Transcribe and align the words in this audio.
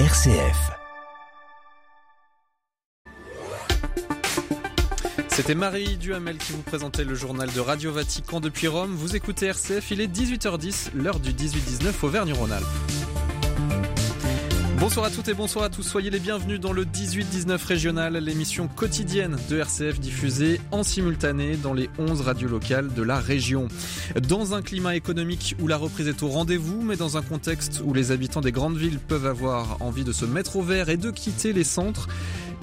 RCF. 0.00 0.72
C'était 5.28 5.54
Marie 5.54 5.96
Duhamel 5.98 6.36
qui 6.36 6.50
vous 6.50 6.62
présentait 6.62 7.04
le 7.04 7.14
journal 7.14 7.48
de 7.52 7.60
Radio 7.60 7.92
Vatican 7.92 8.40
depuis 8.40 8.66
Rome. 8.66 8.90
Vous 8.90 9.14
écoutez 9.14 9.46
RCF, 9.46 9.92
il 9.92 10.00
est 10.00 10.08
18h10, 10.08 10.90
l'heure 10.96 11.20
du 11.20 11.30
18-19 11.30 11.92
Auvergne-Rhône-Alpes. 12.02 13.03
Bonsoir 14.84 15.06
à 15.06 15.10
toutes 15.10 15.28
et 15.28 15.34
bonsoir 15.34 15.64
à 15.64 15.70
tous, 15.70 15.82
soyez 15.82 16.10
les 16.10 16.20
bienvenus 16.20 16.60
dans 16.60 16.74
le 16.74 16.84
18-19 16.84 17.64
régional, 17.64 18.18
l'émission 18.18 18.68
quotidienne 18.68 19.38
de 19.48 19.56
RCF 19.56 19.98
diffusée 19.98 20.60
en 20.72 20.82
simultané 20.82 21.56
dans 21.56 21.72
les 21.72 21.88
11 21.98 22.20
radios 22.20 22.50
locales 22.50 22.92
de 22.92 23.02
la 23.02 23.18
région. 23.18 23.68
Dans 24.28 24.52
un 24.52 24.60
climat 24.60 24.94
économique 24.94 25.56
où 25.58 25.68
la 25.68 25.78
reprise 25.78 26.06
est 26.06 26.22
au 26.22 26.28
rendez-vous, 26.28 26.82
mais 26.82 26.96
dans 26.96 27.16
un 27.16 27.22
contexte 27.22 27.80
où 27.82 27.94
les 27.94 28.12
habitants 28.12 28.42
des 28.42 28.52
grandes 28.52 28.76
villes 28.76 28.98
peuvent 28.98 29.24
avoir 29.24 29.80
envie 29.80 30.04
de 30.04 30.12
se 30.12 30.26
mettre 30.26 30.56
au 30.56 30.62
vert 30.62 30.90
et 30.90 30.98
de 30.98 31.10
quitter 31.10 31.54
les 31.54 31.64
centres, 31.64 32.06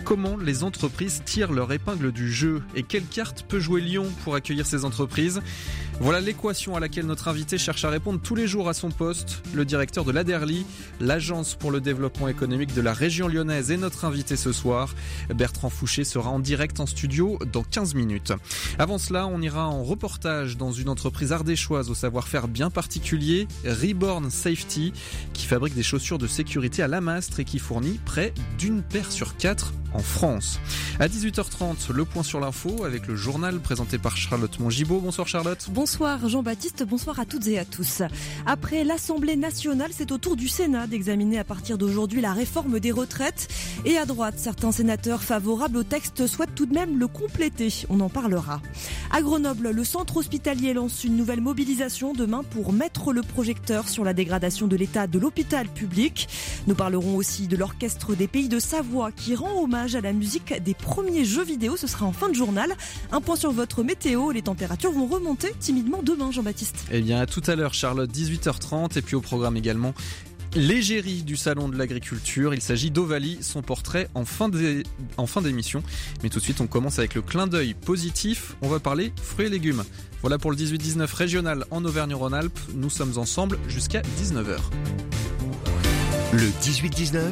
Comment 0.03 0.35
les 0.35 0.63
entreprises 0.63 1.21
tirent 1.25 1.51
leur 1.51 1.71
épingle 1.71 2.11
du 2.11 2.31
jeu? 2.31 2.63
Et 2.75 2.83
quelle 2.83 3.05
carte 3.05 3.45
peut 3.47 3.59
jouer 3.59 3.81
Lyon 3.81 4.07
pour 4.23 4.35
accueillir 4.35 4.65
ces 4.65 4.83
entreprises? 4.83 5.41
Voilà 6.01 6.19
l'équation 6.19 6.75
à 6.75 6.79
laquelle 6.79 7.05
notre 7.05 7.27
invité 7.27 7.59
cherche 7.59 7.85
à 7.85 7.91
répondre 7.91 8.19
tous 8.19 8.33
les 8.33 8.47
jours 8.47 8.67
à 8.67 8.73
son 8.73 8.89
poste. 8.89 9.43
Le 9.53 9.65
directeur 9.65 10.03
de 10.03 10.11
l'ADERLI, 10.11 10.65
l'agence 10.99 11.53
pour 11.53 11.69
le 11.69 11.79
développement 11.79 12.27
économique 12.27 12.73
de 12.73 12.81
la 12.81 12.91
région 12.91 13.27
lyonnaise, 13.27 13.69
est 13.69 13.77
notre 13.77 14.03
invité 14.03 14.35
ce 14.35 14.51
soir. 14.51 14.95
Bertrand 15.29 15.69
Fouché 15.69 16.03
sera 16.03 16.31
en 16.31 16.39
direct 16.39 16.79
en 16.79 16.87
studio 16.87 17.37
dans 17.53 17.61
15 17.61 17.93
minutes. 17.93 18.33
Avant 18.79 18.97
cela, 18.97 19.27
on 19.27 19.43
ira 19.43 19.69
en 19.69 19.83
reportage 19.83 20.57
dans 20.57 20.71
une 20.71 20.89
entreprise 20.89 21.33
ardéchoise 21.33 21.91
au 21.91 21.95
savoir-faire 21.95 22.47
bien 22.47 22.71
particulier, 22.71 23.47
Reborn 23.63 24.31
Safety, 24.31 24.93
qui 25.33 25.45
fabrique 25.45 25.75
des 25.75 25.83
chaussures 25.83 26.17
de 26.17 26.25
sécurité 26.25 26.81
à 26.81 26.87
l'amastre 26.87 27.39
et 27.39 27.45
qui 27.45 27.59
fournit 27.59 27.99
près 28.05 28.33
d'une 28.57 28.81
paire 28.81 29.11
sur 29.11 29.37
quatre 29.37 29.71
en 29.93 29.99
France. 29.99 30.59
À 30.99 31.07
18h30, 31.07 31.91
le 31.91 32.05
point 32.05 32.23
sur 32.23 32.39
l'info 32.39 32.83
avec 32.85 33.07
le 33.07 33.15
journal 33.15 33.59
présenté 33.59 33.97
par 33.97 34.17
Charlotte 34.17 34.59
Mongibaud. 34.59 34.99
Bonsoir 34.99 35.27
Charlotte. 35.27 35.65
Bonsoir 35.71 36.29
Jean-Baptiste, 36.29 36.83
bonsoir 36.87 37.19
à 37.19 37.25
toutes 37.25 37.47
et 37.47 37.59
à 37.59 37.65
tous. 37.65 38.01
Après 38.45 38.83
l'Assemblée 38.83 39.35
nationale, 39.35 39.91
c'est 39.93 40.11
au 40.11 40.17
tour 40.17 40.35
du 40.35 40.47
Sénat 40.47 40.87
d'examiner 40.87 41.39
à 41.39 41.43
partir 41.43 41.77
d'aujourd'hui 41.77 42.21
la 42.21 42.33
réforme 42.33 42.79
des 42.79 42.91
retraites. 42.91 43.47
Et 43.85 43.97
à 43.97 44.05
droite, 44.05 44.35
certains 44.37 44.71
sénateurs 44.71 45.23
favorables 45.23 45.77
au 45.77 45.83
texte 45.83 46.27
souhaitent 46.27 46.55
tout 46.55 46.65
de 46.65 46.73
même 46.73 46.99
le 46.99 47.07
compléter. 47.07 47.69
On 47.89 47.99
en 47.99 48.09
parlera. 48.09 48.61
À 49.11 49.21
Grenoble, 49.21 49.71
le 49.71 49.83
centre 49.83 50.17
hospitalier 50.17 50.73
lance 50.73 51.03
une 51.03 51.17
nouvelle 51.17 51.41
mobilisation 51.41 52.13
demain 52.13 52.43
pour 52.43 52.73
mettre 52.73 53.11
le 53.13 53.21
projecteur 53.21 53.89
sur 53.89 54.03
la 54.03 54.13
dégradation 54.13 54.67
de 54.67 54.75
l'état 54.75 55.07
de 55.07 55.19
l'hôpital 55.19 55.67
public. 55.67 56.29
Nous 56.67 56.75
parlerons 56.75 57.15
aussi 57.15 57.47
de 57.47 57.57
l'orchestre 57.57 58.15
des 58.15 58.27
pays 58.27 58.49
de 58.49 58.59
Savoie 58.59 59.11
qui 59.11 59.35
rend 59.35 59.63
hommage 59.63 59.80
à 59.81 60.01
la 60.01 60.13
musique 60.13 60.53
des 60.61 60.73
premiers 60.73 61.25
jeux 61.25 61.43
vidéo. 61.43 61.75
Ce 61.75 61.87
sera 61.87 62.05
en 62.05 62.11
fin 62.11 62.29
de 62.29 62.35
journal. 62.35 62.75
Un 63.11 63.21
point 63.21 63.35
sur 63.35 63.51
votre 63.51 63.83
météo. 63.83 64.31
Les 64.31 64.41
températures 64.41 64.91
vont 64.91 65.07
remonter 65.07 65.53
timidement 65.59 66.01
demain, 66.03 66.31
Jean-Baptiste. 66.31 66.85
Eh 66.91 67.01
bien, 67.01 67.19
à 67.19 67.25
tout 67.25 67.41
à 67.47 67.55
l'heure, 67.55 67.73
Charlotte, 67.73 68.11
18h30. 68.11 68.97
Et 68.97 69.01
puis 69.01 69.15
au 69.15 69.21
programme 69.21 69.57
également. 69.57 69.93
L'égérie 70.53 71.23
du 71.23 71.37
Salon 71.37 71.69
de 71.69 71.77
l'Agriculture, 71.77 72.53
il 72.53 72.61
s'agit 72.61 72.91
d'Ovalie, 72.91 73.37
son 73.39 73.61
portrait 73.61 74.09
en 74.15 74.25
fin 74.25 74.49
d'émission. 74.49 75.81
Mais 76.23 76.29
tout 76.29 76.39
de 76.39 76.43
suite, 76.43 76.59
on 76.59 76.67
commence 76.67 76.99
avec 76.99 77.15
le 77.15 77.21
clin 77.21 77.47
d'œil 77.47 77.73
positif. 77.73 78.57
On 78.61 78.67
va 78.67 78.79
parler 78.81 79.13
fruits 79.15 79.45
et 79.45 79.49
légumes. 79.49 79.83
Voilà 80.21 80.37
pour 80.37 80.51
le 80.51 80.57
18-19 80.57 81.15
régional 81.15 81.65
en 81.71 81.85
Auvergne-Rhône-Alpes. 81.85 82.59
Nous 82.73 82.89
sommes 82.89 83.17
ensemble 83.17 83.57
jusqu'à 83.69 84.01
19h. 84.21 84.57
Le 86.33 86.47
18-19 86.61 87.31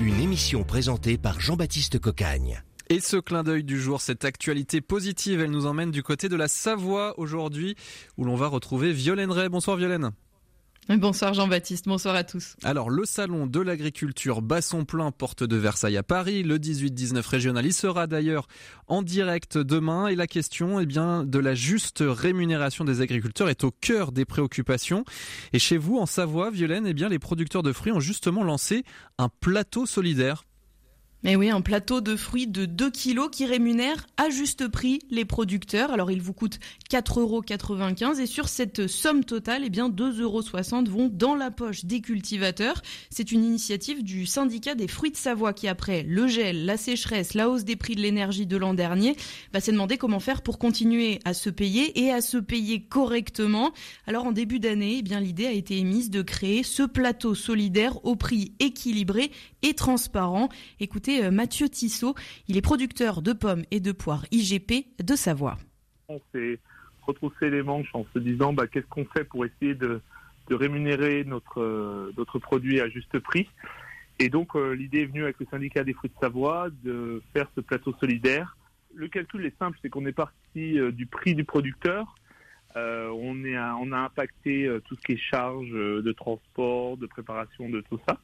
une 0.00 0.18
émission 0.18 0.64
présentée 0.64 1.18
par 1.18 1.40
Jean-Baptiste 1.40 1.98
Cocagne. 1.98 2.62
Et 2.88 3.00
ce 3.00 3.18
clin 3.18 3.42
d'œil 3.42 3.64
du 3.64 3.78
jour, 3.78 4.00
cette 4.00 4.24
actualité 4.24 4.80
positive, 4.80 5.40
elle 5.40 5.50
nous 5.50 5.66
emmène 5.66 5.90
du 5.90 6.02
côté 6.02 6.30
de 6.30 6.36
la 6.36 6.48
Savoie 6.48 7.18
aujourd'hui, 7.18 7.76
où 8.16 8.24
l'on 8.24 8.34
va 8.34 8.46
retrouver 8.46 8.92
Violaine 8.92 9.30
Ray. 9.30 9.50
Bonsoir 9.50 9.76
Violaine. 9.76 10.10
Bonsoir 10.88 11.34
Jean-Baptiste, 11.34 11.86
bonsoir 11.86 12.16
à 12.16 12.24
tous. 12.24 12.56
Alors 12.64 12.90
le 12.90 13.04
salon 13.04 13.46
de 13.46 13.60
l'agriculture 13.60 14.42
bat 14.42 14.60
son 14.60 14.84
plein 14.84 15.12
porte 15.12 15.44
de 15.44 15.56
Versailles 15.56 15.96
à 15.96 16.02
Paris, 16.02 16.42
le 16.42 16.58
18-19 16.58 17.24
régional, 17.28 17.64
il 17.64 17.72
sera 17.72 18.08
d'ailleurs 18.08 18.48
en 18.88 19.02
direct 19.02 19.56
demain 19.56 20.08
et 20.08 20.16
la 20.16 20.26
question 20.26 20.80
eh 20.80 20.86
bien, 20.86 21.22
de 21.22 21.38
la 21.38 21.54
juste 21.54 22.02
rémunération 22.04 22.84
des 22.84 23.02
agriculteurs 23.02 23.48
est 23.48 23.62
au 23.62 23.70
cœur 23.70 24.10
des 24.10 24.24
préoccupations. 24.24 25.04
Et 25.52 25.60
chez 25.60 25.76
vous 25.76 25.96
en 25.96 26.06
Savoie, 26.06 26.50
Violaine, 26.50 26.86
eh 26.88 26.94
bien, 26.94 27.08
les 27.08 27.20
producteurs 27.20 27.62
de 27.62 27.72
fruits 27.72 27.92
ont 27.92 28.00
justement 28.00 28.42
lancé 28.42 28.82
un 29.18 29.28
plateau 29.28 29.86
solidaire 29.86 30.44
mais 31.22 31.36
oui, 31.36 31.50
un 31.50 31.60
plateau 31.60 32.00
de 32.00 32.16
fruits 32.16 32.46
de 32.46 32.64
2 32.64 32.90
kilos 32.90 33.28
qui 33.30 33.44
rémunère 33.44 34.06
à 34.16 34.30
juste 34.30 34.68
prix 34.68 35.00
les 35.10 35.26
producteurs. 35.26 35.92
Alors 35.92 36.10
il 36.10 36.22
vous 36.22 36.32
coûte 36.32 36.58
4,95 36.90 37.18
euros 37.20 38.14
et 38.14 38.26
sur 38.26 38.48
cette 38.48 38.86
somme 38.86 39.24
totale, 39.24 39.62
eh 39.66 39.70
bien 39.70 39.90
2,60 39.90 40.22
euros 40.22 40.42
vont 40.88 41.10
dans 41.12 41.34
la 41.34 41.50
poche 41.50 41.84
des 41.84 42.00
cultivateurs. 42.00 42.80
C'est 43.10 43.32
une 43.32 43.44
initiative 43.44 44.02
du 44.02 44.24
syndicat 44.24 44.74
des 44.74 44.88
fruits 44.88 45.10
de 45.10 45.16
Savoie 45.16 45.52
qui 45.52 45.68
après 45.68 46.04
le 46.04 46.26
gel, 46.26 46.64
la 46.64 46.78
sécheresse, 46.78 47.34
la 47.34 47.50
hausse 47.50 47.64
des 47.64 47.76
prix 47.76 47.96
de 47.96 48.00
l'énergie 48.00 48.46
de 48.46 48.56
l'an 48.56 48.72
dernier, 48.72 49.14
va 49.52 49.60
s'est 49.60 49.72
demandé 49.72 49.98
comment 49.98 50.20
faire 50.20 50.40
pour 50.40 50.58
continuer 50.58 51.18
à 51.26 51.34
se 51.34 51.50
payer 51.50 52.00
et 52.00 52.10
à 52.10 52.22
se 52.22 52.38
payer 52.38 52.80
correctement. 52.80 53.72
Alors 54.06 54.24
en 54.24 54.32
début 54.32 54.58
d'année, 54.58 54.96
eh 55.00 55.02
bien 55.02 55.20
l'idée 55.20 55.46
a 55.46 55.52
été 55.52 55.76
émise 55.76 56.08
de 56.08 56.22
créer 56.22 56.62
ce 56.62 56.82
plateau 56.82 57.34
solidaire 57.34 58.02
au 58.06 58.16
prix 58.16 58.52
équilibré 58.58 59.30
et 59.62 59.74
transparent. 59.74 60.48
Écoutez 60.78 61.24
euh, 61.24 61.30
Mathieu 61.30 61.68
Tissot. 61.68 62.14
Il 62.48 62.56
est 62.56 62.62
producteur 62.62 63.22
de 63.22 63.32
pommes 63.32 63.64
et 63.70 63.80
de 63.80 63.92
poires 63.92 64.24
IGP 64.30 64.86
de 65.02 65.14
Savoie. 65.14 65.58
On 66.08 66.20
s'est 66.32 66.58
retroussé 67.06 67.50
les 67.50 67.62
manches 67.62 67.90
en 67.94 68.06
se 68.12 68.18
disant 68.18 68.52
bah, 68.52 68.66
qu'est-ce 68.66 68.86
qu'on 68.86 69.04
fait 69.04 69.24
pour 69.24 69.44
essayer 69.44 69.74
de, 69.74 70.00
rémunérer 70.50 71.22
notre, 71.24 71.60
euh, 71.60 72.12
notre 72.16 72.38
produit 72.38 72.80
à 72.80 72.88
juste 72.88 73.18
prix? 73.20 73.48
Et 74.18 74.28
donc 74.28 74.54
euh, 74.56 74.72
l'idée 74.72 75.02
est 75.02 75.06
venue 75.06 75.22
avec 75.22 75.38
le 75.38 75.46
syndicat 75.50 75.84
des 75.84 75.92
fruits 75.92 76.10
de 76.10 76.20
Savoie 76.20 76.68
de 76.82 77.22
faire 77.32 77.46
ce 77.54 77.60
plateau 77.60 77.94
solidaire. 78.00 78.56
Le 78.94 79.08
calcul 79.08 79.46
est 79.46 79.56
simple, 79.58 79.78
c'est 79.80 79.88
qu'on 79.88 80.04
est 80.06 80.12
parti 80.12 80.76
du 80.92 81.06
prix 81.06 81.36
du 81.36 81.44
producteur 81.44 82.16
on, 82.76 83.44
est, 83.44 83.58
on 83.58 83.92
a 83.92 83.98
impacté 83.98 84.66
euh, 84.66 84.80
tout 84.80 84.96
ce 84.96 85.00
qui 85.02 85.12
est 85.12 85.16
charge 85.16 85.68
euh, 85.72 86.02
de 86.02 86.12
transport, 86.12 86.96
de 86.96 87.06
préparation, 87.06 87.68
de 87.68 87.80
tout 87.82 87.98
ça. 88.08 88.18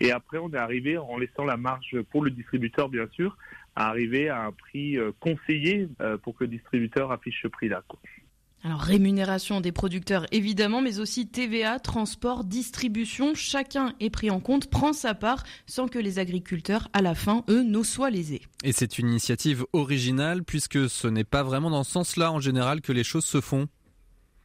Et 0.00 0.10
après, 0.10 0.38
on 0.38 0.50
est 0.52 0.58
arrivé, 0.58 0.98
en 0.98 1.18
laissant 1.18 1.44
la 1.44 1.56
marge 1.56 1.96
pour 2.10 2.22
le 2.22 2.30
distributeur, 2.30 2.88
bien 2.88 3.06
sûr, 3.12 3.36
à 3.76 3.88
arriver 3.88 4.28
à 4.28 4.42
un 4.42 4.52
prix 4.52 4.98
conseillé 5.20 5.88
pour 6.22 6.36
que 6.36 6.44
le 6.44 6.48
distributeur 6.48 7.10
affiche 7.10 7.40
ce 7.42 7.48
prix-là. 7.48 7.82
Alors 8.64 8.80
rémunération 8.80 9.60
des 9.60 9.72
producteurs 9.72 10.26
évidemment, 10.30 10.80
mais 10.80 11.00
aussi 11.00 11.26
TVA, 11.26 11.80
transport, 11.80 12.44
distribution, 12.44 13.34
chacun 13.34 13.92
est 13.98 14.10
pris 14.10 14.30
en 14.30 14.38
compte, 14.38 14.70
prend 14.70 14.92
sa 14.92 15.14
part, 15.14 15.42
sans 15.66 15.88
que 15.88 15.98
les 15.98 16.20
agriculteurs, 16.20 16.88
à 16.92 17.02
la 17.02 17.16
fin, 17.16 17.44
eux, 17.48 17.64
n'en 17.64 17.82
soient 17.82 18.10
lésés. 18.10 18.42
Et 18.62 18.70
c'est 18.70 19.00
une 19.00 19.08
initiative 19.08 19.64
originale, 19.72 20.44
puisque 20.44 20.88
ce 20.88 21.08
n'est 21.08 21.24
pas 21.24 21.42
vraiment 21.42 21.70
dans 21.70 21.82
ce 21.82 21.90
sens-là, 21.90 22.30
en 22.30 22.38
général, 22.38 22.82
que 22.82 22.92
les 22.92 23.02
choses 23.02 23.24
se 23.24 23.40
font. 23.40 23.66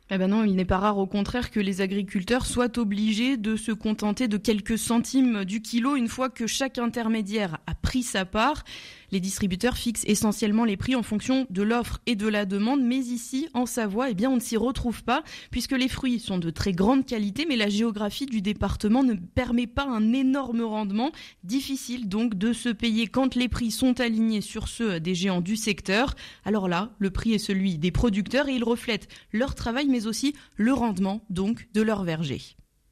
Eh 0.09 0.17
ben 0.17 0.29
non, 0.29 0.45
il 0.45 0.55
n'est 0.55 0.63
pas 0.63 0.77
rare 0.77 0.97
au 0.99 1.05
contraire 1.05 1.51
que 1.51 1.59
les 1.59 1.81
agriculteurs 1.81 2.45
soient 2.45 2.79
obligés 2.79 3.35
de 3.35 3.57
se 3.57 3.73
contenter 3.73 4.29
de 4.29 4.37
quelques 4.37 4.77
centimes 4.77 5.43
du 5.43 5.61
kilo 5.61 5.97
une 5.97 6.07
fois 6.07 6.29
que 6.29 6.47
chaque 6.47 6.77
intermédiaire 6.77 7.57
a 7.67 7.75
pris 7.75 8.03
sa 8.03 8.23
part. 8.23 8.63
Les 9.11 9.21
distributeurs 9.21 9.77
fixent 9.77 10.03
essentiellement 10.05 10.65
les 10.65 10.75
prix 10.75 10.93
en 10.95 11.03
fonction 11.03 11.47
de 11.49 11.61
l'offre 11.61 11.99
et 12.05 12.15
de 12.15 12.27
la 12.27 12.45
demande, 12.45 12.81
mais 12.81 12.97
ici, 12.97 13.47
en 13.53 13.65
Savoie, 13.65 14.09
eh 14.09 14.13
bien, 14.13 14.29
on 14.29 14.35
ne 14.35 14.41
s'y 14.41 14.57
retrouve 14.57 15.03
pas, 15.03 15.23
puisque 15.49 15.71
les 15.71 15.87
fruits 15.87 16.19
sont 16.19 16.39
de 16.39 16.49
très 16.49 16.73
grande 16.73 17.05
qualité, 17.05 17.45
mais 17.47 17.55
la 17.55 17.69
géographie 17.69 18.25
du 18.25 18.41
département 18.41 19.03
ne 19.03 19.13
permet 19.13 19.67
pas 19.67 19.87
un 19.87 20.11
énorme 20.11 20.61
rendement. 20.61 21.11
Difficile 21.45 22.09
donc 22.09 22.35
de 22.35 22.51
se 22.51 22.67
payer 22.67 23.07
quand 23.07 23.35
les 23.35 23.47
prix 23.47 23.71
sont 23.71 24.01
alignés 24.01 24.41
sur 24.41 24.67
ceux 24.67 24.99
des 24.99 25.15
géants 25.15 25.41
du 25.41 25.55
secteur. 25.55 26.13
Alors 26.43 26.67
là, 26.67 26.91
le 26.99 27.09
prix 27.09 27.33
est 27.33 27.37
celui 27.37 27.77
des 27.77 27.91
producteurs 27.91 28.49
et 28.49 28.55
il 28.55 28.63
reflète 28.65 29.07
leur 29.31 29.55
travail, 29.55 29.87
mais 29.87 30.05
aussi 30.05 30.35
le 30.57 30.73
rendement, 30.73 31.21
donc, 31.29 31.69
de 31.73 31.81
leur 31.81 32.03
verger. 32.03 32.41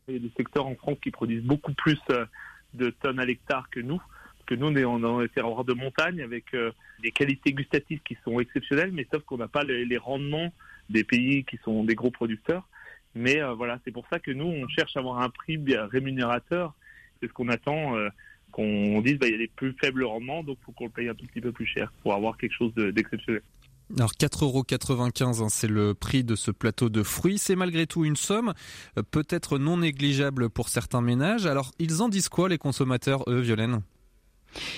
Il 0.08 0.14
y 0.14 0.18
a 0.18 0.20
des 0.20 0.32
secteurs 0.38 0.66
en 0.66 0.76
France 0.76 0.98
qui 1.04 1.12
produisent 1.12 1.44
beaucoup 1.44 1.74
plus 1.74 2.00
euh, 2.12 2.26
de 2.74 2.92
tonnes 3.02 3.20
à 3.20 3.26
l'hectare 3.26 3.70
que 3.70 3.82
nous 3.82 4.00
que 4.46 4.56
nous, 4.56 4.68
on 4.68 5.22
est 5.22 5.28
terroirs 5.30 5.64
de 5.64 5.74
montagne 5.74 6.22
avec 6.22 6.54
euh, 6.54 6.72
des 7.02 7.12
qualités 7.12 7.54
gustatives 7.54 8.00
qui 8.04 8.18
sont 8.24 8.40
exceptionnelles, 8.40 8.92
mais 8.92 9.08
sauf 9.12 9.24
qu'on 9.24 9.38
n'a 9.38 9.48
pas 9.48 9.64
les, 9.64 9.98
rendements 9.98 10.54
des 10.90 11.04
pays 11.04 11.44
qui 11.44 11.58
sont 11.64 11.84
des 11.84 11.96
gros 11.96 12.12
producteurs. 12.12 12.68
Mais 13.16 13.42
euh, 13.42 13.54
voilà, 13.54 13.80
c'est 13.84 13.92
pour 13.92 14.06
ça 14.10 14.20
que 14.20 14.32
nous, 14.32 14.46
on 14.46 14.68
cherche 14.68 14.96
à 14.96 15.00
avoir 15.00 15.22
un 15.22 15.30
prix 15.30 15.60
rémunérateur. 15.92 16.74
C'est 17.22 17.28
ce 17.28 17.34
qu'on 17.34 17.50
attend, 17.50 17.96
euh, 17.96 18.10
qu'on 18.52 19.02
dise, 19.02 19.18
bah, 19.18 19.28
il 19.28 19.32
y 19.32 19.36
a 19.36 19.40
des 19.40 19.48
plus 19.48 19.76
faibles 19.82 20.04
rendements, 20.04 20.44
donc 20.44 20.58
il 20.62 20.66
faut 20.66 20.72
qu'on 20.74 20.86
le 20.86 20.92
paye 20.92 21.10
un 21.10 21.16
tout 21.16 21.26
petit 21.26 21.42
peu 21.42 21.52
plus 21.52 21.66
cher 21.66 21.92
pour 22.04 22.14
avoir 22.14 22.38
quelque 22.38 22.54
chose 22.54 22.74
d'exceptionnel. 22.76 23.42
Alors 23.98 24.14
4,95 24.14 25.40
euros, 25.40 25.50
c'est 25.50 25.68
le 25.68 25.94
prix 25.94 26.24
de 26.24 26.36
ce 26.36 26.50
plateau 26.50 26.90
de 26.90 27.04
fruits. 27.04 27.38
C'est 27.38 27.56
malgré 27.56 27.86
tout 27.86 28.04
une 28.04 28.16
somme 28.16 28.54
peut-être 29.12 29.60
non 29.60 29.78
négligeable 29.78 30.50
pour 30.50 30.70
certains 30.70 31.02
ménages. 31.02 31.46
Alors 31.46 31.72
ils 31.78 32.02
en 32.02 32.10
disent 32.10 32.30
quoi 32.30 32.50
les 32.50 32.58
consommateurs, 32.58 33.24
eux, 33.28 33.42
Violaine? 33.42 33.82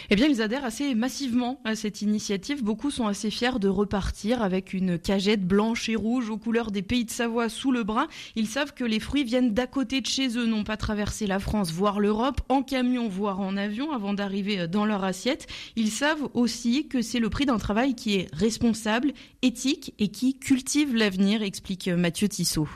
Eh 0.10 0.16
bien, 0.16 0.28
ils 0.28 0.42
adhèrent 0.42 0.66
assez 0.66 0.96
massivement 0.96 1.60
à 1.64 1.76
cette 1.76 2.02
initiative. 2.02 2.64
Beaucoup 2.64 2.92
sont 2.92 3.08
assez 3.08 3.32
fiers 3.32 3.60
de 3.60 3.68
repartir 3.68 4.42
avec 4.42 4.74
une 4.74 4.98
cagette 4.98 5.46
blanche 5.46 5.90
et 5.90 5.96
rouge 5.96 6.30
aux 6.30 6.38
couleurs 6.38 6.72
des 6.72 6.82
pays 6.82 7.06
de 7.06 7.12
Savoie 7.12 7.50
sous 7.50 7.72
le 7.72 7.84
bras. 7.84 8.08
Ils 8.36 8.48
savent 8.48 8.74
que 8.74 8.84
les 8.84 9.00
fruits 9.00 9.24
viennent 9.24 9.54
d'à 9.54 9.68
côté 9.68 10.02
de 10.02 10.06
chez 10.06 10.38
eux, 10.38 10.46
n'ont 10.46 10.64
pas 10.64 10.78
traversé 10.78 11.28
la 11.28 11.40
France, 11.40 11.72
voire 11.72 12.00
l'Europe, 12.00 12.42
en 12.50 12.64
camion, 12.64 13.08
voire 13.08 13.40
en 13.40 13.58
avion, 13.58 13.92
avant 13.92 14.14
d'arriver 14.14 14.68
dans 14.68 14.86
leur 14.86 15.04
assiette. 15.04 15.48
Ils 15.76 15.92
savent 15.92 16.30
aussi 16.34 16.88
que 16.88 17.02
c'est 17.02 17.20
le 17.20 17.30
prix 17.30 17.46
d'un 17.46 17.58
travail 17.58 17.96
qui 17.96 18.16
est 18.16 18.34
responsable, 18.34 19.14
éthique 19.42 19.94
et 20.00 20.10
qui 20.10 20.38
cultive 20.40 20.96
l'avenir, 20.96 21.42
explique 21.42 21.88
Mathieu 21.88 22.28
Tissot. 22.28 22.68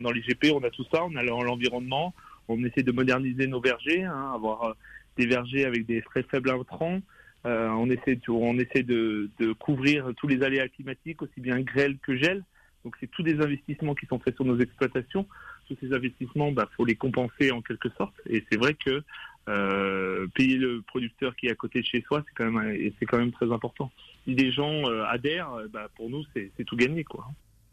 Dans 0.00 0.10
l'IGP, 0.10 0.52
on 0.52 0.62
a 0.64 0.70
tout 0.70 0.84
ça, 0.92 1.04
on 1.04 1.14
a 1.14 1.22
l'environnement, 1.22 2.14
on 2.48 2.62
essaie 2.64 2.82
de 2.82 2.92
moderniser 2.92 3.46
nos 3.46 3.60
vergers, 3.60 4.02
hein, 4.02 4.32
avoir 4.34 4.64
euh, 4.64 4.72
des 5.16 5.26
vergers 5.26 5.64
avec 5.64 5.86
des 5.86 6.02
très 6.02 6.22
faibles 6.22 6.50
intrants. 6.50 7.00
Euh, 7.44 7.68
on 7.70 7.90
essaie, 7.90 8.14
de, 8.16 9.52
couvrir 9.58 10.12
tous 10.16 10.28
les 10.28 10.42
aléas 10.42 10.68
climatiques, 10.68 11.22
aussi 11.22 11.40
bien 11.40 11.60
grêle 11.60 11.98
que 11.98 12.16
gel. 12.16 12.44
Donc 12.84 12.96
c'est 13.00 13.10
tous 13.10 13.22
des 13.22 13.40
investissements 13.40 13.94
qui 13.94 14.06
sont 14.06 14.18
faits 14.18 14.34
sur 14.36 14.44
nos 14.44 14.58
exploitations. 14.58 15.26
Tous 15.68 15.76
ces 15.80 15.92
investissements, 15.92 16.48
il 16.48 16.54
bah, 16.54 16.68
faut 16.76 16.84
les 16.84 16.96
compenser 16.96 17.50
en 17.52 17.62
quelque 17.62 17.88
sorte. 17.90 18.14
Et 18.28 18.44
c'est 18.50 18.58
vrai 18.58 18.74
que 18.74 19.02
euh, 19.48 20.26
payer 20.34 20.56
le 20.56 20.82
producteur 20.82 21.34
qui 21.36 21.46
est 21.46 21.52
à 21.52 21.54
côté 21.54 21.80
de 21.80 21.86
chez 21.86 22.02
soi, 22.02 22.24
c'est 22.26 22.34
quand 22.34 22.50
même, 22.50 22.92
c'est 22.98 23.32
très 23.32 23.52
important. 23.52 23.90
Si 24.24 24.34
des 24.34 24.52
gens 24.52 24.88
euh, 24.88 25.04
adhèrent, 25.04 25.50
bah, 25.70 25.88
pour 25.96 26.10
nous, 26.10 26.24
c'est 26.34 26.64
tout 26.64 26.76
gagné, 26.76 27.04
quoi. 27.04 27.26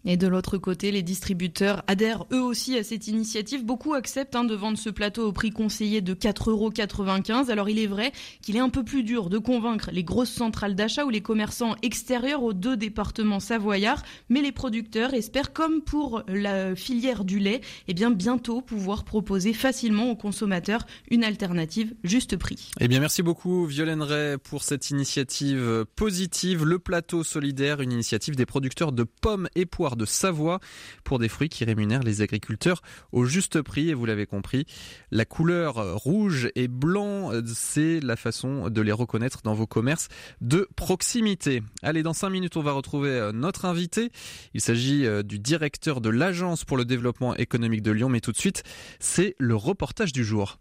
Et 0.06 0.18
de 0.18 0.28
l'autre 0.28 0.57
côté, 0.57 0.92
les 0.92 1.04
distributeurs 1.04 1.84
adhèrent 1.88 2.25
eux 2.31 2.42
aussi 2.42 2.78
à 2.78 2.84
cette 2.84 3.07
initiative. 3.07 3.66
Beaucoup 3.66 3.94
acceptent 3.94 4.36
hein, 4.36 4.46
de 4.46 4.56
vendre 4.56 4.78
ce 4.78 4.90
plateau 4.90 5.28
au 5.28 5.31
prix 5.34 5.51
conseillé 5.51 6.01
de 6.01 6.13
4,95 6.13 6.50
euros. 6.50 7.51
Alors 7.51 7.69
il 7.69 7.80
est 7.80 7.88
vrai 7.88 8.12
qu'il 8.42 8.56
est 8.56 8.62
un 8.62 8.69
peu 8.69 8.84
plus 8.84 9.04
dur 9.04 9.30
de 9.30 9.38
convaincre 9.38 9.90
les 9.92 10.04
grosses 10.04 10.31
centrales 10.31 10.75
d'achat 10.75 11.06
ou 11.06 11.10
les 11.10 11.22
commerçants 11.22 11.75
extérieurs 11.81 12.44
aux 12.44 12.54
deux 12.54 12.78
départements 12.78 13.40
savoyards, 13.40 14.04
mais 14.30 14.42
les 14.42 14.51
producteurs 14.51 15.13
espèrent, 15.13 15.51
comme 15.51 15.81
pour 15.81 16.24
la 16.28 16.75
filière 16.75 17.25
du 17.25 17.40
lait, 17.40 17.62
eh 17.88 17.94
bien 17.94 18.12
bientôt 18.12 18.62
pouvoir 18.62 19.04
proposer 19.04 19.54
facilement 19.54 20.12
aux 20.12 20.16
consommateurs 20.16 20.86
une 21.10 21.24
alternative 21.24 21.94
juste 22.04 22.38
prix. 22.38 22.72
Eh 22.80 22.88
bien 22.88 23.00
merci 23.00 23.22
beaucoup 23.22 23.66
Violaine 23.66 24.02
Ray 24.02 24.38
pour 24.38 24.63
cette 24.63 24.90
initiative 24.90 25.86
positive, 25.95 26.63
le 26.63 26.80
plateau 26.80 27.24
solidaire, 27.24 27.81
une 27.81 27.92
initiative 27.92 28.36
des 28.36 28.45
producteurs 28.45 28.92
de 28.92 29.04
pommes 29.04 29.50
et 29.56 29.66
poires 29.66 29.88
de 29.95 30.06
Savoie 30.06 30.59
pour 31.03 31.19
des 31.19 31.30
fruits 31.30 31.50
qui 31.50 31.65
rémunèrent 31.65 32.03
les 32.03 32.21
agriculteurs 32.21 32.81
au 33.12 33.25
juste 33.25 33.62
prix. 33.62 33.89
Et 33.89 33.94
vous 33.94 34.06
l'avez 34.06 34.25
compris, 34.25 34.65
la 35.12 35.25
couleur 35.25 35.75
rouge 35.97 36.50
et 36.56 36.68
blanc, 36.68 37.31
c'est 37.45 38.00
la 38.00 38.15
façon 38.15 38.69
de 38.69 38.81
les 38.81 38.91
reconnaître 38.91 39.41
dans 39.44 39.53
vos 39.53 39.68
commerces 39.68 40.07
de 40.41 40.68
proximité. 40.75 41.63
Allez, 41.81 42.03
dans 42.03 42.13
5 42.13 42.30
minutes, 42.30 42.57
on 42.57 42.62
va 42.62 42.71
retrouver 42.71 43.09
euh, 43.09 43.31
notre 43.31 43.65
invité. 43.65 44.12
Il 44.53 44.62
s'agit 44.62 45.06
euh, 45.06 45.24
du 45.24 45.39
directeur 45.39 46.01
de 46.01 46.09
l'Agence 46.09 46.65
pour 46.65 46.77
le 46.77 46.85
développement 46.85 47.35
économique 47.35 47.81
de 47.81 47.92
Lyon. 47.92 48.09
Mais 48.09 48.21
tout 48.21 48.31
de 48.31 48.38
suite, 48.38 48.63
c'est 49.00 49.35
le 49.38 49.56
reportage 49.56 50.12
du 50.12 50.24
jour. 50.24 50.59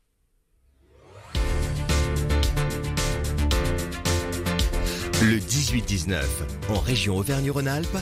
Le 5.21 5.39
18-19, 5.39 6.23
en 6.69 6.79
région 6.79 7.17
Auvergne-Rhône-Alpes, 7.17 7.99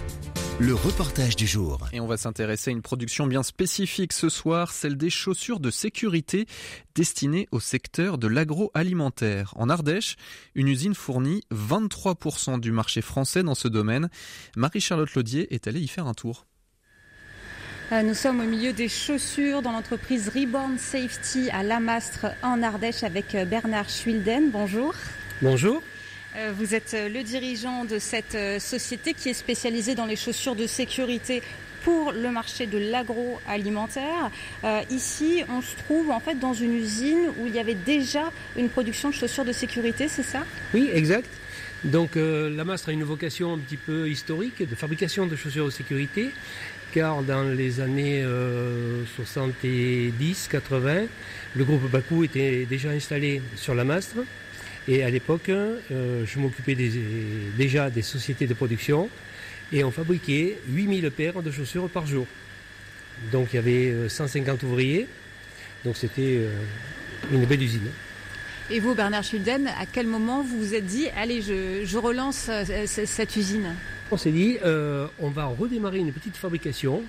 le 0.58 0.74
reportage 0.74 1.36
du 1.36 1.46
jour. 1.46 1.78
Et 1.92 2.00
on 2.00 2.06
va 2.06 2.16
s'intéresser 2.16 2.70
à 2.70 2.72
une 2.72 2.80
production 2.80 3.26
bien 3.26 3.42
spécifique 3.42 4.12
ce 4.12 4.28
soir, 4.28 4.72
celle 4.72 4.96
des 4.96 5.10
chaussures 5.10 5.60
de 5.60 5.70
sécurité 5.70 6.46
destinées 6.94 7.46
au 7.52 7.60
secteur 7.60 8.16
de 8.16 8.26
l'agroalimentaire. 8.26 9.52
En 9.56 9.68
Ardèche, 9.68 10.16
une 10.54 10.68
usine 10.68 10.94
fournit 10.94 11.42
23% 11.52 12.58
du 12.58 12.72
marché 12.72 13.02
français 13.02 13.42
dans 13.42 13.54
ce 13.54 13.68
domaine. 13.68 14.08
Marie-Charlotte 14.56 15.12
Laudier 15.14 15.54
est 15.54 15.66
allée 15.66 15.80
y 15.80 15.88
faire 15.88 16.06
un 16.06 16.14
tour. 16.14 16.46
Euh, 17.92 18.02
nous 18.02 18.14
sommes 18.14 18.40
au 18.40 18.44
milieu 18.44 18.72
des 18.72 18.88
chaussures 18.88 19.62
dans 19.62 19.72
l'entreprise 19.72 20.30
Reborn 20.34 20.78
Safety 20.78 21.50
à 21.50 21.62
Lamastre 21.62 22.26
en 22.42 22.62
Ardèche 22.62 23.04
avec 23.04 23.34
euh, 23.34 23.44
Bernard 23.44 23.88
Schwilden. 23.88 24.50
Bonjour. 24.50 24.94
Bonjour. 25.42 25.82
Euh, 26.36 26.52
vous 26.54 26.74
êtes 26.74 26.92
euh, 26.94 27.08
le 27.08 27.22
dirigeant 27.22 27.84
de 27.86 27.98
cette 27.98 28.34
euh, 28.34 28.58
société 28.58 29.14
qui 29.14 29.30
est 29.30 29.34
spécialisée 29.34 29.94
dans 29.94 30.04
les 30.04 30.16
chaussures 30.16 30.54
de 30.54 30.66
sécurité 30.66 31.42
pour 31.82 32.12
le 32.12 32.30
marché 32.30 32.66
de 32.66 32.78
l'agroalimentaire. 32.78 34.32
ici, 34.90 35.44
on 35.48 35.62
se 35.62 35.76
trouve 35.84 36.10
en 36.10 36.18
fait 36.18 36.36
dans 36.36 36.52
une 36.52 36.74
usine 36.74 37.28
où 37.38 37.46
il 37.46 37.54
y 37.54 37.60
avait 37.60 37.76
déjà 37.76 38.32
une 38.56 38.68
production 38.68 39.10
de 39.10 39.14
chaussures 39.14 39.44
de 39.44 39.52
sécurité, 39.52 40.08
c'est 40.08 40.24
ça? 40.24 40.40
Oui, 40.74 40.90
exact. 40.92 41.28
Donc 41.84 42.16
la 42.16 42.64
Mastre 42.64 42.88
a 42.88 42.92
une 42.92 43.04
vocation 43.04 43.54
un 43.54 43.58
petit 43.58 43.76
peu 43.76 44.10
historique 44.10 44.68
de 44.68 44.74
fabrication 44.74 45.26
de 45.26 45.36
chaussures 45.36 45.66
de 45.66 45.70
sécurité, 45.70 46.30
car 46.92 47.22
dans 47.22 47.44
les 47.44 47.78
années 47.80 48.24
70-80, 49.16 51.06
le 51.54 51.64
groupe 51.64 51.88
Bakou 51.88 52.24
était 52.24 52.66
déjà 52.66 52.90
installé 52.90 53.40
sur 53.54 53.76
la 53.76 53.84
Mastre 53.84 54.16
et 54.88 55.02
à 55.02 55.10
l'époque, 55.10 55.48
euh, 55.48 56.24
je 56.24 56.38
m'occupais 56.38 56.76
déjà 57.56 57.90
des 57.90 58.02
sociétés 58.02 58.46
de 58.46 58.54
production 58.54 59.08
et 59.72 59.82
on 59.82 59.90
fabriquait 59.90 60.58
8000 60.68 61.10
paires 61.10 61.42
de 61.42 61.50
chaussures 61.50 61.88
par 61.88 62.06
jour. 62.06 62.26
Donc 63.32 63.48
il 63.52 63.56
y 63.56 63.58
avait 63.58 64.08
150 64.08 64.62
euh, 64.62 64.66
ouvriers, 64.66 65.06
donc 65.84 65.96
c'était 65.96 66.36
euh, 66.38 66.50
une 67.32 67.44
belle 67.46 67.62
usine. 67.62 67.90
Et 68.70 68.78
vous, 68.78 68.94
Bernard 68.94 69.24
Schulden, 69.24 69.68
à 69.68 69.86
quel 69.90 70.06
moment 70.06 70.42
vous 70.42 70.58
vous 70.58 70.74
êtes 70.74 70.86
dit, 70.86 71.08
allez, 71.16 71.40
je, 71.40 71.96
relance 71.96 72.50
cette 72.86 73.36
usine? 73.36 73.74
On 74.10 74.16
s'est 74.16 74.32
dit, 74.32 74.58
on 74.64 75.30
va 75.30 75.44
redémarrer 75.44 75.98
une 75.98 76.12
petite 76.12 76.36
fabrication, 76.36 77.04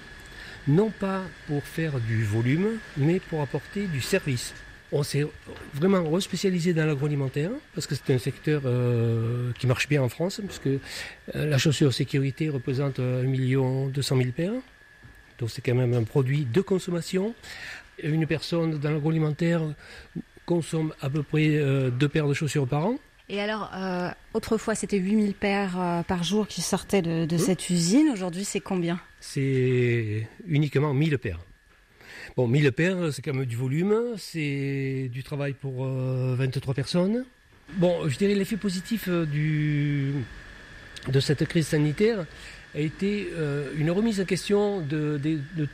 non 0.67 0.91
pas 0.91 1.23
pour 1.47 1.63
faire 1.63 1.99
du 1.99 2.23
volume, 2.23 2.77
mais 2.95 3.19
pour 3.19 3.41
apporter 3.41 3.87
du 3.87 4.01
service. 4.01 4.53
On 4.91 5.03
s'est 5.03 5.25
vraiment 5.73 6.09
respécialisé 6.09 6.73
dans 6.73 6.85
l'agroalimentaire 6.85 7.51
parce 7.75 7.87
que 7.87 7.95
c'est 7.95 8.13
un 8.13 8.19
secteur 8.19 8.61
euh, 8.65 9.51
qui 9.59 9.67
marche 9.67 9.89
bien 9.89 10.01
en 10.01 10.07
France 10.07 10.39
puisque 10.45 10.67
euh, 10.67 10.79
la 11.33 11.57
chaussure 11.57 11.93
sécurité 11.93 12.49
représente 12.49 12.99
1 12.99 13.23
million 13.23 13.87
200 13.87 14.17
000 14.17 14.29
paires. 14.31 14.53
Donc 15.39 15.49
c'est 15.49 15.61
quand 15.61 15.75
même 15.75 15.93
un 15.93 16.03
produit 16.03 16.45
de 16.45 16.61
consommation. 16.61 17.35
Une 18.01 18.25
personne 18.25 18.77
dans 18.77 18.91
l'agroalimentaire 18.91 19.61
consomme 20.45 20.93
à 21.01 21.09
peu 21.09 21.21
près 21.21 21.57
euh, 21.57 21.89
deux 21.89 22.07
paires 22.07 22.27
de 22.27 22.33
chaussures 22.33 22.67
par 22.67 22.85
an. 22.85 22.95
Et 23.29 23.41
alors, 23.41 23.69
autrefois, 24.33 24.73
c'était 24.73 24.97
8000 24.97 25.33
paires 25.33 26.03
par 26.07 26.23
jour 26.23 26.47
qui 26.47 26.61
sortaient 26.61 27.01
de, 27.01 27.25
de 27.25 27.37
cette 27.37 27.69
usine. 27.69 28.07
Aujourd'hui, 28.09 28.45
c'est 28.45 28.61
combien? 28.61 29.01
C'est 29.19 30.29
uniquement 30.47 30.93
1000 30.93 31.17
paires. 31.17 31.39
Bon, 32.35 32.47
1000 32.47 32.71
paires, 32.71 32.97
c'est 33.11 33.21
quand 33.21 33.33
même 33.33 33.45
du 33.45 33.55
volume, 33.55 33.95
c'est 34.17 35.09
du 35.11 35.23
travail 35.23 35.53
pour 35.53 35.85
23 35.85 36.71
euh, 36.71 36.73
personnes. 36.73 37.25
Bon, 37.75 38.07
je 38.07 38.17
dirais 38.17 38.35
l'effet 38.35 38.57
positif 38.57 39.05
euh, 39.07 39.25
de 41.07 41.19
cette 41.19 41.45
crise 41.47 41.67
sanitaire 41.67 42.25
a 42.75 42.79
été 42.79 43.29
euh, 43.35 43.71
une 43.77 43.91
remise 43.91 44.19
en 44.19 44.25
question 44.25 44.81
de, 44.81 45.19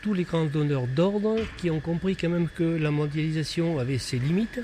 tous 0.01 0.13
les 0.13 0.23
grands 0.23 0.45
donneurs 0.45 0.87
d'ordre 0.87 1.37
qui 1.57 1.69
ont 1.69 1.79
compris 1.79 2.15
quand 2.15 2.29
même 2.29 2.47
que 2.47 2.63
la 2.63 2.91
mondialisation 2.91 3.79
avait 3.79 3.97
ses 3.97 4.19
limites 4.19 4.61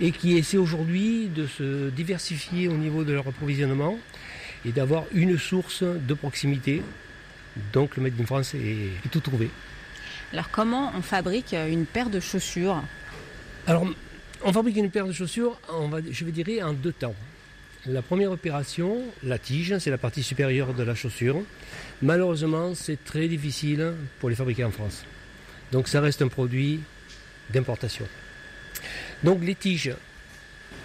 et 0.00 0.10
qui 0.10 0.36
essaient 0.36 0.58
aujourd'hui 0.58 1.28
de 1.28 1.46
se 1.46 1.90
diversifier 1.90 2.68
au 2.68 2.76
niveau 2.76 3.04
de 3.04 3.12
leur 3.12 3.26
approvisionnement 3.28 3.98
et 4.64 4.72
d'avoir 4.72 5.04
une 5.14 5.38
source 5.38 5.82
de 5.82 6.14
proximité. 6.14 6.82
Donc 7.72 7.96
le 7.96 8.02
Made 8.02 8.20
in 8.20 8.26
France 8.26 8.54
est 8.54 9.08
tout 9.10 9.20
trouvé. 9.20 9.50
Alors 10.32 10.50
comment 10.50 10.92
on 10.96 11.02
fabrique 11.02 11.52
euh, 11.52 11.68
une 11.68 11.84
paire 11.84 12.08
de 12.08 12.18
chaussures? 12.18 12.82
Alors 13.66 13.86
on 14.42 14.52
fabrique 14.52 14.76
une 14.76 14.90
paire 14.90 15.06
de 15.06 15.12
chaussures, 15.12 15.60
je 16.10 16.24
vais 16.24 16.32
dire 16.32 16.66
en 16.66 16.72
deux 16.72 16.92
temps. 16.92 17.14
La 17.86 18.00
première 18.00 18.30
opération, 18.30 19.02
la 19.22 19.38
tige, 19.38 19.76
c'est 19.78 19.90
la 19.90 19.98
partie 19.98 20.22
supérieure 20.22 20.72
de 20.72 20.82
la 20.82 20.94
chaussure. 20.94 21.42
Malheureusement, 22.00 22.74
c'est 22.74 23.04
très 23.04 23.28
difficile 23.28 23.94
pour 24.20 24.30
les 24.30 24.36
fabriquer 24.36 24.64
en 24.64 24.70
France. 24.70 25.04
Donc 25.70 25.88
ça 25.88 26.00
reste 26.00 26.22
un 26.22 26.28
produit 26.28 26.80
d'importation. 27.50 28.06
Donc 29.24 29.42
les 29.44 29.54
tiges 29.54 29.94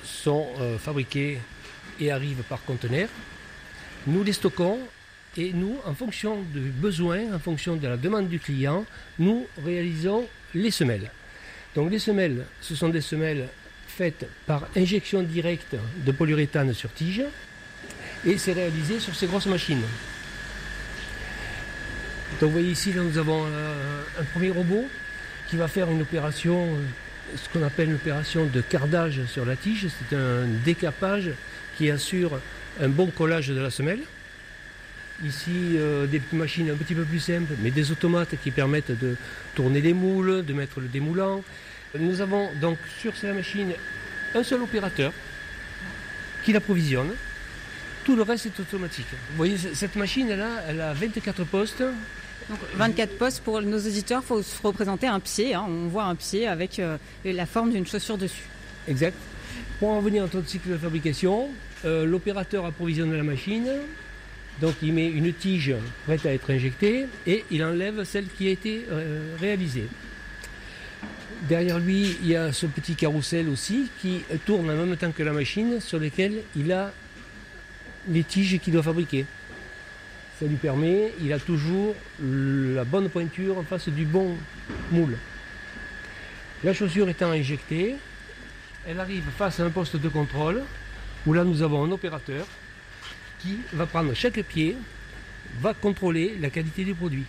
sont 0.03 0.47
euh, 0.59 0.77
fabriquées 0.77 1.39
et 1.99 2.11
arrivent 2.11 2.43
par 2.49 2.63
conteneur. 2.63 3.09
Nous 4.07 4.23
les 4.23 4.33
stockons 4.33 4.79
et 5.35 5.53
nous, 5.53 5.77
en 5.85 5.93
fonction 5.93 6.41
du 6.53 6.59
besoin, 6.59 7.33
en 7.33 7.39
fonction 7.39 7.75
de 7.75 7.87
la 7.87 7.97
demande 7.97 8.27
du 8.27 8.39
client, 8.39 8.85
nous 9.19 9.45
réalisons 9.63 10.25
les 10.53 10.71
semelles. 10.71 11.11
Donc 11.75 11.91
les 11.91 11.99
semelles, 11.99 12.45
ce 12.61 12.75
sont 12.75 12.89
des 12.89 13.01
semelles 13.01 13.47
faites 13.87 14.27
par 14.45 14.67
injection 14.75 15.23
directe 15.23 15.75
de 16.05 16.11
polyuréthane 16.11 16.73
sur 16.73 16.91
tige 16.93 17.23
et 18.25 18.37
c'est 18.37 18.53
réalisé 18.53 18.99
sur 18.99 19.15
ces 19.15 19.27
grosses 19.27 19.45
machines. 19.45 19.81
Donc 22.39 22.49
vous 22.49 22.51
voyez 22.51 22.71
ici, 22.71 22.91
nous 22.95 23.17
avons 23.17 23.45
euh, 23.45 24.03
un 24.19 24.23
premier 24.23 24.49
robot 24.49 24.85
qui 25.49 25.55
va 25.55 25.67
faire 25.67 25.89
une 25.89 26.01
opération, 26.01 26.65
euh, 26.65 27.35
ce 27.35 27.49
qu'on 27.49 27.65
appelle 27.65 27.89
une 27.89 27.95
opération 27.95 28.45
de 28.45 28.61
cardage 28.61 29.21
sur 29.25 29.45
la 29.45 29.55
tige. 29.55 29.87
C'est 29.87 30.15
un 30.15 30.45
décapage 30.65 31.31
qui 31.77 31.89
assure 31.89 32.39
un 32.81 32.89
bon 32.89 33.07
collage 33.07 33.47
de 33.47 33.59
la 33.59 33.69
semelle. 33.69 34.01
Ici, 35.25 35.75
euh, 35.75 36.05
des 36.05 36.19
petites 36.19 36.37
machines 36.37 36.69
un 36.69 36.75
petit 36.75 36.93
peu 36.93 37.03
plus 37.03 37.19
simples, 37.19 37.53
mais 37.63 37.71
des 37.71 37.91
automates 37.91 38.35
qui 38.43 38.51
permettent 38.51 38.91
de 38.91 39.15
tourner 39.55 39.81
les 39.81 39.93
moules, 39.93 40.45
de 40.45 40.53
mettre 40.53 40.79
le 40.79 40.87
démoulant. 40.87 41.43
Nous 41.97 42.21
avons 42.21 42.49
donc 42.61 42.77
sur 42.99 43.15
cette 43.15 43.33
machine 43.33 43.73
un 44.35 44.43
seul 44.43 44.61
opérateur 44.61 45.11
qui 46.43 46.53
l'approvisionne. 46.53 47.09
Tout 48.03 48.15
le 48.15 48.21
reste 48.21 48.45
est 48.45 48.59
automatique. 48.59 49.07
Vous 49.31 49.37
voyez, 49.37 49.57
cette 49.57 49.95
machine-là, 49.95 50.63
elle 50.69 50.81
a 50.81 50.93
24 50.93 51.43
postes. 51.45 51.81
Donc 52.49 52.59
24 52.75 53.17
postes 53.17 53.43
pour 53.43 53.61
nos 53.61 53.79
auditeurs, 53.79 54.21
il 54.23 54.27
faut 54.27 54.41
se 54.41 54.61
représenter 54.61 55.07
un 55.07 55.19
pied. 55.19 55.53
Hein. 55.53 55.65
On 55.67 55.87
voit 55.87 56.05
un 56.05 56.15
pied 56.15 56.47
avec 56.47 56.79
euh, 56.79 56.97
la 57.25 57.45
forme 57.45 57.71
d'une 57.71 57.85
chaussure 57.85 58.17
dessus. 58.17 58.43
Exact. 58.87 59.17
Pour 59.79 59.89
en 59.89 59.99
venir 59.99 60.23
à 60.23 60.27
notre 60.31 60.47
cycle 60.47 60.69
de 60.69 60.77
fabrication, 60.77 61.49
euh, 61.85 62.05
l'opérateur 62.05 62.65
approvisionne 62.65 63.15
la 63.15 63.23
machine, 63.23 63.67
donc 64.61 64.75
il 64.81 64.93
met 64.93 65.07
une 65.07 65.33
tige 65.33 65.73
prête 66.05 66.25
à 66.25 66.33
être 66.33 66.51
injectée 66.51 67.07
et 67.25 67.45
il 67.51 67.63
enlève 67.63 68.03
celle 68.03 68.25
qui 68.25 68.47
a 68.47 68.51
été 68.51 68.85
euh, 68.91 69.35
réalisée. 69.39 69.87
Derrière 71.43 71.77
lui, 71.79 72.17
il 72.21 72.27
y 72.27 72.35
a 72.35 72.51
ce 72.51 72.65
petit 72.65 72.95
carrousel 72.95 73.47
aussi 73.49 73.89
qui 74.01 74.23
tourne 74.45 74.69
en 74.69 74.75
même 74.75 74.97
temps 74.97 75.11
que 75.11 75.21
la 75.21 75.33
machine 75.33 75.79
sur 75.79 75.99
lequel 75.99 76.41
il 76.55 76.71
a 76.71 76.91
les 78.09 78.23
tiges 78.23 78.59
qu'il 78.59 78.73
doit 78.73 78.83
fabriquer. 78.83 79.25
Ça 80.39 80.45
lui 80.45 80.55
permet, 80.55 81.13
il 81.21 81.31
a 81.33 81.39
toujours 81.39 81.95
la 82.19 82.83
bonne 82.83 83.09
pointure 83.09 83.57
en 83.57 83.63
face 83.63 83.89
du 83.89 84.05
bon 84.05 84.35
moule. 84.91 85.17
La 86.63 86.73
chaussure 86.73 87.07
étant 87.09 87.31
injectée, 87.31 87.95
elle 88.87 88.99
arrive 88.99 89.23
face 89.37 89.59
à 89.59 89.63
un 89.63 89.69
poste 89.69 89.95
de 89.95 90.09
contrôle 90.09 90.63
où 91.27 91.33
là 91.33 91.43
nous 91.43 91.61
avons 91.61 91.83
un 91.83 91.91
opérateur 91.91 92.47
qui 93.39 93.59
va 93.73 93.85
prendre 93.85 94.13
chaque 94.13 94.41
pied, 94.43 94.75
va 95.59 95.73
contrôler 95.73 96.37
la 96.39 96.49
qualité 96.49 96.83
du 96.83 96.93
produit. 96.93 97.25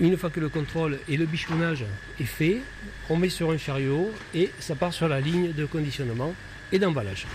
Une 0.00 0.16
fois 0.16 0.30
que 0.30 0.40
le 0.40 0.48
contrôle 0.48 0.98
et 1.08 1.16
le 1.16 1.26
bichonnage 1.26 1.84
est 2.20 2.24
fait, 2.24 2.60
on 3.08 3.16
met 3.16 3.28
sur 3.28 3.50
un 3.50 3.58
chariot 3.58 4.12
et 4.34 4.50
ça 4.58 4.74
part 4.74 4.92
sur 4.92 5.08
la 5.08 5.20
ligne 5.20 5.52
de 5.52 5.64
conditionnement 5.66 6.34
et 6.72 6.78
d'emballage. 6.78 7.26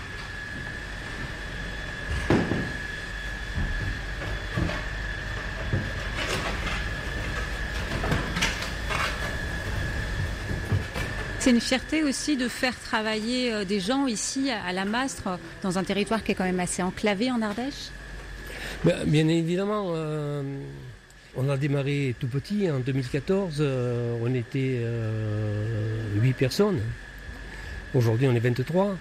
C'est 11.50 11.56
une 11.56 11.60
fierté 11.60 12.04
aussi 12.04 12.36
de 12.36 12.46
faire 12.46 12.78
travailler 12.78 13.52
euh, 13.52 13.64
des 13.64 13.80
gens 13.80 14.06
ici 14.06 14.52
à 14.52 14.72
la 14.72 14.84
Mastre, 14.84 15.36
dans 15.64 15.78
un 15.78 15.82
territoire 15.82 16.22
qui 16.22 16.30
est 16.30 16.34
quand 16.36 16.44
même 16.44 16.60
assez 16.60 16.80
enclavé 16.80 17.32
en 17.32 17.42
Ardèche 17.42 17.90
ben, 18.84 18.94
Bien 19.04 19.26
évidemment, 19.26 19.86
euh, 19.96 20.44
on 21.36 21.48
a 21.48 21.56
démarré 21.56 22.14
tout 22.20 22.28
petit 22.28 22.70
en 22.70 22.78
2014, 22.78 23.56
euh, 23.58 24.16
on 24.22 24.32
était 24.32 24.80
8 26.22 26.32
personnes. 26.34 26.78
Aujourd'hui 27.96 28.28
on 28.28 28.34
est 28.36 28.38
23. 28.38 28.96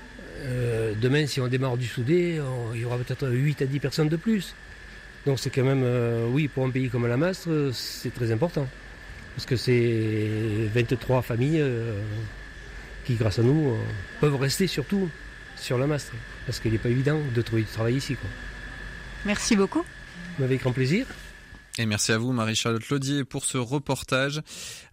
demain 0.99 1.27
si 1.27 1.39
on 1.41 1.47
démarre 1.47 1.77
du 1.77 1.85
soudé, 1.85 2.41
il 2.73 2.81
y 2.81 2.83
aura 2.83 2.97
peut-être 2.97 3.29
8 3.29 3.61
à 3.61 3.65
10 3.65 3.79
personnes 3.79 4.09
de 4.09 4.17
plus. 4.17 4.55
Donc 5.27 5.37
c'est 5.37 5.51
quand 5.51 5.63
même, 5.63 5.85
oui, 6.33 6.47
pour 6.47 6.65
un 6.65 6.71
pays 6.71 6.89
comme 6.89 7.05
la 7.05 7.17
Mastre, 7.17 7.69
c'est 7.73 8.11
très 8.11 8.31
important 8.31 8.67
parce 9.39 9.45
que 9.45 9.55
c'est 9.55 10.67
23 10.73 11.21
familles 11.21 11.61
euh, 11.61 12.01
qui, 13.09 13.15
grâce 13.15 13.39
à 13.39 13.43
nous, 13.43 13.71
euh, 13.71 13.77
peuvent 14.19 14.35
rester 14.35 14.67
surtout 14.67 15.09
sur 15.57 15.79
la 15.79 15.87
Mastre, 15.87 16.13
parce 16.45 16.59
qu'il 16.59 16.71
n'est 16.71 16.77
pas 16.77 16.89
évident 16.89 17.19
de 17.33 17.41
trouver 17.41 17.63
du 17.63 17.67
travail 17.67 17.95
ici. 17.95 18.15
Merci 19.25 19.55
beaucoup. 19.55 19.83
Avec 20.39 20.61
grand 20.61 20.73
plaisir. 20.73 21.07
Et 21.79 21.87
merci 21.87 22.11
à 22.11 22.19
vous, 22.19 22.33
Marie-Charlotte 22.33 22.87
Laudier, 22.89 23.23
pour 23.23 23.45
ce 23.45 23.57
reportage 23.57 24.41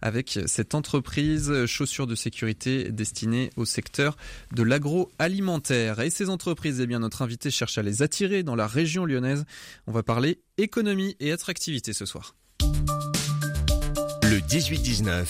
avec 0.01 0.39
cette 0.47 0.73
entreprise 0.73 1.65
chaussures 1.67 2.07
de 2.07 2.15
sécurité 2.15 2.91
destinée 2.91 3.51
au 3.55 3.65
secteur 3.65 4.17
de 4.51 4.63
l'agroalimentaire. 4.63 5.99
Et 5.99 6.09
ces 6.09 6.29
entreprises, 6.29 6.79
eh 6.79 6.87
bien, 6.87 6.99
notre 6.99 7.21
invité 7.21 7.51
cherche 7.51 7.77
à 7.77 7.83
les 7.83 8.01
attirer 8.01 8.41
dans 8.41 8.55
la 8.55 8.67
région 8.67 9.05
lyonnaise. 9.05 9.45
On 9.85 9.91
va 9.91 10.01
parler 10.01 10.41
économie 10.57 11.15
et 11.19 11.31
attractivité 11.31 11.93
ce 11.93 12.05
soir. 12.05 12.35
Le 14.23 14.39
18-19. 14.39 15.25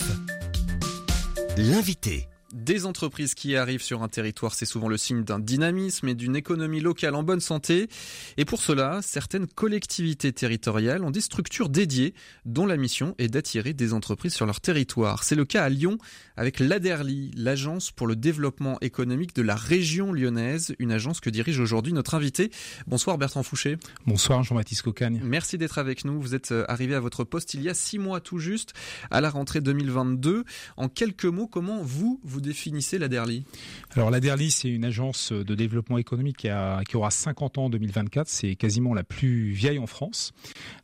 L'invité. 1.57 2.27
Des 2.53 2.85
entreprises 2.85 3.33
qui 3.33 3.57
arrivent 3.57 3.81
sur 3.81 4.03
un 4.03 4.07
territoire, 4.07 4.53
c'est 4.53 4.65
souvent 4.65 4.87
le 4.87 4.95
signe 4.95 5.23
d'un 5.23 5.39
dynamisme 5.39 6.07
et 6.07 6.15
d'une 6.15 6.35
économie 6.35 6.79
locale 6.79 7.13
en 7.15 7.23
bonne 7.23 7.41
santé. 7.41 7.89
Et 8.37 8.45
pour 8.45 8.61
cela, 8.61 9.01
certaines 9.01 9.47
collectivités 9.47 10.31
territoriales 10.31 11.03
ont 11.03 11.11
des 11.11 11.19
structures 11.19 11.67
dédiées 11.67 12.13
dont 12.45 12.65
la 12.65 12.77
mission 12.77 13.15
est 13.17 13.27
d'attirer 13.27 13.73
des 13.73 13.93
entreprises 13.93 14.33
sur 14.33 14.45
leur 14.45 14.61
territoire. 14.61 15.25
C'est 15.25 15.35
le 15.35 15.43
cas 15.43 15.65
à 15.65 15.69
Lyon 15.69 15.97
avec 16.37 16.61
l'ADERLI, 16.61 17.31
l'Agence 17.35 17.91
pour 17.91 18.07
le 18.07 18.15
développement 18.15 18.77
économique 18.79 19.35
de 19.35 19.41
la 19.41 19.55
région 19.55 20.13
lyonnaise, 20.13 20.73
une 20.79 20.93
agence 20.93 21.19
que 21.19 21.29
dirige 21.29 21.59
aujourd'hui 21.59 21.91
notre 21.91 22.15
invité. 22.15 22.49
Bonsoir 22.85 23.17
Bertrand 23.17 23.43
Fouché. 23.43 23.77
Bonsoir 24.05 24.43
Jean-Baptiste 24.43 24.83
Cocagne. 24.83 25.19
Merci 25.21 25.57
d'être 25.57 25.79
avec 25.79 26.05
nous. 26.05 26.21
Vous 26.21 26.33
êtes 26.33 26.53
euh, 26.53 26.63
arrivé 26.69 26.95
à 26.95 27.01
votre 27.01 27.25
poste 27.25 27.55
il 27.55 27.61
y 27.61 27.69
a 27.69 27.73
six 27.73 27.99
mois 27.99 28.21
tout 28.21 28.39
juste, 28.39 28.73
à 29.11 29.19
la 29.19 29.29
rentrée 29.29 29.59
2022. 29.59 30.45
En 30.77 30.87
quelques 30.87 31.25
mots, 31.25 31.47
comment 31.47 31.81
vous, 31.81 32.21
vous 32.23 32.36
définissez 32.41 32.97
la 32.97 33.07
DERLI? 33.07 33.43
Alors 33.91 34.11
la 34.11 34.19
DERLI, 34.19 34.51
c'est 34.51 34.69
une 34.69 34.85
agence 34.85 35.31
de 35.31 35.55
développement 35.55 35.97
économique 35.97 36.37
qui, 36.37 36.49
a, 36.49 36.81
aura 36.93 37.11
50 37.11 37.57
ans 37.57 37.65
en 37.65 37.69
2024. 37.69 38.27
C'est 38.27 38.55
quasiment 38.55 38.93
la 38.93 39.03
plus 39.03 39.51
vieille 39.51 39.79
en 39.79 39.87
France. 39.87 40.33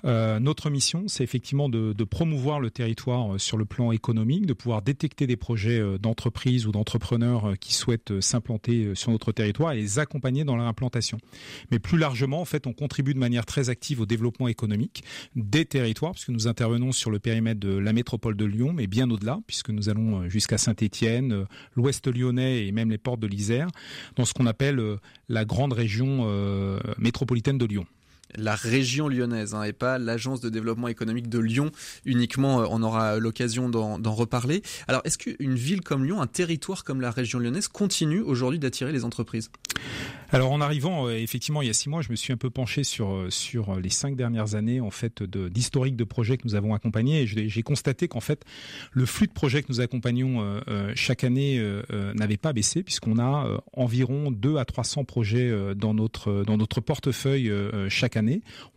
Euh, 0.05 0.39
notre 0.39 0.69
mission, 0.69 1.03
c'est 1.07 1.23
effectivement 1.23 1.69
de, 1.69 1.93
de, 1.93 2.03
promouvoir 2.03 2.59
le 2.59 2.69
territoire 2.69 3.35
euh, 3.35 3.37
sur 3.37 3.57
le 3.57 3.65
plan 3.65 3.91
économique, 3.91 4.45
de 4.45 4.53
pouvoir 4.53 4.81
détecter 4.81 5.27
des 5.27 5.35
projets 5.35 5.79
euh, 5.79 5.97
d'entreprise 5.97 6.67
ou 6.67 6.71
d'entrepreneurs 6.71 7.53
qui 7.59 7.73
souhaitent 7.73 8.19
s'implanter 8.21 8.95
sur 8.95 9.11
notre 9.11 9.31
territoire 9.31 9.73
et 9.73 9.77
les 9.77 9.99
accompagner 9.99 10.43
dans 10.43 10.55
leur 10.55 10.67
implantation. 10.67 11.17
Mais 11.71 11.79
plus 11.79 11.97
largement, 11.97 12.41
en 12.41 12.45
fait, 12.45 12.67
on 12.67 12.73
contribue 12.73 13.13
de 13.13 13.19
manière 13.19 13.45
très 13.45 13.69
active 13.69 14.01
au 14.01 14.05
développement 14.05 14.47
économique 14.47 15.03
des 15.35 15.65
territoires, 15.65 16.11
puisque 16.11 16.29
nous 16.29 16.47
intervenons 16.47 16.91
sur 16.91 17.11
le 17.11 17.19
périmètre 17.19 17.59
de 17.59 17.77
la 17.77 17.93
métropole 17.93 18.35
de 18.35 18.45
Lyon, 18.45 18.73
mais 18.73 18.87
bien 18.87 19.09
au-delà, 19.09 19.39
puisque 19.47 19.69
nous 19.69 19.89
allons 19.89 20.27
jusqu'à 20.29 20.57
Saint-Étienne, 20.57 21.42
l'ouest 21.75 22.07
lyonnais 22.07 22.67
et 22.67 22.71
même 22.71 22.89
les 22.89 22.97
portes 22.97 23.19
de 23.19 23.27
l'Isère, 23.27 23.67
dans 24.15 24.25
ce 24.25 24.33
qu'on 24.33 24.45
appelle 24.45 24.79
euh, 24.79 24.97
la 25.29 25.45
grande 25.45 25.73
région 25.73 26.23
euh, 26.23 26.79
métropolitaine 26.97 27.57
de 27.57 27.65
Lyon 27.65 27.85
la 28.35 28.55
région 28.55 29.07
lyonnaise 29.07 29.53
hein, 29.53 29.63
et 29.63 29.73
pas 29.73 29.97
l'agence 29.97 30.41
de 30.41 30.49
développement 30.49 30.87
économique 30.87 31.29
de 31.29 31.39
Lyon 31.39 31.71
uniquement. 32.05 32.61
Euh, 32.61 32.67
on 32.69 32.83
aura 32.83 33.19
l'occasion 33.19 33.69
d'en 33.69 34.13
reparler. 34.13 34.61
Alors, 34.87 35.01
est-ce 35.05 35.17
qu'une 35.17 35.55
ville 35.55 35.81
comme 35.81 36.05
Lyon, 36.05 36.21
un 36.21 36.27
territoire 36.27 36.83
comme 36.83 37.01
la 37.01 37.11
région 37.11 37.39
lyonnaise, 37.39 37.67
continue 37.67 38.21
aujourd'hui 38.21 38.59
d'attirer 38.59 38.91
les 38.91 39.03
entreprises? 39.03 39.51
Alors, 40.31 40.51
en 40.51 40.61
arrivant, 40.61 41.07
euh, 41.07 41.17
effectivement, 41.17 41.61
il 41.61 41.67
y 41.67 41.71
a 41.71 41.73
six 41.73 41.89
mois, 41.89 42.01
je 42.01 42.09
me 42.09 42.15
suis 42.15 42.33
un 42.33 42.37
peu 42.37 42.49
penché 42.49 42.83
sur 42.83 43.13
euh, 43.13 43.29
sur 43.29 43.79
les 43.79 43.89
cinq 43.89 44.15
dernières 44.15 44.55
années 44.55 44.81
en 44.81 44.89
fait 44.89 45.23
d'historique 45.23 45.95
de, 45.95 46.03
projets 46.03 46.37
que 46.37 46.43
nous 46.45 46.55
avons 46.55 46.73
accompagnés 46.73 47.21
et 47.21 47.27
j'ai 47.27 47.63
constaté 47.63 48.07
qu'en 48.07 48.19
fait 48.19 48.43
le 48.91 49.05
flux 49.05 49.27
de 49.27 49.31
projets 49.31 49.63
que 49.63 49.67
nous 49.69 49.81
accompagnons 49.81 50.61
chaque 50.95 51.23
année 51.23 51.63
n'avait 52.13 52.37
pas 52.37 52.53
baissé 52.53 52.83
puisqu'on 52.83 53.19
a 53.19 53.47
environ 53.73 54.31
2 54.31 54.57
à 54.57 54.65
300 54.65 55.05
projets 55.05 55.51
dans 55.75 55.93
notre 55.93 56.43
dans 56.43 56.57
notre 56.57 56.81
portefeuille 56.81 57.51
chaque 57.89 58.17
année 58.17 58.22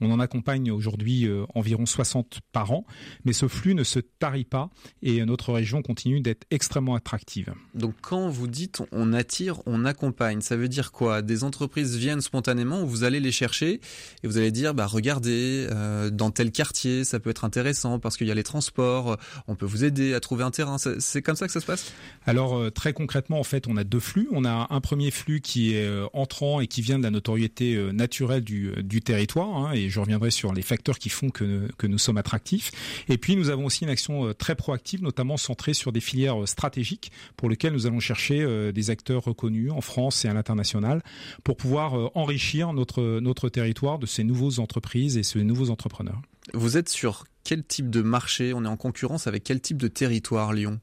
on 0.00 0.11
en 0.11 0.21
accompagne 0.21 0.71
aujourd'hui 0.71 1.26
euh, 1.26 1.45
environ 1.55 1.87
60 1.87 2.41
par 2.53 2.73
an, 2.73 2.85
mais 3.25 3.33
ce 3.33 3.49
flux 3.49 3.75
ne 3.75 3.85
se 3.85 3.99
tarit 3.99 4.45
pas 4.45 4.71
et 5.03 5.25
notre 5.25 5.53
région 5.53 5.83
continue 5.83 6.21
d'être 6.21 6.47
extrêmement 6.50 6.95
attractive. 6.95 7.53
Donc 7.75 7.95
quand 8.00 8.29
vous 8.29 8.47
dites 8.47 8.83
on 8.93 9.12
attire, 9.12 9.61
on 9.67 9.85
accompagne, 9.85 10.41
ça 10.41 10.57
veut 10.57 10.69
dire 10.69 10.93
quoi? 10.93 11.23
Des 11.23 11.45
entreprises 11.45 11.97
viennent 11.97 12.21
spontanément 12.21 12.83
ou 12.83 12.87
vous 12.87 13.05
allez 13.05 13.21
les 13.21 13.33
chercher 13.33 13.81
et 14.23 14.26
vous 14.26 14.38
allez 14.38 14.50
dire 14.50 14.75
bah 14.75 14.87
regardez 14.87 15.67
euh, 15.71 16.11
dans 16.11 16.31
tel 16.31 16.53
quartier 16.53 17.05
ça 17.05 17.21
peut 17.21 17.31
être 17.31 17.45
intéressant 17.45 17.99
parce 17.99 18.17
qu'il 18.17 18.26
y 18.26 18.31
a 18.31 18.35
les 18.35 18.43
transports, 18.43 19.17
on 19.47 19.55
peut 19.55 19.67
vous 19.67 19.85
aider 19.85 20.15
à 20.15 20.21
trouver 20.21 20.45
un 20.45 20.50
terrain. 20.50 20.76
C'est 20.79 21.23
comme 21.23 21.37
ça 21.37 21.47
que 21.47 21.53
ça 21.53 21.61
se 21.61 21.67
passe? 21.67 21.93
Alors 22.26 22.57
euh, 22.57 22.71
très 22.71 22.93
concrètement 22.93 23.38
en 23.38 23.45
fait 23.45 23.67
on 23.69 23.76
a 23.76 23.85
deux 23.85 24.00
flux. 24.00 24.29
On 24.33 24.45
a 24.45 24.67
un 24.71 24.81
premier 24.81 25.11
flux 25.11 25.41
qui 25.41 25.75
est 25.75 25.87
entrant 26.12 26.61
et 26.61 26.67
qui 26.67 26.83
vient 26.83 26.99
de 26.99 27.05
la 27.05 27.11
notoriété 27.11 27.76
naturelle 27.93 28.43
du, 28.43 28.73
du 28.83 29.00
territoire 29.00 29.36
Hein, 29.45 29.73
et 29.73 29.88
je 29.88 30.00
reviendrai 30.00 30.31
sur 30.31 30.52
les 30.52 30.62
facteurs 30.62 30.99
qui 30.99 31.09
font 31.09 31.31
que, 31.31 31.69
nous 31.87 31.99
sommes 31.99 32.16
attractifs. 32.16 32.73
Et 33.09 33.19
puis 33.19 33.37
nous 33.37 33.50
avons 33.50 33.66
aussi 33.66 33.85
une 33.85 33.90
action 33.90 34.26
euh, 34.26 34.35
très 34.35 34.55
proactive, 34.55 35.02
notamment 35.02 35.37
centrée 35.37 35.75
sur 35.75 35.93
des 35.93 36.00
filières 36.00 36.43
euh, 36.43 36.47
stratégiques 36.47 37.12
pour 37.37 37.49
lesquelles 37.49 37.73
nous 37.73 37.87
allons 37.87 38.00
chercher 38.00 38.43
euh, 38.43 38.73
des 38.73 38.90
acteurs 38.90 39.25
reconnus 39.25 39.71
en 39.73 39.81
France 39.81 40.25
et 40.25 40.28
à 40.28 40.35
l'international 40.35 41.02
pour 41.45 41.57
pouvoir 41.57 42.11
enrichir 42.16 42.73
notre, 42.73 43.49
territoire 43.49 43.99
de 43.99 44.07
ces 44.07 44.25
nouvelles 44.25 44.61
entreprises 44.61 45.16
et 45.16 45.23
ces 45.23 45.43
nouveaux 45.45 45.71
entrepreneurs. 45.71 46.21
Vous 46.52 46.76
êtes 46.76 46.88
sur 46.88 47.25
quel 47.45 47.64
type 47.64 47.90
de 47.90 48.02
marché? 48.02 48.52
On 48.55 48.64
est 48.64 48.69
en 48.69 48.76
concurrence 48.76 49.26
avec 49.26 49.45
quel 49.45 49.61
type 49.61 49.78
de 49.78 49.88
territoire, 49.88 50.52
Lyon? 50.52 50.81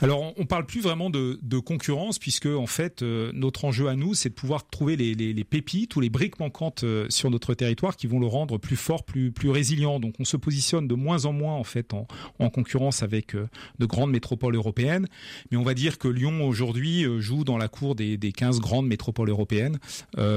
Alors, 0.00 0.32
on 0.36 0.46
parle 0.46 0.66
plus 0.66 0.80
vraiment 0.80 1.10
de, 1.10 1.38
concurrence 1.60 2.18
puisque 2.18 2.46
en 2.46 2.66
fait, 2.66 3.02
euh, 3.02 3.30
notre 3.34 3.64
enjeu 3.64 3.86
à 3.86 3.94
nous, 3.94 4.14
c'est 4.14 4.30
de 4.30 4.34
pouvoir 4.34 4.68
trouver 4.68 4.96
les, 4.96 5.44
pépites 5.44 5.94
ou 5.94 6.00
les 6.00 6.10
briques 6.10 6.40
manquantes 6.40 6.82
euh, 6.82 7.06
sur 7.08 7.30
notre 7.30 7.54
territoire 7.54 7.96
qui 7.96 8.06
vont 8.06 8.18
le 8.18 8.26
rendre 8.26 8.58
plus 8.58 8.76
fort, 8.76 9.04
plus 9.04 9.30
plus 9.30 9.50
résilient. 9.50 10.00
Donc, 10.00 10.14
on 10.18 10.24
se 10.24 10.36
positionne 10.36 10.88
de 10.88 10.94
moins 10.94 11.24
en 11.24 11.32
moins 11.32 11.54
en 11.54 11.64
fait 11.64 11.92
en, 11.94 12.06
concurrence 12.50 13.02
avec 13.02 13.34
euh, 13.34 13.48
de 13.78 13.86
grandes 13.86 14.10
métropoles 14.10 14.56
européennes. 14.56 15.06
Mais 15.50 15.56
on 15.56 15.62
va 15.62 15.74
dire 15.74 15.98
que 15.98 16.08
Lyon 16.08 16.44
aujourd'hui 16.44 17.04
joue 17.20 17.44
dans 17.44 17.58
la 17.58 17.68
cour 17.68 17.94
des, 17.94 18.16
des 18.16 18.32
15 18.32 18.60
grandes 18.60 18.86
métropoles 18.86 19.30
européennes. 19.30 19.78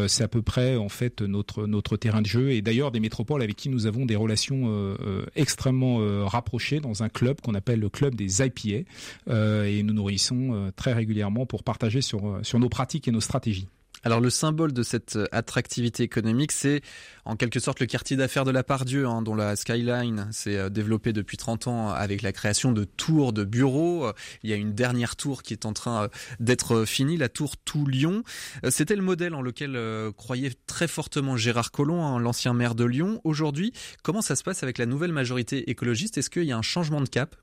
c'est 0.08 0.24
à 0.24 0.28
peu 0.28 0.42
près 0.42 0.76
en 0.76 0.90
fait 0.90 1.22
notre 1.22 1.66
notre 1.66 1.98
terrain 1.98 2.22
de 2.22 2.28
jeu 2.28 2.52
et 2.52 2.62
d'ailleurs 2.62 2.92
des 2.92 3.00
métropoles 3.00 3.42
avec 3.42 3.56
qui 3.56 3.70
nous 3.70 3.88
avons 3.88 4.06
des 4.06 4.16
relations 4.16 4.96
extrêmement 5.36 6.26
rapprochées 6.28 6.80
dans 6.80 7.04
un 7.04 7.10
club 7.10 7.42
qu'on 7.42 7.56
appelle 7.56 7.80
le 7.80 7.90
club 7.90 8.16
des 8.16 8.42
IPA. 8.42 8.88
Euh, 9.30 9.66
et 9.66 9.84
nous 9.84 9.94
nourrissons 9.94 10.54
euh, 10.54 10.72
très 10.75 10.94
régulièrement 10.94 11.46
pour 11.46 11.64
partager 11.64 12.02
sur, 12.02 12.28
euh, 12.28 12.44
sur 12.44 12.60
nos 12.60 12.70
pratiques 12.70 13.08
et 13.08 13.12
nos 13.12 13.22
stratégies. 13.22 13.68
Alors 14.04 14.20
le 14.20 14.30
symbole 14.30 14.72
de 14.72 14.84
cette 14.84 15.18
attractivité 15.32 16.04
économique, 16.04 16.52
c'est 16.52 16.82
en 17.24 17.36
quelque 17.36 17.60
sorte 17.60 17.80
le 17.80 17.88
quartier 17.88 18.16
d'affaires 18.16 18.46
de 18.46 18.52
la 18.52 18.64
Pardieu, 18.64 19.08
hein, 19.08 19.24
dont 19.24 19.34
la 19.34 19.56
skyline 19.56 20.28
s'est 20.32 20.70
développée 20.70 21.12
depuis 21.12 21.38
30 21.38 21.68
ans 21.68 21.90
avec 21.90 22.22
la 22.22 22.32
création 22.32 22.72
de 22.72 22.84
tours 22.84 23.34
de 23.34 23.44
bureaux. 23.44 24.12
Il 24.44 24.50
y 24.52 24.54
a 24.54 24.58
une 24.58 24.75
dernière 24.75 25.16
tour 25.16 25.42
qui 25.42 25.54
est 25.54 25.66
en 25.66 25.74
train 25.74 26.10
d'être 26.40 26.86
finie, 26.86 27.18
la 27.18 27.30
tour 27.30 27.58
Tout-Lyon. 27.58 28.22
C'était 28.70 28.96
le 28.96 29.02
modèle 29.02 29.34
en 29.34 29.42
lequel 29.42 29.75
croyait 30.16 30.54
très 30.68 30.88
fortement 30.88 31.36
Gérard 31.36 31.72
Collomb, 31.72 32.04
hein, 32.04 32.20
l'ancien 32.20 32.54
maire 32.54 32.75
de 32.75 32.86
Lyon. 32.86 33.22
Aujourd'hui, 33.24 33.74
comment 34.04 34.22
ça 34.22 34.36
se 34.36 34.44
passe 34.44 34.62
avec 34.62 34.78
la 34.78 34.86
nouvelle 34.86 35.14
majorité 35.14 35.72
écologiste? 35.72 36.20
Est-ce 36.20 36.30
qu'il 36.30 36.44
y 36.44 36.52
a 36.52 36.58
un 36.58 36.62
changement 36.62 37.02
de 37.02 37.10
cap? 37.10 37.36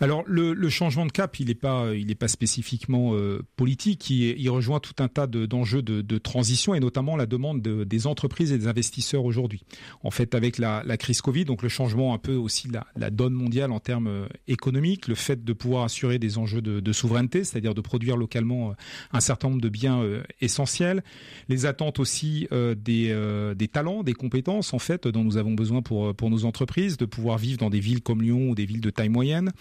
Alors 0.00 0.24
le, 0.26 0.54
le, 0.54 0.68
changement 0.68 1.06
de 1.06 1.12
cap, 1.12 1.38
il 1.38 1.46
n'est 1.46 1.54
pas, 1.54 1.94
il 1.94 2.10
est 2.10 2.16
pas 2.16 2.28
spécifiquement 2.28 3.14
euh, 3.14 3.42
politique. 3.56 4.10
Il, 4.10 4.38
il, 4.40 4.50
rejoint 4.50 4.80
tout 4.80 5.02
un 5.02 5.08
tas 5.08 5.26
d'enjeux 5.26 5.82
de, 5.82 6.00
de, 6.00 6.18
transition 6.18 6.74
et 6.74 6.80
notamment 6.80 7.16
la 7.16 7.26
demande 7.26 7.62
de, 7.62 7.84
des 7.84 8.06
entreprises 8.06 8.52
et 8.52 8.58
des 8.58 8.66
investisseurs 8.66 9.24
aujourd'hui. 9.24 9.62
En 10.02 10.10
fait, 10.10 10.34
avec 10.34 10.58
la, 10.58 10.82
la, 10.84 10.96
crise 10.96 11.20
Covid, 11.20 11.44
donc 11.44 11.62
le 11.62 11.68
changement 11.68 12.12
un 12.12 12.18
peu 12.18 12.34
aussi 12.34 12.68
la, 12.68 12.86
la 12.96 13.10
donne 13.10 13.34
mondiale 13.34 13.70
en 13.70 13.78
termes 13.78 14.08
euh, 14.08 14.26
économiques, 14.48 15.06
le 15.06 15.14
fait 15.14 15.44
de 15.44 15.52
pouvoir 15.52 15.84
assurer 15.84 16.18
des 16.18 16.38
enjeux 16.38 16.62
de, 16.62 16.80
de 16.80 16.92
souveraineté, 16.92 17.44
c'est-à-dire 17.44 17.74
de 17.74 17.80
produire 17.80 18.16
localement 18.16 18.70
euh, 18.70 18.74
un 19.12 19.20
certain 19.20 19.48
nombre 19.48 19.62
de 19.62 19.68
biens 19.68 20.02
essentiels, 20.40 21.04
les 21.48 21.66
attentes 21.66 21.98
aussi 21.98 22.48
des, 22.50 23.54
des 23.56 23.68
talents, 23.68 24.02
des 24.02 24.12
compétences 24.12 24.72
en 24.72 24.78
fait 24.78 25.06
dont 25.06 25.22
nous 25.22 25.36
avons 25.36 25.52
besoin 25.52 25.82
pour 25.82 26.14
pour 26.14 26.30
nos 26.30 26.44
entreprises, 26.44 26.96
de 26.96 27.04
pouvoir 27.04 27.38
vivre 27.38 27.58
dans 27.58 27.70
des 27.70 27.80
villes 27.80 28.02
comme 28.02 28.22
Lyon 28.22 28.50
ou 28.50 28.54
des 28.54 28.66
villes 28.66 28.80
de 28.80 28.90
taille 28.90 29.08
moyenne. 29.08 29.52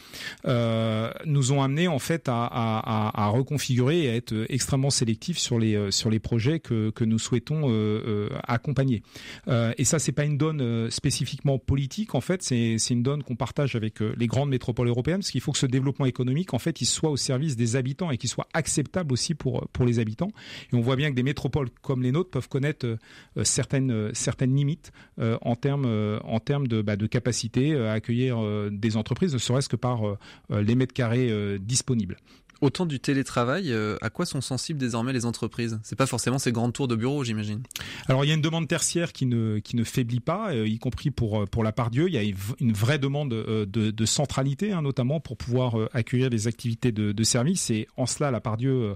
Euh, 0.46 1.12
nous 1.26 1.52
ont 1.52 1.62
amené 1.62 1.88
en 1.88 2.00
fait 2.00 2.28
à, 2.28 2.46
à, 2.46 3.24
à, 3.24 3.28
reconfigurer 3.28 4.04
et 4.04 4.10
à 4.10 4.16
être 4.16 4.46
extrêmement 4.50 4.90
sélectifs 4.90 5.38
sur 5.38 5.60
les 5.60 5.76
euh, 5.76 5.92
sur 5.92 6.10
les 6.10 6.20
projets 6.20 6.60
que, 6.60 6.90
que 6.92 7.04
nous 7.04 7.20
souhaitons 7.20 7.64
euh, 7.66 8.30
accompagner. 8.48 9.04
et 9.48 9.84
ça, 9.84 10.00
c'est 10.00 10.12
pas 10.12 10.26
une 10.26 10.38
donne 10.38 10.90
spécifiquement 10.92 11.58
politique. 11.60 12.16
En 12.16 12.22
fait, 12.22 12.44
c'est 12.44 12.78
c'est 12.78 12.94
une 12.94 13.04
donne 13.04 13.24
qu'on 13.24 13.36
partage 13.36 13.76
avec 13.76 14.00
les 14.00 14.28
grandes 14.28 14.50
métropoles 14.50 14.88
européennes, 14.88 15.20
parce 15.20 15.32
qu'il 15.32 15.42
faut 15.42 15.52
que 15.52 15.58
ce 15.58 15.66
développement 15.66 16.06
économique, 16.06 16.54
en 16.54 16.60
fait, 16.60 16.82
il 16.82 16.86
soit 16.86 17.10
au 17.10 17.18
service 17.18 17.56
des 17.56 17.76
habitants 17.76 18.12
et 18.12 18.18
qu'il 18.18 18.30
soit 18.30 18.48
acceptable 18.54 19.14
aussi 19.14 19.34
pour 19.36 19.68
pour 19.74 19.86
les 19.86 20.00
habitants. 20.00 20.32
Et 20.72 20.76
on 20.76 20.82
voit 20.82 20.96
bien 20.96 21.10
que 21.10 21.16
des 21.16 21.24
métropoles 21.24 21.70
comme 21.82 22.02
les 22.02 22.12
nôtres 22.12 22.32
peuvent 22.32 22.50
connaître 22.50 22.98
certaines 23.44 24.14
certaines 24.14 24.56
limites 24.56 24.92
en 25.20 25.56
termes 25.56 26.20
en 26.24 26.40
termes 26.40 26.68
de 26.68 26.82
bah, 26.82 26.96
de 26.96 27.08
capacité 27.08 27.76
à 27.76 27.94
accueillir 27.94 28.38
des 28.72 28.98
entreprises, 28.98 29.34
ne 29.34 29.40
serait-ce 29.40 29.70
que 29.70 29.76
par 29.76 30.13
les 30.50 30.76
mètres 30.76 30.94
carrés 30.94 31.30
euh, 31.30 31.58
disponibles. 32.54 32.74
Autant 32.74 32.86
du 32.86 33.00
télétravail, 33.00 33.72
euh, 33.72 33.98
à 34.02 34.10
quoi 34.10 34.26
sont 34.26 34.42
sensibles 34.42 34.80
désormais 34.80 35.14
les 35.14 35.26
entreprises? 35.26 35.80
C'est 35.84 35.98
pas 35.98 36.06
forcément 36.06 36.40
ces 36.40 36.52
grandes 36.52 36.74
tours 36.74 36.88
de 36.88 36.96
bureaux, 36.96 37.24
j'imagine. 37.24 37.64
Alors 38.08 38.24
il 38.24 38.30
y 38.30 38.32
a 38.32 38.34
une 38.36 38.42
demande 38.42 38.68
tertiaire 38.68 39.12
qui 39.12 39.26
ne 39.26 39.60
qui 39.60 39.76
ne 39.76 39.84
faiblit 39.84 40.20
pas, 40.20 40.56
y 40.56 40.78
compris 40.80 41.12
pour 41.12 41.48
pour 41.50 41.64
la 41.64 41.72
part 41.72 41.90
Dieu. 41.90 42.08
Il 42.08 42.14
y 42.14 42.18
a 42.18 42.24
une 42.60 42.74
vraie 42.74 43.00
demande 43.00 43.30
de, 43.30 43.66
de 43.66 44.06
centralité, 44.06 44.72
hein, 44.72 44.82
notamment 44.82 45.20
pour 45.20 45.38
pouvoir 45.38 45.76
accueillir 45.94 46.30
des 46.30 46.48
activités 46.48 46.92
de, 46.92 47.12
de 47.12 47.24
service. 47.24 47.70
Et 47.70 47.88
en 47.98 48.06
cela, 48.06 48.32
la 48.32 48.42
part 48.42 48.58
Dieu 48.58 48.96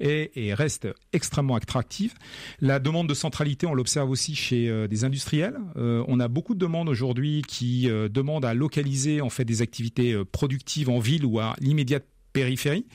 est 0.00 0.30
et 0.36 0.54
reste 0.54 0.88
extrêmement 1.12 1.56
attractive. 1.56 2.14
La 2.60 2.78
demande 2.78 3.08
de 3.08 3.14
centralité, 3.14 3.66
on 3.66 3.74
l'observe 3.74 4.10
aussi 4.10 4.34
chez 4.34 4.88
des 4.88 5.04
industriels. 5.04 5.58
on 5.76 6.20
a 6.20 6.28
beaucoup 6.28 6.54
de 6.54 6.60
demandes 6.60 6.88
aujourd'hui 6.88 7.42
qui 7.46 7.88
demandent 7.88 8.44
à 8.44 8.54
localiser 8.54 9.20
en 9.20 9.30
fait 9.30 9.44
des 9.44 9.62
activités 9.62 10.16
productives 10.30 10.88
en 10.88 10.98
ville 10.98 11.24
ou 11.24 11.40
à 11.40 11.56
l'immédiate 11.60 12.04
périphérie 12.38 12.86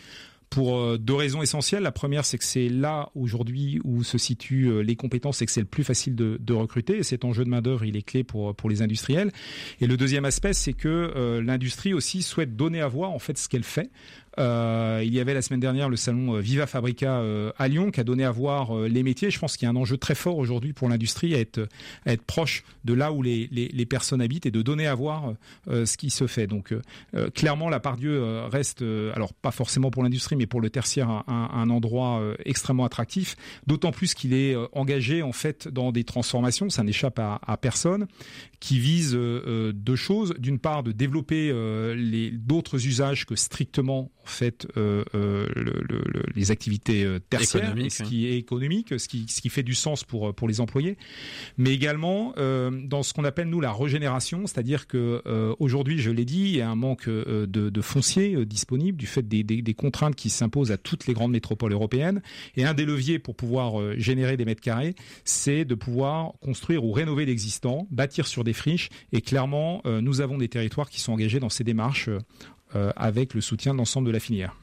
pour 0.49 0.77
euh, 0.77 0.97
deux 0.97 1.15
raisons 1.15 1.41
essentielles. 1.41 1.83
La 1.83 1.91
première, 1.91 2.25
c'est 2.25 2.37
que 2.37 2.43
c'est 2.43 2.69
là 2.69 3.09
aujourd'hui 3.15 3.81
où 3.83 4.03
se 4.03 4.17
situent 4.17 4.69
euh, 4.69 4.79
les 4.81 4.95
compétences 4.95 5.41
et 5.41 5.45
que 5.45 5.51
c'est 5.51 5.61
le 5.61 5.67
plus 5.67 5.83
facile 5.83 6.15
de, 6.15 6.53
recruter. 6.53 6.97
Et 6.97 7.03
cet 7.03 7.25
enjeu 7.25 7.43
de 7.43 7.49
main 7.49 7.61
d'œuvre, 7.61 7.83
il 7.83 7.97
est 7.97 8.03
clé 8.03 8.23
pour 8.23 8.55
pour 8.55 8.69
les 8.69 8.81
industriels. 8.81 9.31
Et 9.81 9.87
le 9.87 9.97
deuxième 9.97 10.25
aspect, 10.25 10.53
c'est 10.53 10.73
que 10.73 11.11
euh, 11.15 11.41
l'industrie 11.41 11.93
aussi 11.93 12.21
souhaite 12.21 12.55
donner 12.55 12.81
à 12.81 12.87
voir 12.87 13.11
en 13.11 13.19
fait 13.19 13.37
ce 13.37 13.49
qu'elle 13.49 13.63
fait. 13.63 13.89
Euh, 14.39 15.01
il 15.05 15.13
y 15.13 15.19
avait 15.19 15.33
la 15.33 15.41
semaine 15.41 15.59
dernière 15.59 15.89
le 15.89 15.95
salon 15.95 16.35
euh, 16.35 16.39
Viva 16.39 16.65
Fabrica 16.65 17.19
euh, 17.19 17.51
à 17.57 17.67
Lyon 17.67 17.91
qui 17.91 17.99
a 17.99 18.03
donné 18.03 18.23
à 18.23 18.31
voir 18.31 18.75
les 18.75 19.03
métiers. 19.03 19.29
Je 19.29 19.39
pense 19.39 19.57
qu'il 19.57 19.65
y 19.65 19.67
a 19.67 19.71
un 19.71 19.75
enjeu 19.75 19.97
très 19.97 20.15
fort 20.15 20.37
aujourd'hui 20.37 20.73
pour 20.73 20.89
l'industrie 20.89 21.35
à 21.35 21.39
être, 21.39 21.67
proche 22.25 22.63
de 22.85 22.93
là 22.93 23.11
où 23.11 23.21
les, 23.21 23.85
personnes 23.89 24.21
habitent 24.21 24.45
et 24.45 24.51
de 24.51 24.61
donner 24.61 24.87
à 24.87 24.95
voir 24.95 25.33
ce 25.67 25.97
qui 25.97 26.09
se 26.09 26.27
fait. 26.27 26.47
Donc 26.47 26.73
clairement, 27.35 27.69
la 27.69 27.79
part 27.79 27.97
Dieu 27.97 28.23
reste, 28.45 28.83
alors 29.13 29.33
pas 29.33 29.51
forcément 29.51 29.91
pour 29.91 30.03
l'industrie, 30.03 30.35
mais 30.35 30.47
pour 30.47 30.61
le 30.61 30.69
tertiaire, 30.69 31.23
un, 31.27 31.69
endroit 31.69 32.21
extrêmement 32.45 32.85
attractif. 32.85 33.35
D'autant 33.67 33.91
plus 33.91 34.13
qu'il 34.13 34.33
est 34.33 34.55
engagé 34.71 35.21
en 35.21 35.31
fait 35.31 35.67
dans 35.67 35.91
des 35.91 36.03
transformations, 36.03 36.69
ça 36.69 36.83
n'échappe 36.83 37.19
à, 37.19 37.57
personne, 37.57 38.07
qui 38.59 38.79
vise 38.79 39.13
deux 39.13 39.95
choses. 39.95 40.33
D'une 40.39 40.59
part, 40.59 40.83
de 40.83 40.91
développer 40.91 41.51
d'autres 42.33 42.87
usages 42.87 43.25
que 43.25 43.35
strictement 43.35 44.11
en 44.23 44.27
fait 44.27 44.67
euh, 44.77 45.03
euh, 45.15 45.47
le, 45.55 45.83
le, 45.87 46.23
les 46.35 46.51
activités 46.51 47.03
euh, 47.03 47.19
tertiaires, 47.19 47.75
ce 47.89 48.03
qui 48.03 48.27
est 48.27 48.37
économique, 48.37 48.93
ce 48.97 49.07
qui, 49.07 49.25
ce 49.27 49.41
qui 49.41 49.49
fait 49.49 49.63
du 49.63 49.73
sens 49.73 50.03
pour 50.03 50.33
pour 50.33 50.47
les 50.47 50.61
employés, 50.61 50.97
mais 51.57 51.73
également 51.73 52.33
euh, 52.37 52.71
dans 52.71 53.03
ce 53.03 53.13
qu'on 53.13 53.25
appelle 53.25 53.49
nous 53.49 53.59
la 53.59 53.73
régénération, 53.73 54.47
c'est-à-dire 54.47 54.87
que 54.87 55.21
aujourd'hui, 55.59 55.99
je 55.99 56.11
l'ai 56.11 56.25
dit, 56.25 56.41
il 56.41 56.55
y 56.55 56.61
a 56.61 56.69
un 56.69 56.75
manque 56.75 57.09
de, 57.09 57.45
de 57.45 57.81
foncier 57.81 58.45
disponible 58.45 58.97
du 58.97 59.07
fait 59.07 59.27
des, 59.27 59.43
des, 59.43 59.61
des 59.61 59.73
contraintes 59.73 60.15
qui 60.15 60.29
s'imposent 60.29 60.71
à 60.71 60.77
toutes 60.77 61.07
les 61.07 61.13
grandes 61.13 61.31
métropoles 61.31 61.73
européennes, 61.73 62.21
et 62.55 62.65
un 62.65 62.73
des 62.73 62.85
leviers 62.85 63.19
pour 63.19 63.35
pouvoir 63.35 63.97
générer 63.97 64.37
des 64.37 64.45
mètres 64.45 64.61
carrés, 64.61 64.95
c'est 65.25 65.65
de 65.65 65.75
pouvoir 65.75 66.33
construire 66.41 66.83
ou 66.83 66.91
rénover 66.91 67.25
l'existant, 67.25 67.87
bâtir 67.91 68.27
sur 68.27 68.43
des 68.43 68.53
friches, 68.53 68.89
et 69.11 69.21
clairement, 69.21 69.81
nous 69.85 70.21
avons 70.21 70.37
des 70.37 70.49
territoires 70.49 70.89
qui 70.89 70.99
sont 70.99 71.13
engagés 71.13 71.39
dans 71.39 71.49
ces 71.49 71.63
démarches 71.63 72.09
avec 72.95 73.33
le 73.33 73.41
soutien 73.41 73.73
de 73.73 73.77
l'ensemble 73.77 74.07
de 74.07 74.11
la 74.11 74.19
filière. 74.19 74.55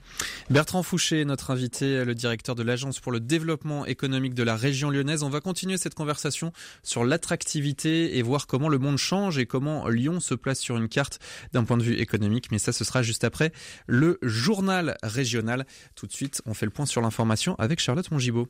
Bertrand 0.50 0.82
Fouché, 0.82 1.24
notre 1.24 1.50
invité, 1.50 2.04
le 2.04 2.14
directeur 2.14 2.54
de 2.54 2.62
l'Agence 2.62 3.00
pour 3.00 3.12
le 3.12 3.20
développement 3.20 3.86
économique 3.86 4.34
de 4.34 4.42
la 4.42 4.56
région 4.56 4.90
lyonnaise. 4.90 5.22
On 5.22 5.30
va 5.30 5.40
continuer 5.40 5.76
cette 5.76 5.94
conversation 5.94 6.52
sur 6.82 7.04
l'attractivité 7.04 8.18
et 8.18 8.22
voir 8.22 8.46
comment 8.46 8.68
le 8.68 8.78
monde 8.78 8.98
change 8.98 9.38
et 9.38 9.46
comment 9.46 9.88
Lyon 9.88 10.20
se 10.20 10.34
place 10.34 10.58
sur 10.58 10.76
une 10.76 10.88
carte 10.88 11.18
d'un 11.52 11.64
point 11.64 11.76
de 11.76 11.82
vue 11.82 11.94
économique. 11.94 12.50
Mais 12.50 12.58
ça, 12.58 12.72
ce 12.72 12.84
sera 12.84 13.02
juste 13.02 13.24
après 13.24 13.52
le 13.86 14.18
journal 14.22 14.96
régional. 15.02 15.66
Tout 15.94 16.06
de 16.06 16.12
suite, 16.12 16.42
on 16.46 16.54
fait 16.54 16.66
le 16.66 16.72
point 16.72 16.86
sur 16.86 17.00
l'information 17.00 17.54
avec 17.58 17.80
Charlotte 17.80 18.10
Mongibaud. 18.10 18.48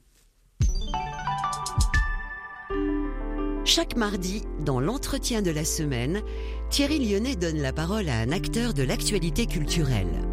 Chaque 3.64 3.96
mardi, 3.96 4.42
dans 4.64 4.80
l'entretien 4.80 5.42
de 5.42 5.50
la 5.50 5.64
semaine, 5.64 6.22
Thierry 6.70 6.98
Lyonnais 6.98 7.36
donne 7.36 7.58
la 7.58 7.72
parole 7.72 8.08
à 8.08 8.18
un 8.18 8.32
acteur 8.32 8.74
de 8.74 8.82
l'actualité 8.82 9.46
culturelle. 9.46 10.26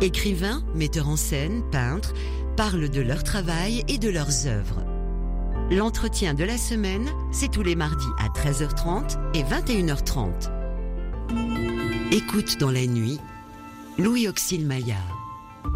Écrivains, 0.00 0.62
metteurs 0.74 1.08
en 1.08 1.16
scène, 1.16 1.62
peintres, 1.70 2.12
parlent 2.56 2.90
de 2.90 3.00
leur 3.00 3.22
travail 3.22 3.84
et 3.88 3.98
de 3.98 4.08
leurs 4.08 4.46
œuvres. 4.46 4.84
L'entretien 5.70 6.34
de 6.34 6.42
la 6.42 6.58
semaine, 6.58 7.08
c'est 7.30 7.50
tous 7.50 7.62
les 7.62 7.76
mardis 7.76 8.10
à 8.18 8.28
13h30 8.28 9.16
et 9.34 9.44
21h30. 9.44 10.50
Écoute 12.10 12.58
dans 12.58 12.72
la 12.72 12.86
nuit, 12.86 13.20
Louis 13.96 14.26
Auxil 14.26 14.66
Maillard. 14.66 15.19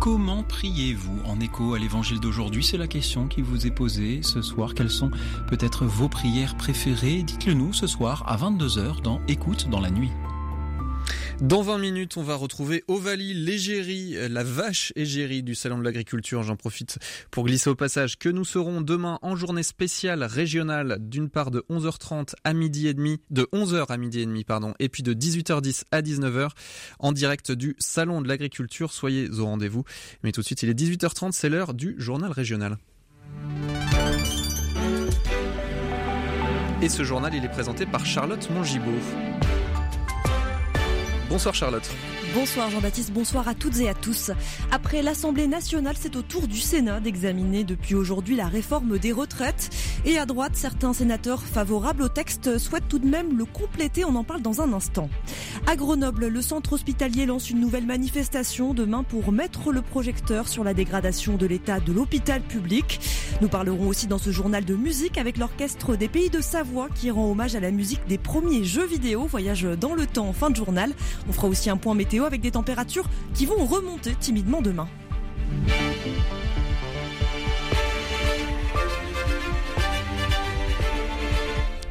Comment 0.01 0.43
priez-vous 0.43 1.21
en 1.25 1.41
écho 1.41 1.75
à 1.75 1.79
l'évangile 1.79 2.21
d'aujourd'hui? 2.21 2.65
C'est 2.65 2.77
la 2.77 2.87
question 2.87 3.27
qui 3.27 3.43
vous 3.43 3.67
est 3.67 3.71
posée 3.71 4.21
ce 4.23 4.43
soir. 4.43 4.75
Quelles 4.75 4.91
sont 4.91 5.11
peut-être 5.49 5.85
vos 5.85 6.09
prières 6.09 6.57
préférées? 6.57 7.23
Dites-le 7.23 7.55
nous 7.55 7.73
ce 7.73 7.87
soir 7.87 8.23
à 8.27 8.37
22h 8.37 9.03
dans 9.03 9.21
Écoute 9.29 9.69
dans 9.71 9.81
la 9.81 9.91
nuit. 9.91 10.11
Dans 11.41 11.63
20 11.63 11.79
minutes, 11.79 12.17
on 12.17 12.23
va 12.23 12.37
retrouver 12.37 12.85
Ovalie, 12.87 13.35
l'égérie, 13.35 14.17
la 14.29 14.45
vache 14.45 14.93
égérie 14.95 15.43
du 15.43 15.55
Salon 15.55 15.79
de 15.79 15.85
l'Agriculture. 15.85 16.43
J'en 16.45 16.57
profite 16.57 16.99
pour 17.33 17.45
glisser 17.45 17.69
au 17.69 17.75
passage 17.75 18.19
que 18.19 18.29
nous 18.29 18.45
serons 18.45 18.81
demain 18.81 19.19
en 19.21 19.35
journée 19.35 19.65
spéciale 19.65 20.23
régionale, 20.23 20.99
d'une 21.01 21.29
part 21.29 21.51
de 21.51 21.65
11h30 21.69 22.35
à 22.45 22.55
midi 22.55 22.87
et 22.87 22.95
demi, 22.95 23.21
de 23.31 23.49
11h 23.53 23.87
à 23.89 23.97
midi 23.97 24.21
et 24.21 24.27
demi, 24.27 24.45
pardon, 24.45 24.75
et 24.79 24.89
puis 24.89 25.03
de 25.03 25.13
18h10 25.13 25.83
à 25.91 26.03
19h 26.03 26.51
en 27.01 27.13
direct 27.13 27.51
du 27.51 27.75
Salon 27.79 28.23
de 28.23 28.29
l'Agriculture. 28.29 28.93
Soyez 28.93 29.29
au 29.31 29.45
rendez-vous. 29.45 29.83
Mais 30.23 30.31
tout 30.31 30.41
de 30.41 30.47
suite, 30.47 30.63
il 30.63 30.71
est 30.71 30.79
18h30, 30.79 31.33
c'est 31.33 31.49
l'heure 31.49 31.75
du 31.75 31.97
journal 31.99 32.31
régional. 32.31 32.79
Et 36.81 36.89
ce 36.89 37.03
journal, 37.03 37.35
il 37.35 37.45
est 37.45 37.49
présenté 37.49 37.87
par 37.87 38.07
Charlotte 38.07 38.49
Mongibaud. 38.51 38.93
Bonsoir 41.29 41.55
Charlotte. 41.55 41.89
Bonsoir 42.35 42.69
Jean-Baptiste, 42.69 43.13
bonsoir 43.13 43.47
à 43.47 43.55
toutes 43.55 43.79
et 43.79 43.89
à 43.89 43.95
tous. 43.95 44.33
Après 44.73 45.03
l'Assemblée 45.03 45.47
nationale, 45.47 45.95
c'est 45.97 46.17
au 46.17 46.23
tour 46.23 46.49
du 46.49 46.59
Sénat 46.59 46.99
d'examiner 46.99 47.63
depuis 47.63 47.95
aujourd'hui 47.95 48.35
la 48.35 48.49
réforme 48.49 48.99
des 48.99 49.13
retraites. 49.13 49.71
Et 50.05 50.19
à 50.19 50.27
droite, 50.27 50.57
certains 50.57 50.93
sénateurs 50.93 51.45
favorables 51.45 52.03
au 52.03 52.09
texte 52.09 52.59
souhaitent 52.59 52.89
tout 52.89 52.99
de 52.99 53.07
même 53.07 53.39
le 53.39 53.45
compléter. 53.45 54.05
On 54.05 54.17
en 54.17 54.25
parle 54.25 54.43
dans 54.43 54.61
un 54.61 54.73
instant. 54.73 55.09
À 55.69 55.77
Grenoble, 55.77 56.27
le 56.27 56.43
centre 56.43 56.73
hospitalier 56.73 57.25
lance 57.25 57.51
une 57.51 57.61
nouvelle 57.61 57.87
manifestation 57.87 58.75
demain 58.75 59.05
pour 59.05 59.31
mettre 59.31 59.71
le 59.71 59.81
projecteur 59.81 60.49
sur 60.49 60.65
la 60.65 60.75
dégradation 60.75 61.37
de 61.37 61.47
l'état 61.47 61.79
de 61.79 61.93
l'hôpital 61.93 62.43
public. 62.43 62.99
Nous 63.43 63.49
parlerons 63.49 63.87
aussi 63.87 64.09
dans 64.09 64.19
ce 64.19 64.31
journal 64.31 64.65
de 64.65 64.75
musique 64.75 65.19
avec 65.19 65.39
l'orchestre 65.39 65.95
des 65.95 66.09
Pays 66.09 66.31
de 66.31 66.41
Savoie 66.41 66.89
qui 66.95 67.13
rend 67.13 67.31
hommage 67.31 67.55
à 67.55 67.61
la 67.61 67.71
musique 67.71 68.07
des 68.09 68.19
premiers 68.19 68.65
jeux 68.65 68.87
vidéo. 68.87 69.27
Voyage 69.27 69.69
dans 69.81 69.95
le 69.95 70.07
temps 70.07 70.33
fin 70.33 70.51
de 70.51 70.57
journal. 70.57 70.93
On 71.29 71.33
fera 71.33 71.47
aussi 71.47 71.71
un 71.71 71.77
point 71.77 71.95
météo 71.95 72.24
avec 72.27 72.41
des 72.41 72.53
températures 72.53 73.07
qui 73.35 73.47
vont 73.47 73.65
remonter 73.65 74.15
timidement 74.15 74.63
demain. 74.63 74.89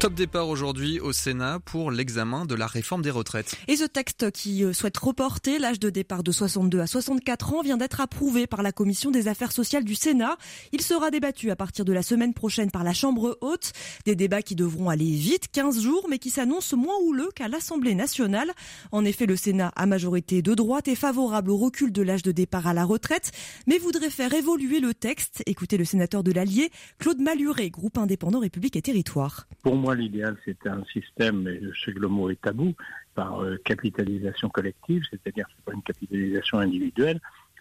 Top 0.04 0.12
départ 0.12 0.50
aujourd'hui 0.50 1.00
au 1.00 1.14
Sénat 1.14 1.60
pour 1.64 1.90
l'examen 1.90 2.44
de 2.44 2.54
la 2.54 2.66
réforme 2.66 3.00
des 3.00 3.10
retraites. 3.10 3.56
Et 3.68 3.76
ce 3.76 3.84
texte 3.84 4.30
qui 4.32 4.62
euh, 4.62 4.74
souhaite 4.74 4.98
reporter 4.98 5.58
l'âge 5.58 5.80
de 5.80 5.88
départ 5.88 6.22
de 6.22 6.30
62 6.30 6.78
à 6.80 6.86
64 6.86 7.54
ans 7.54 7.62
vient 7.62 7.78
d'être 7.78 8.02
approuvé 8.02 8.46
par 8.46 8.62
la 8.62 8.70
Commission 8.70 9.10
des 9.10 9.28
affaires 9.28 9.50
sociales 9.50 9.82
du 9.82 9.94
Sénat. 9.94 10.36
Il 10.72 10.82
sera 10.82 11.10
débattu 11.10 11.50
à 11.50 11.56
partir 11.56 11.86
de 11.86 11.92
la 11.94 12.02
semaine 12.02 12.34
prochaine 12.34 12.70
par 12.70 12.84
la 12.84 12.92
Chambre 12.92 13.38
haute. 13.40 13.72
Des 14.04 14.14
débats 14.14 14.42
qui 14.42 14.54
devront 14.54 14.90
aller 14.90 15.10
vite, 15.10 15.48
15 15.50 15.80
jours, 15.80 16.06
mais 16.10 16.18
qui 16.18 16.28
s'annoncent 16.28 16.76
moins 16.76 16.98
houleux 17.06 17.30
qu'à 17.34 17.48
l'Assemblée 17.48 17.94
nationale. 17.94 18.52
En 18.92 19.06
effet, 19.06 19.24
le 19.24 19.36
Sénat, 19.36 19.72
à 19.74 19.86
majorité 19.86 20.42
de 20.42 20.52
droite, 20.52 20.86
est 20.86 20.96
favorable 20.96 21.50
au 21.50 21.56
recul 21.56 21.92
de 21.92 22.02
l'âge 22.02 22.22
de 22.22 22.32
départ 22.32 22.66
à 22.66 22.74
la 22.74 22.84
retraite, 22.84 23.32
mais 23.66 23.78
voudrait 23.78 24.10
faire 24.10 24.34
évoluer 24.34 24.80
le 24.80 24.92
texte. 24.92 25.42
Écoutez 25.46 25.78
le 25.78 25.86
sénateur 25.86 26.22
de 26.22 26.30
l'Allier, 26.30 26.70
Claude 26.98 27.22
Maluré, 27.22 27.70
groupe 27.70 27.96
indépendant 27.96 28.40
République 28.40 28.76
et 28.76 28.82
Territoire. 28.82 29.48
Pour 29.62 29.76
moi, 29.76 29.93
l'idéal, 29.94 30.36
c'est 30.44 30.66
un 30.66 30.84
système, 30.84 31.46
et 31.48 31.60
je 31.60 31.84
sais 31.84 31.92
que 31.92 31.98
le 31.98 32.08
mot 32.08 32.30
est 32.30 32.40
tabou, 32.40 32.74
par 33.14 33.42
euh, 33.42 33.56
capitalisation 33.64 34.48
collective, 34.48 35.02
c'est-à-dire 35.10 35.46
c'est 35.54 35.64
pas 35.64 35.72
une 35.72 35.82
capitalisation 35.82 36.58
individuelle, 36.58 37.20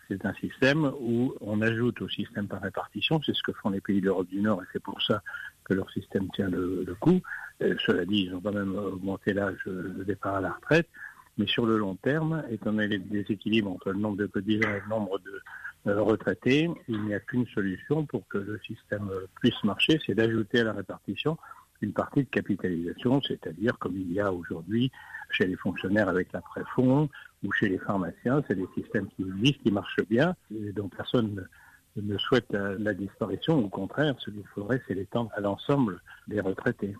c'est 0.09 0.25
un 0.25 0.33
système 0.33 0.91
où 0.99 1.33
on 1.41 1.61
ajoute 1.61 2.01
au 2.01 2.09
système 2.09 2.47
par 2.47 2.61
répartition, 2.61 3.21
c'est 3.25 3.33
ce 3.33 3.43
que 3.43 3.53
font 3.53 3.69
les 3.69 3.81
pays 3.81 4.01
d'Europe 4.01 4.27
du 4.27 4.41
Nord 4.41 4.61
et 4.61 4.65
c'est 4.73 4.83
pour 4.83 5.01
ça 5.01 5.21
que 5.63 5.73
leur 5.73 5.89
système 5.91 6.29
tient 6.31 6.49
le, 6.49 6.85
coup. 6.99 7.21
Euh, 7.61 7.75
cela 7.85 8.05
dit, 8.05 8.23
ils 8.23 8.35
ont 8.35 8.41
quand 8.41 8.51
même 8.51 8.75
augmenté 8.75 9.33
l'âge 9.33 9.59
de 9.65 10.03
départ 10.03 10.35
à 10.35 10.41
la 10.41 10.51
retraite, 10.51 10.89
mais 11.37 11.47
sur 11.47 11.65
le 11.65 11.77
long 11.77 11.95
terme, 11.95 12.43
étant 12.49 12.71
donné 12.71 12.87
les 12.87 12.99
déséquilibres 12.99 13.71
entre 13.71 13.91
le 13.91 13.99
nombre 13.99 14.17
de 14.17 14.25
cotisants 14.25 14.69
et 14.69 14.81
le 14.81 14.89
nombre 14.89 15.19
de 15.19 15.41
euh, 15.87 16.01
retraités, 16.01 16.69
il 16.87 17.01
n'y 17.03 17.13
a 17.13 17.19
qu'une 17.19 17.47
solution 17.47 18.05
pour 18.05 18.27
que 18.27 18.37
le 18.37 18.59
système 18.67 19.09
puisse 19.39 19.63
marcher, 19.63 19.99
c'est 20.05 20.15
d'ajouter 20.15 20.59
à 20.59 20.65
la 20.65 20.73
répartition 20.73 21.37
une 21.81 21.93
partie 21.93 22.23
de 22.23 22.29
capitalisation, 22.29 23.21
c'est-à-dire 23.21 23.77
comme 23.77 23.97
il 23.97 24.11
y 24.11 24.19
a 24.19 24.31
aujourd'hui 24.31 24.91
chez 25.31 25.45
les 25.45 25.55
fonctionnaires 25.55 26.09
avec 26.09 26.31
l'après-fonds 26.31 27.09
ou 27.43 27.51
chez 27.51 27.69
les 27.69 27.79
pharmaciens, 27.79 28.43
c'est 28.47 28.55
des 28.55 28.67
systèmes 28.75 29.07
qui 29.15 29.23
existent, 29.23 29.63
qui 29.63 29.71
marchent 29.71 30.07
bien, 30.09 30.35
et 30.55 30.71
dont 30.71 30.87
personne 30.87 31.47
ne 31.95 32.17
souhaite 32.17 32.51
la 32.51 32.93
disparition. 32.93 33.59
Au 33.59 33.69
contraire, 33.69 34.15
ce 34.19 34.29
qu'il 34.29 34.45
faudrait, 34.53 34.81
c'est 34.87 34.93
l'étendre 34.93 35.31
à 35.35 35.41
l'ensemble 35.41 36.01
des 36.27 36.39
retraités. 36.39 36.95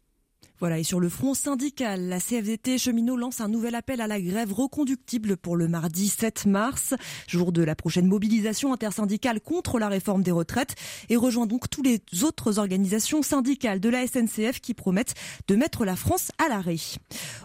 Voilà, 0.64 0.80
et 0.80 0.84
sur 0.84 1.02
le 1.02 1.10
front 1.10 1.34
syndical, 1.34 2.08
la 2.08 2.22
CFDT 2.22 2.78
cheminot 2.78 3.18
lance 3.18 3.42
un 3.42 3.50
nouvel 3.50 3.76
appel 3.76 4.00
à 4.00 4.08
la 4.08 4.22
grève 4.22 4.54
reconductible 4.54 5.36
pour 5.36 5.58
le 5.58 5.68
mardi 5.68 6.08
7 6.08 6.46
mars, 6.46 6.94
jour 7.28 7.52
de 7.52 7.62
la 7.62 7.76
prochaine 7.76 8.08
mobilisation 8.08 8.72
intersyndicale 8.72 9.42
contre 9.42 9.78
la 9.78 9.90
réforme 9.90 10.24
des 10.24 10.32
retraites, 10.32 10.76
et 11.10 11.18
rejoint 11.18 11.48
donc 11.48 11.70
tous 11.70 11.82
les 11.82 12.00
autres 12.24 12.60
organisations 12.60 13.24
syndicales 13.24 13.82
de 13.82 13.90
la 13.90 14.08
SNCF 14.08 14.62
qui 14.62 14.74
promettent 14.74 15.16
de 15.50 15.58
mettre 15.58 15.84
la 15.84 15.98
France 15.98 16.32
à 16.38 16.48
l'arrêt. 16.48 16.78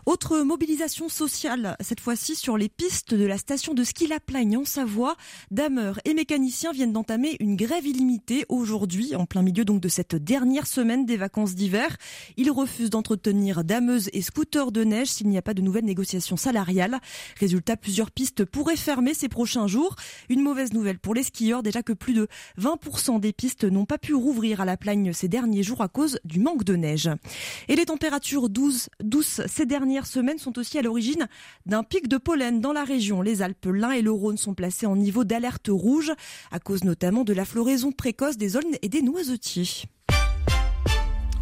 Autre 0.07 0.39
mobilisation 0.43 1.09
sociale, 1.09 1.77
cette 1.81 1.99
fois-ci 1.99 2.37
sur 2.37 2.57
les 2.57 2.69
pistes 2.69 3.15
de 3.15 3.27
la 3.27 3.37
station 3.37 3.75
de 3.75 3.83
ski 3.83 4.07
La 4.07 4.21
Plagne 4.21 4.59
en 4.59 4.65
Savoie. 4.65 5.17
Dameurs 5.51 5.99
et 6.05 6.15
mécaniciens 6.15 6.71
viennent 6.71 6.93
d'entamer 6.93 7.37
une 7.41 7.57
grève 7.57 7.85
illimitée 7.85 8.45
aujourd'hui, 8.49 9.17
en 9.17 9.27
plein 9.27 9.43
milieu 9.43 9.65
donc 9.65 9.81
de 9.81 9.89
cette 9.89 10.15
dernière 10.15 10.69
semaine 10.69 11.05
des 11.05 11.17
vacances 11.17 11.57
d'hiver. 11.57 11.97
Ils 12.37 12.53
refusent 12.53 12.91
d'entretenir 13.09 13.65
dameuses 13.65 14.11
et 14.13 14.21
scooters 14.21 14.71
de 14.71 14.85
neige 14.85 15.09
s'il 15.09 15.29
n'y 15.29 15.39
a 15.39 15.43
pas 15.43 15.55
de 15.55 15.63
nouvelles 15.63 15.87
négociations 15.87 16.37
salariales. 16.37 16.99
Résultat, 17.41 17.79
plusieurs 17.79 18.11
pistes 18.11 18.45
pourraient 18.45 18.77
fermer 18.77 19.15
ces 19.15 19.31
prochains 19.31 19.67
jours. 19.67 19.97
Une 20.29 20.43
mauvaise 20.43 20.75
nouvelle 20.75 20.99
pour 20.99 21.15
les 21.15 21.23
skieurs, 21.23 21.63
déjà 21.63 21.83
que 21.83 21.95
plus 21.95 22.13
de 22.13 22.29
20% 22.61 23.19
des 23.19 23.33
pistes 23.33 23.65
n'ont 23.65 23.87
pas 23.87 23.97
pu 23.97 24.13
rouvrir 24.13 24.61
à 24.61 24.67
la 24.67 24.77
plagne 24.77 25.15
ces 25.15 25.27
derniers 25.27 25.63
jours 25.63 25.81
à 25.81 25.89
cause 25.89 26.19
du 26.25 26.39
manque 26.39 26.65
de 26.65 26.77
neige. 26.77 27.09
Et 27.69 27.77
les 27.77 27.87
températures 27.87 28.51
douces, 28.51 28.91
douces 29.03 29.41
ces 29.47 29.65
dernières 29.65 30.07
semaines 30.07 30.39
sont 30.39 30.59
aussi 30.59 30.77
à 30.77 30.83
l'origine 30.83 31.29
d'un 31.65 31.85
pic 31.85 32.09
de 32.09 32.19
pollen 32.19 32.61
dans 32.61 32.75
la 32.75 32.85
région. 32.85 33.23
Les 33.23 33.41
Alpes, 33.41 33.71
l'Ain 33.73 33.93
et 33.93 34.03
le 34.03 34.11
Rhône 34.11 34.37
sont 34.37 34.53
placés 34.53 34.85
en 34.85 34.97
niveau 34.97 35.25
d'alerte 35.25 35.69
rouge 35.71 36.13
à 36.51 36.61
cause 36.61 36.85
notamment 36.85 37.25
de 37.25 37.33
la 37.33 37.47
floraison 37.47 37.91
précoce 37.91 38.37
des 38.37 38.57
aulnes 38.57 38.77
et 38.83 38.91
des 38.91 39.01
noisetiers. 39.01 39.89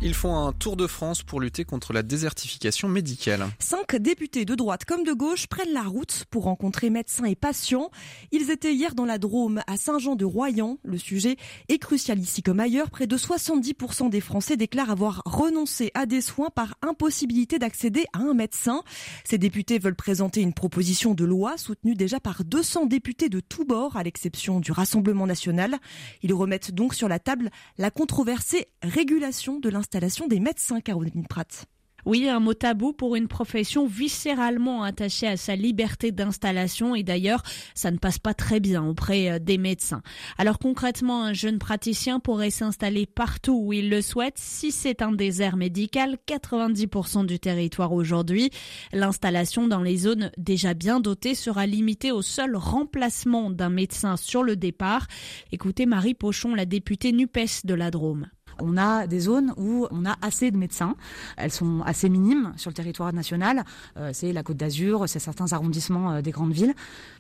Ils 0.02 0.12
font 0.12 0.36
un 0.36 0.52
tour 0.52 0.76
de 0.76 0.86
France 0.86 1.22
pour 1.22 1.40
lutter 1.40 1.64
contre 1.64 1.94
la 1.94 2.02
désertification 2.02 2.86
médicale. 2.86 3.46
Cinq 3.58 3.96
députés 3.96 4.44
de 4.44 4.54
droite 4.54 4.84
comme 4.84 5.04
de 5.04 5.14
gauche 5.14 5.46
prennent 5.46 5.72
la 5.72 5.84
route 5.84 6.26
pour 6.30 6.44
rencontrer 6.44 6.90
médecins 6.90 7.24
et 7.24 7.34
patients. 7.34 7.90
Ils 8.30 8.50
étaient 8.50 8.74
hier 8.74 8.94
dans 8.94 9.06
la 9.06 9.16
Drôme 9.16 9.62
à 9.66 9.78
Saint-Jean-de-Royan. 9.78 10.76
Le 10.84 10.98
sujet 10.98 11.36
est 11.70 11.78
crucial 11.78 12.18
ici 12.18 12.42
comme 12.42 12.60
ailleurs. 12.60 12.90
Près 12.90 13.06
de 13.06 13.16
70% 13.16 14.10
des 14.10 14.20
Français 14.20 14.58
déclarent 14.58 14.90
avoir 14.90 15.22
renoncé 15.24 15.92
à 15.94 16.04
des 16.04 16.20
soins 16.20 16.50
par 16.54 16.74
impossibilité 16.82 17.58
d'accéder 17.58 18.04
à 18.12 18.18
un 18.18 18.34
médecin. 18.34 18.82
Ces 19.24 19.38
députés 19.38 19.78
veulent 19.78 19.96
présenter 19.96 20.42
une 20.42 20.52
proposition 20.52 21.14
de 21.14 21.24
loi 21.24 21.56
soutenue 21.56 21.94
déjà 21.94 22.20
par 22.20 22.44
200 22.44 22.84
députés 22.84 23.30
de 23.30 23.40
tous 23.40 23.64
bords, 23.64 23.96
à 23.96 24.02
l'exception 24.02 24.60
du 24.60 24.72
Rassemblement 24.72 25.26
national. 25.26 25.78
Ils 26.22 26.34
remettent 26.34 26.72
donc 26.72 26.94
sur 26.94 27.08
la 27.08 27.18
table 27.18 27.50
la 27.78 27.90
controversée 27.90 28.68
régulation 28.82 29.58
de 29.58 29.70
l'institution 29.70 29.85
des 30.28 30.40
médecins, 30.40 30.80
Caroline 30.80 31.26
Pratt. 31.28 31.66
Oui, 32.04 32.28
un 32.28 32.38
mot 32.38 32.54
tabou 32.54 32.92
pour 32.92 33.16
une 33.16 33.26
profession 33.26 33.84
viscéralement 33.84 34.84
attachée 34.84 35.26
à 35.26 35.36
sa 35.36 35.56
liberté 35.56 36.12
d'installation 36.12 36.94
et 36.94 37.02
d'ailleurs, 37.02 37.42
ça 37.74 37.90
ne 37.90 37.98
passe 37.98 38.20
pas 38.20 38.32
très 38.32 38.60
bien 38.60 38.84
auprès 38.84 39.28
euh, 39.28 39.38
des 39.40 39.58
médecins. 39.58 40.02
Alors 40.38 40.60
concrètement, 40.60 41.24
un 41.24 41.32
jeune 41.32 41.58
praticien 41.58 42.20
pourrait 42.20 42.50
s'installer 42.50 43.06
partout 43.06 43.60
où 43.60 43.72
il 43.72 43.90
le 43.90 44.02
souhaite 44.02 44.38
si 44.38 44.70
c'est 44.70 45.02
un 45.02 45.10
désert 45.10 45.56
médical, 45.56 46.16
90% 46.28 47.26
du 47.26 47.40
territoire 47.40 47.92
aujourd'hui. 47.92 48.50
L'installation 48.92 49.66
dans 49.66 49.82
les 49.82 49.96
zones 49.96 50.30
déjà 50.38 50.74
bien 50.74 51.00
dotées 51.00 51.34
sera 51.34 51.66
limitée 51.66 52.12
au 52.12 52.22
seul 52.22 52.54
remplacement 52.54 53.50
d'un 53.50 53.70
médecin 53.70 54.16
sur 54.16 54.44
le 54.44 54.54
départ. 54.54 55.08
Écoutez 55.50 55.86
Marie 55.86 56.14
Pochon, 56.14 56.54
la 56.54 56.66
députée 56.66 57.10
NUPES 57.10 57.64
de 57.64 57.74
la 57.74 57.90
Drôme. 57.90 58.28
On 58.60 58.76
a 58.76 59.06
des 59.06 59.20
zones 59.20 59.52
où 59.56 59.86
on 59.90 60.04
a 60.04 60.16
assez 60.22 60.50
de 60.50 60.56
médecins. 60.56 60.96
Elles 61.36 61.52
sont 61.52 61.82
assez 61.84 62.08
minimes 62.08 62.52
sur 62.56 62.70
le 62.70 62.74
territoire 62.74 63.12
national. 63.12 63.64
Euh, 63.96 64.10
c'est 64.12 64.32
la 64.32 64.42
Côte 64.42 64.56
d'Azur, 64.56 65.04
c'est 65.08 65.18
certains 65.18 65.52
arrondissements 65.52 66.12
euh, 66.12 66.22
des 66.22 66.30
grandes 66.30 66.52
villes. 66.52 66.74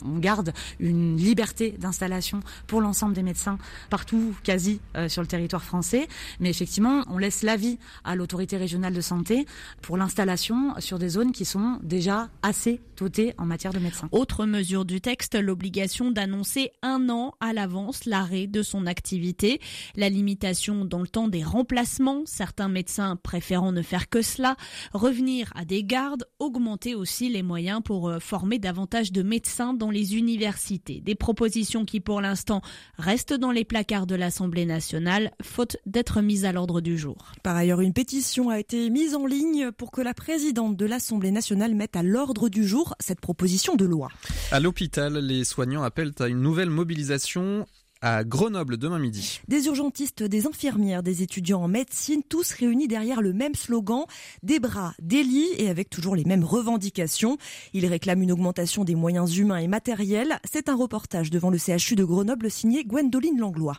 On 0.04 0.18
garde 0.18 0.52
une 0.80 1.16
liberté 1.16 1.74
d'installation 1.78 2.40
pour 2.66 2.80
l'ensemble 2.80 3.14
des 3.14 3.22
médecins 3.22 3.58
partout, 3.90 4.34
quasi, 4.42 4.80
euh, 4.96 5.08
sur 5.08 5.22
le 5.22 5.28
territoire 5.28 5.62
français. 5.62 6.08
Mais 6.40 6.50
effectivement, 6.50 7.02
on 7.08 7.18
laisse 7.18 7.42
l'avis 7.42 7.78
à 8.04 8.16
l'autorité 8.16 8.56
régionale 8.56 8.94
de 8.94 9.00
santé 9.00 9.46
pour 9.82 9.96
l'installation 9.96 10.74
sur 10.78 10.98
des 10.98 11.08
zones 11.08 11.32
qui 11.32 11.44
sont 11.44 11.78
déjà 11.82 12.28
assez 12.42 12.80
dotées 12.96 13.34
en 13.38 13.46
matière 13.46 13.72
de 13.72 13.78
médecins. 13.78 14.08
Autre 14.12 14.46
mesure 14.46 14.84
du 14.84 15.00
texte, 15.00 15.34
l'obligation 15.34 16.10
d'annoncer 16.10 16.70
un 16.82 17.08
an 17.10 17.34
à 17.40 17.52
l'avance 17.52 18.04
l'arrêt 18.04 18.46
de 18.46 18.62
son 18.62 18.86
activité. 18.86 19.60
La 19.96 20.08
limitation 20.08 20.84
dans 20.84 21.00
le 21.00 21.08
temps 21.08 21.25
des 21.28 21.42
remplacements, 21.42 22.22
certains 22.26 22.68
médecins 22.68 23.16
préférant 23.16 23.72
ne 23.72 23.82
faire 23.82 24.08
que 24.08 24.22
cela, 24.22 24.56
revenir 24.92 25.52
à 25.54 25.64
des 25.64 25.84
gardes, 25.84 26.24
augmenter 26.38 26.94
aussi 26.94 27.28
les 27.28 27.42
moyens 27.42 27.80
pour 27.84 28.08
euh, 28.08 28.18
former 28.18 28.58
davantage 28.58 29.12
de 29.12 29.22
médecins 29.22 29.74
dans 29.74 29.90
les 29.90 30.16
universités. 30.16 31.00
Des 31.00 31.14
propositions 31.14 31.84
qui 31.84 32.00
pour 32.00 32.20
l'instant 32.20 32.62
restent 32.98 33.34
dans 33.34 33.50
les 33.50 33.64
placards 33.64 34.06
de 34.06 34.14
l'Assemblée 34.14 34.66
nationale, 34.66 35.30
faute 35.42 35.76
d'être 35.86 36.20
mises 36.20 36.44
à 36.44 36.52
l'ordre 36.52 36.80
du 36.80 36.98
jour. 36.98 37.32
Par 37.42 37.56
ailleurs, 37.56 37.80
une 37.80 37.92
pétition 37.92 38.50
a 38.50 38.58
été 38.58 38.90
mise 38.90 39.14
en 39.14 39.26
ligne 39.26 39.72
pour 39.72 39.90
que 39.90 40.00
la 40.00 40.14
présidente 40.14 40.76
de 40.76 40.86
l'Assemblée 40.86 41.30
nationale 41.30 41.74
mette 41.74 41.96
à 41.96 42.02
l'ordre 42.02 42.48
du 42.48 42.66
jour 42.66 42.94
cette 43.00 43.20
proposition 43.20 43.76
de 43.76 43.84
loi. 43.84 44.08
À 44.50 44.60
l'hôpital, 44.60 45.18
les 45.18 45.44
soignants 45.44 45.82
appellent 45.82 46.12
à 46.18 46.28
une 46.28 46.40
nouvelle 46.40 46.70
mobilisation 46.70 47.66
à 48.02 48.24
Grenoble 48.24 48.76
demain 48.76 48.98
midi. 48.98 49.40
Des 49.48 49.66
urgentistes, 49.66 50.22
des 50.22 50.46
infirmières, 50.46 51.02
des 51.02 51.22
étudiants 51.22 51.62
en 51.62 51.68
médecine, 51.68 52.22
tous 52.28 52.52
réunis 52.52 52.88
derrière 52.88 53.22
le 53.22 53.32
même 53.32 53.54
slogan, 53.54 54.04
des 54.42 54.58
bras, 54.58 54.94
des 55.00 55.22
lits 55.22 55.52
et 55.58 55.68
avec 55.68 55.90
toujours 55.90 56.16
les 56.16 56.24
mêmes 56.24 56.44
revendications. 56.44 57.38
Ils 57.72 57.86
réclament 57.86 58.22
une 58.22 58.32
augmentation 58.32 58.84
des 58.84 58.94
moyens 58.94 59.36
humains 59.36 59.58
et 59.58 59.68
matériels. 59.68 60.38
C'est 60.44 60.68
un 60.68 60.76
reportage 60.76 61.30
devant 61.30 61.50
le 61.50 61.58
CHU 61.58 61.94
de 61.94 62.04
Grenoble 62.04 62.50
signé 62.50 62.84
Gwendoline 62.84 63.38
Langlois. 63.38 63.78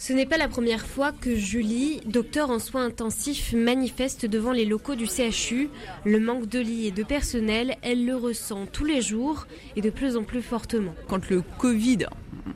Ce 0.00 0.12
n'est 0.12 0.26
pas 0.26 0.38
la 0.38 0.46
première 0.46 0.86
fois 0.86 1.10
que 1.10 1.34
Julie, 1.34 2.00
docteur 2.06 2.50
en 2.50 2.60
soins 2.60 2.84
intensifs, 2.84 3.52
manifeste 3.52 4.26
devant 4.26 4.52
les 4.52 4.64
locaux 4.64 4.94
du 4.94 5.06
CHU. 5.06 5.70
Le 6.04 6.20
manque 6.20 6.46
de 6.46 6.60
lits 6.60 6.86
et 6.86 6.92
de 6.92 7.02
personnel, 7.02 7.74
elle 7.82 8.06
le 8.06 8.14
ressent 8.14 8.66
tous 8.66 8.84
les 8.84 9.02
jours 9.02 9.48
et 9.74 9.80
de 9.80 9.90
plus 9.90 10.16
en 10.16 10.22
plus 10.22 10.40
fortement. 10.40 10.94
Quand 11.08 11.28
le 11.28 11.42
Covid 11.58 12.06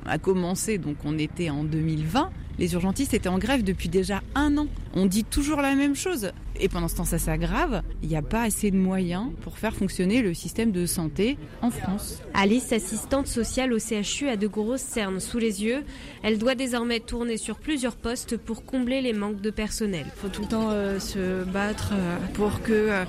a 0.07 0.18
commencé, 0.18 0.78
donc 0.78 0.98
on 1.05 1.18
était 1.18 1.50
en 1.50 1.64
2020, 1.64 2.31
les 2.62 2.75
urgentistes 2.75 3.12
étaient 3.12 3.29
en 3.29 3.38
grève 3.38 3.64
depuis 3.64 3.88
déjà 3.88 4.22
un 4.37 4.57
an. 4.57 4.68
On 4.94 5.07
dit 5.07 5.25
toujours 5.25 5.61
la 5.62 5.75
même 5.75 5.96
chose. 5.96 6.31
Et 6.61 6.68
pendant 6.68 6.87
ce 6.87 6.94
temps, 6.94 7.05
ça 7.05 7.18
s'aggrave. 7.18 7.83
Il 8.05 8.09
n'y 8.09 8.14
a 8.14 8.22
pas 8.22 8.42
assez 8.42 8.70
de 8.70 8.77
moyens 8.77 9.31
pour 9.40 9.59
faire 9.59 9.75
fonctionner 9.75 10.22
le 10.22 10.33
système 10.33 10.70
de 10.70 10.87
santé 10.87 11.38
en 11.61 11.72
France. 11.72 12.22
Alice, 12.35 12.72
assistante 12.72 13.27
sociale 13.27 13.72
au 13.72 13.81
CHU, 13.81 14.29
a 14.29 14.37
de 14.37 14.46
grosses 14.46 14.83
cernes 14.83 15.18
sous 15.18 15.38
les 15.38 15.64
yeux. 15.64 15.83
Elle 16.22 16.38
doit 16.38 16.55
désormais 16.55 17.01
tourner 17.01 17.37
sur 17.37 17.57
plusieurs 17.57 17.96
postes 17.96 18.37
pour 18.37 18.64
combler 18.64 19.01
les 19.01 19.12
manques 19.12 19.40
de 19.40 19.51
personnel. 19.51 20.05
Il 20.07 20.20
faut 20.20 20.29
tout 20.29 20.42
le 20.42 20.48
temps 20.48 20.70
euh, 20.70 21.01
se 21.01 21.42
battre 21.42 21.90
euh, 21.94 22.16
pour 22.35 22.62
que 22.62 22.72
euh, 22.72 23.05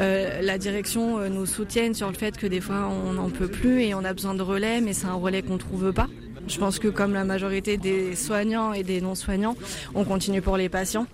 euh, 0.00 0.42
la 0.42 0.58
direction 0.58 1.18
euh, 1.18 1.28
nous 1.28 1.46
soutienne 1.46 1.94
sur 1.94 2.08
le 2.08 2.14
fait 2.14 2.36
que 2.36 2.48
des 2.48 2.60
fois 2.60 2.88
on 2.88 3.12
n'en 3.12 3.30
peut 3.30 3.46
plus 3.46 3.82
et 3.82 3.94
on 3.94 4.04
a 4.04 4.12
besoin 4.12 4.34
de 4.34 4.42
relais, 4.42 4.80
mais 4.80 4.94
c'est 4.94 5.06
un 5.06 5.14
relais 5.14 5.42
qu'on 5.42 5.54
ne 5.54 5.58
trouve 5.58 5.92
pas. 5.92 6.08
Je 6.46 6.58
pense 6.58 6.78
que 6.78 6.88
comme 6.88 7.12
la 7.12 7.24
majorité 7.24 7.76
des 7.76 8.14
soignants 8.14 8.72
et 8.72 8.82
des 8.82 9.00
non-soignants, 9.00 9.56
on 9.94 10.04
continue 10.04 10.42
pour 10.42 10.56
les 10.56 10.68
patients. 10.68 11.06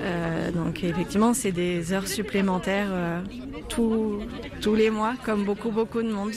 Euh, 0.00 0.50
donc 0.52 0.84
effectivement, 0.84 1.34
c'est 1.34 1.52
des 1.52 1.92
heures 1.92 2.06
supplémentaires 2.06 2.88
euh, 2.90 3.20
tous, 3.68 4.20
tous 4.60 4.74
les 4.74 4.90
mois, 4.90 5.14
comme 5.24 5.44
beaucoup, 5.44 5.70
beaucoup 5.70 6.02
de 6.02 6.10
monde. 6.10 6.32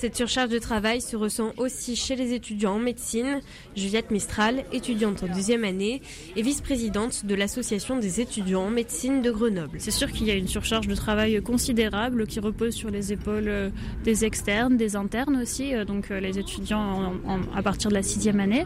Cette 0.00 0.16
surcharge 0.16 0.48
de 0.48 0.58
travail 0.58 1.02
se 1.02 1.14
ressent 1.14 1.52
aussi 1.58 1.94
chez 1.94 2.16
les 2.16 2.32
étudiants 2.32 2.76
en 2.76 2.78
médecine. 2.78 3.42
Juliette 3.76 4.10
Mistral, 4.10 4.64
étudiante 4.72 5.22
en 5.22 5.26
deuxième 5.26 5.62
année 5.62 6.00
et 6.36 6.40
vice-présidente 6.40 7.26
de 7.26 7.34
l'association 7.34 7.98
des 7.98 8.22
étudiants 8.22 8.62
en 8.62 8.70
médecine 8.70 9.20
de 9.20 9.30
Grenoble. 9.30 9.76
C'est 9.78 9.90
sûr 9.90 10.10
qu'il 10.10 10.26
y 10.26 10.30
a 10.30 10.36
une 10.36 10.48
surcharge 10.48 10.88
de 10.88 10.94
travail 10.94 11.42
considérable 11.42 12.26
qui 12.26 12.40
repose 12.40 12.72
sur 12.72 12.88
les 12.88 13.12
épaules 13.12 13.48
euh, 13.48 13.68
des 14.02 14.24
externes, 14.24 14.78
des 14.78 14.96
internes 14.96 15.36
aussi, 15.36 15.74
euh, 15.74 15.84
donc 15.84 16.10
euh, 16.10 16.18
les 16.18 16.38
étudiants 16.38 17.12
à 17.54 17.62
partir 17.62 17.90
de 17.90 17.94
la 17.94 18.02
sixième 18.02 18.40
année. 18.40 18.64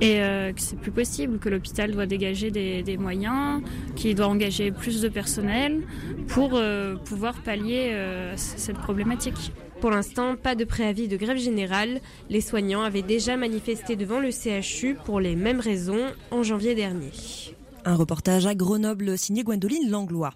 Et 0.00 0.20
euh, 0.20 0.52
c'est 0.56 0.78
plus 0.78 0.92
possible, 0.92 1.40
que 1.40 1.48
l'hôpital 1.48 1.90
doit 1.90 2.06
dégager 2.06 2.52
des, 2.52 2.96
moyens, 2.96 3.60
qu'il 3.96 4.14
doit 4.14 4.28
engager 4.28 4.70
plus 4.70 5.02
de 5.02 5.08
personnel 5.08 5.82
pour 6.28 6.60
pouvoir 7.04 7.42
pallier 7.42 7.92
cette 8.36 8.78
problématique. 8.78 9.52
Pour 9.84 9.90
l'instant, 9.90 10.34
pas 10.34 10.54
de 10.54 10.64
préavis 10.64 11.08
de 11.08 11.18
grève 11.18 11.36
générale. 11.36 12.00
Les 12.30 12.40
soignants 12.40 12.80
avaient 12.80 13.02
déjà 13.02 13.36
manifesté 13.36 13.96
devant 13.96 14.18
le 14.18 14.30
CHU 14.30 14.96
pour 15.04 15.20
les 15.20 15.36
mêmes 15.36 15.60
raisons 15.60 16.06
en 16.30 16.42
janvier 16.42 16.74
dernier. 16.74 17.10
Un 17.86 17.96
reportage 17.96 18.46
à 18.46 18.54
Grenoble 18.54 19.18
signé 19.18 19.42
Gwendoline 19.42 19.90
Langlois. 19.90 20.32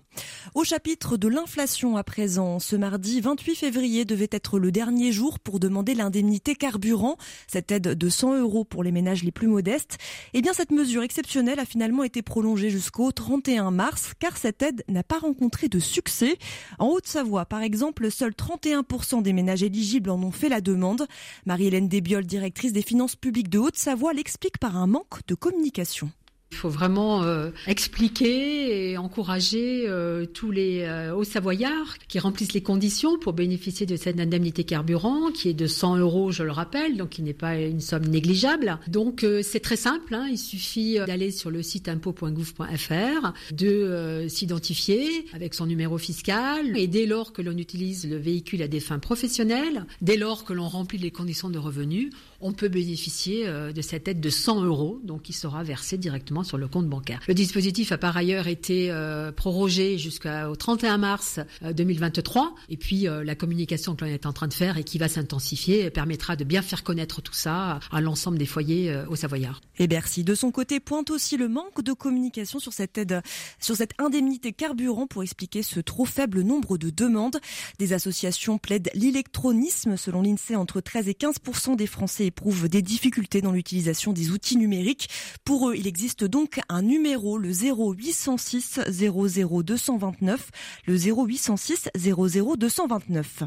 Au 0.55 0.65
chapitre 0.65 1.17
de 1.17 1.29
l'inflation 1.29 1.97
à 1.97 2.05
présent, 2.05 2.59
ce 2.59 2.77
mardi 2.77 3.23
28 3.23 3.55
février 3.55 4.05
devait 4.05 4.29
être 4.31 4.59
le 4.59 4.71
dernier 4.71 5.13
jour 5.13 5.39
pour 5.39 5.59
demander 5.59 5.95
l'indemnité 5.95 6.55
carburant, 6.55 7.17
cette 7.47 7.73
aide 7.73 7.95
de 7.95 8.09
100 8.11 8.41
euros 8.41 8.65
pour 8.65 8.83
les 8.83 8.93
ménages 8.93 9.25
les 9.25 9.33
plus 9.33 9.47
modestes. 9.47 9.97
Eh 10.35 10.43
bien, 10.43 10.53
cette 10.53 10.73
mesure 10.73 11.03
exceptionnelle 11.03 11.59
a 11.59 11.65
finalement 11.65 12.05
été 12.05 12.21
prolongée 12.21 12.69
jusqu'au 12.69 13.13
31 13.13 13.71
mars, 13.71 14.13
car 14.19 14.37
cette 14.37 14.61
aide 14.61 14.85
n'a 14.87 15.03
pas 15.03 15.19
rencontré 15.19 15.69
de 15.69 15.79
succès. 15.79 16.37
En 16.79 16.89
Haute-Savoie, 16.89 17.47
par 17.47 17.63
exemple, 17.63 18.11
seuls 18.11 18.33
31% 18.33 19.23
des 19.23 19.33
ménages 19.33 19.63
éligibles 19.63 20.11
en 20.11 20.23
ont 20.23 20.33
fait 20.33 20.51
la 20.51 20.61
demande. 20.61 21.07
Marie-Hélène 21.47 21.89
Desbiol, 21.89 22.27
directrice 22.27 22.75
des 22.75 22.83
finances 22.83 23.17
publiques 23.17 23.49
de 23.49 23.59
Haute-Savoie, 23.59 24.13
l'explique 24.13 24.59
par 24.59 24.77
un 24.77 24.87
manque 24.87 25.27
de 25.27 25.35
communication. 25.35 26.11
Il 26.51 26.57
faut 26.57 26.71
vraiment 26.71 27.23
euh, 27.23 27.51
expliquer 27.67 28.91
et 28.91 28.99
encourager 28.99 29.85
euh, 29.87 30.25
tous 30.25 30.51
les 30.51 30.81
euh, 30.81 31.15
Hauts-Savoyards 31.15 31.99
qui 32.09 32.19
remplissent 32.19 32.55
les 32.55 32.63
conditions 32.63 33.19
pour 33.19 33.35
bénéficier 33.35 33.87
de 33.87 33.97
cette 33.97 34.19
indemnité 34.19 34.65
carburant, 34.65 35.31
qui 35.31 35.51
est 35.51 35.55
de 35.55 35.67
100 35.67 35.99
euros, 35.99 36.33
je 36.33 36.43
le 36.43 36.51
rappelle, 36.51 36.97
donc 36.97 37.11
qui 37.11 37.23
n'est 37.23 37.35
pas 37.35 37.57
une 37.57 37.81
somme 37.81 38.07
négligeable. 38.07 38.79
Donc 38.89 39.25
c'est 39.43 39.61
très 39.61 39.77
simple, 39.77 40.15
hein, 40.15 40.27
il 40.31 40.39
suffit 40.39 40.99
d'aller 41.07 41.31
sur 41.31 41.51
le 41.51 41.63
site 41.63 41.89
impôt.gouv.fr, 41.89 43.33
de 43.53 44.27
s'identifier 44.29 45.27
avec 45.35 45.55
son 45.55 45.67
numéro 45.67 45.99
fiscal, 45.99 46.77
et 46.77 46.87
dès 46.87 47.07
lors 47.07 47.33
que 47.33 47.43
l'on 47.43 47.57
utilise 47.57 48.09
le 48.09 48.17
véhicule 48.17 48.63
à 48.63 48.69
des 48.69 48.81
fins 48.81 48.99
professionnelles, 48.99 49.87
dès 50.01 50.17
lors 50.17 50.45
que 50.45 50.53
l'on 50.53 50.69
remplit 50.69 50.99
les 50.99 51.11
conditions 51.11 51.51
de 51.51 51.59
revenus, 51.59 52.11
on 52.40 52.53
peut 52.53 52.68
bénéficier 52.68 53.46
euh, 53.46 53.72
de 53.72 53.83
cette 53.83 54.09
aide 54.09 54.20
de 54.20 54.31
100 54.31 54.62
euros, 54.64 55.01
donc 55.03 55.22
qui 55.22 55.33
sera 55.33 55.62
versée 55.62 55.98
directement 55.98 56.44
sur 56.44 56.59
le 56.59 56.68
compte 56.68 56.87
bancaire. 56.87 57.20
Le 57.29 57.35
dispositif 57.35 57.92
a 57.92 57.98
par 57.98 58.16
ailleurs 58.16 58.46
été 58.46 58.90
euh, 58.90 59.33
prorogé 59.33 59.98
jusqu'au 59.98 60.55
31 60.57 60.98
mars 60.98 61.40
euh, 61.62 61.72
2023, 61.72 62.55
et 62.68 62.77
puis 62.77 63.09
euh, 63.09 63.24
la 63.24 63.35
communication 63.35 63.94
que 63.94 64.05
l'on 64.05 64.11
est 64.11 64.27
en 64.27 64.33
train 64.33 64.48
de 64.48 64.55
faire 64.55 64.79
et 64.79 64.85
qui 64.85 64.98
va 64.98 65.09
s'intensifier 65.09 65.90
permettra 65.90 66.37
de 66.37 66.44
bien 66.44 66.62
faire 66.62 66.85
connaître 66.85 67.22
tout 67.22 67.35
ça 67.35 67.81
à 67.90 68.01
l'ensemble 68.01 68.38
des 68.38 68.46
foyers 68.46 68.90
euh, 68.90 69.07
au 69.09 69.16
Savoyard. 69.16 69.61
Et 69.79 69.87
Bercy, 69.87 70.24
de 70.24 70.35
son 70.35 70.51
côté, 70.51 70.81
pointe 70.81 71.11
aussi 71.11 71.37
le 71.37 71.48
manque 71.48 71.83
de 71.83 71.92
communication 71.92 72.59
sur 72.59 72.72
cette 72.72 72.98
aide, 72.98 73.22
sur 73.61 73.77
cette 73.77 73.92
indemnité 73.98 74.53
carburant 74.53 75.07
pour 75.07 75.22
expliquer 75.22 75.62
ce 75.62 75.81
trop 75.81 76.05
faible 76.05 76.42
nombre 76.42 76.79
de 76.79 76.90
demandes. 76.90 77.38
Des 77.79 77.92
associations 77.92 78.59
plaident 78.59 78.90
l'électronisme. 78.94 79.96
Selon 79.96 80.22
l'INSEE, 80.22 80.57
entre 80.57 80.81
13 80.81 81.09
et 81.09 81.12
15% 81.12 81.77
des 81.77 81.87
Français 81.87 82.28
éprouvent 82.29 82.69
des 82.69 82.83
difficultés 82.83 83.41
dans 83.41 83.53
l'utilisation 83.53 84.12
des 84.12 84.31
outils 84.31 84.57
numériques. 84.57 85.09
Pour 85.45 85.71
eux, 85.71 85.75
il 85.77 85.87
existe 85.87 86.25
donc 86.25 86.61
un 86.69 86.83
numéro, 86.83 87.38
le 87.38 87.51
0806 87.51 88.81
00 88.88 89.62
229, 89.62 90.51
le 90.87 90.97
0806 90.97 91.88
00 91.97 92.57
229. 92.57 93.43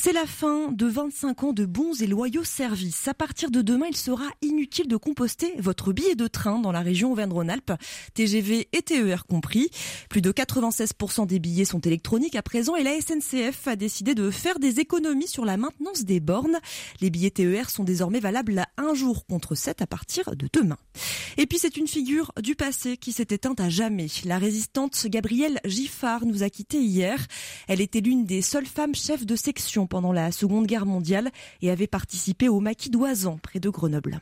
C'est 0.00 0.12
la 0.12 0.26
fin 0.26 0.70
de 0.70 0.86
25 0.86 1.42
ans 1.42 1.52
de 1.52 1.64
bons 1.64 2.00
et 2.00 2.06
loyaux 2.06 2.44
services. 2.44 3.08
À 3.08 3.14
partir 3.14 3.50
de 3.50 3.62
demain, 3.62 3.86
il 3.88 3.96
sera 3.96 4.26
inutile 4.42 4.86
de 4.86 4.96
composter 4.96 5.52
votre 5.58 5.92
billet 5.92 6.14
de 6.14 6.28
train 6.28 6.60
dans 6.60 6.70
la 6.70 6.82
région 6.82 7.10
Auvergne-Rhône-Alpes, 7.10 7.72
TGV 8.14 8.68
et 8.72 8.82
TER 8.82 9.26
compris. 9.26 9.70
Plus 10.08 10.22
de 10.22 10.30
96% 10.30 11.26
des 11.26 11.40
billets 11.40 11.64
sont 11.64 11.80
électroniques 11.80 12.36
à 12.36 12.42
présent 12.42 12.76
et 12.76 12.84
la 12.84 12.92
SNCF 13.00 13.66
a 13.66 13.74
décidé 13.74 14.14
de 14.14 14.30
faire 14.30 14.60
des 14.60 14.78
économies 14.78 15.26
sur 15.26 15.44
la 15.44 15.56
maintenance 15.56 16.04
des 16.04 16.20
bornes. 16.20 16.58
Les 17.00 17.10
billets 17.10 17.30
TER 17.30 17.68
sont 17.68 17.84
désormais 17.84 18.20
valables 18.20 18.60
à 18.60 18.68
un 18.76 18.94
jour 18.94 19.26
contre 19.26 19.56
7 19.56 19.82
à 19.82 19.86
partir 19.88 20.36
de 20.36 20.48
demain. 20.52 20.78
Et 21.38 21.46
puis 21.46 21.58
c'est 21.58 21.76
une 21.76 21.88
figure 21.88 22.32
du 22.40 22.54
passé 22.54 22.96
qui 22.96 23.12
s'est 23.12 23.26
éteinte 23.30 23.60
à 23.60 23.68
jamais. 23.68 24.06
La 24.24 24.38
résistante 24.38 25.06
Gabrielle 25.06 25.60
Giffard 25.64 26.24
nous 26.24 26.44
a 26.44 26.50
quittés 26.50 26.80
hier. 26.80 27.26
Elle 27.66 27.80
était 27.80 28.00
l'une 28.00 28.24
des 28.24 28.42
seules 28.42 28.66
femmes 28.66 28.94
chefs 28.94 29.26
de 29.26 29.34
section 29.38 29.86
pendant 29.86 30.12
la 30.12 30.32
Seconde 30.32 30.66
Guerre 30.66 30.86
mondiale 30.86 31.30
et 31.62 31.70
avait 31.70 31.86
participé 31.86 32.48
au 32.48 32.60
maquis 32.60 32.90
d'Oisan 32.90 33.38
près 33.42 33.60
de 33.60 33.70
Grenoble. 33.70 34.20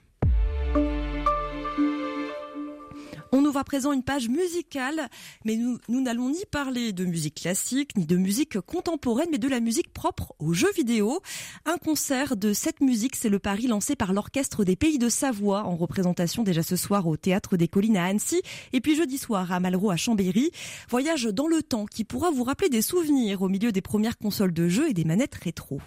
On 3.39 3.45
ouvre 3.45 3.59
à 3.59 3.65
présent 3.65 3.93
une 3.93 4.03
page 4.03 4.31
musicale, 4.31 5.11
mais 5.45 5.57
nous, 5.57 5.77
nous 5.91 6.01
n'allons 6.01 6.31
ni 6.31 6.43
parler 6.51 6.95
de 6.95 7.05
musique 7.05 7.43
classique, 7.43 7.95
ni 7.95 8.07
de 8.07 8.17
musique 8.17 8.59
contemporaine, 8.61 9.29
mais 9.31 9.37
de 9.37 9.47
la 9.47 9.61
musique 9.61 9.93
propre 9.93 10.35
aux 10.39 10.55
jeux 10.55 10.73
vidéo. 10.75 11.21
Un 11.67 11.77
concert 11.77 12.39
de 12.39 12.55
cette 12.55 12.81
musique, 12.81 13.15
c'est 13.15 13.29
le 13.29 13.39
pari 13.39 13.67
lancé 13.67 13.95
par 13.95 14.15
l'Orchestre 14.15 14.65
des 14.65 14.75
Pays 14.75 14.97
de 14.97 15.11
Savoie, 15.11 15.65
en 15.65 15.77
représentation 15.77 16.45
déjà 16.45 16.63
ce 16.63 16.77
soir 16.77 17.07
au 17.07 17.19
Théâtre 17.19 17.59
des 17.59 17.69
Collines 17.69 17.99
à 17.99 18.07
Annecy, 18.07 18.41
et 18.73 18.81
puis 18.81 18.97
jeudi 18.97 19.19
soir 19.19 19.53
à 19.53 19.61
Malraux 19.61 19.91
à 19.91 19.97
Chambéry. 19.97 20.51
Voyage 20.89 21.25
dans 21.25 21.47
le 21.47 21.63
temps 21.63 21.85
qui 21.85 22.05
pourra 22.05 22.31
vous 22.31 22.45
rappeler 22.45 22.71
des 22.71 22.81
souvenirs 22.81 23.43
au 23.43 23.51
milieu 23.51 23.71
des 23.71 23.83
premières 23.83 24.17
consoles 24.17 24.55
de 24.55 24.67
jeux 24.67 24.89
et 24.89 24.95
des 24.95 25.05
manettes 25.05 25.35
rétro. 25.35 25.83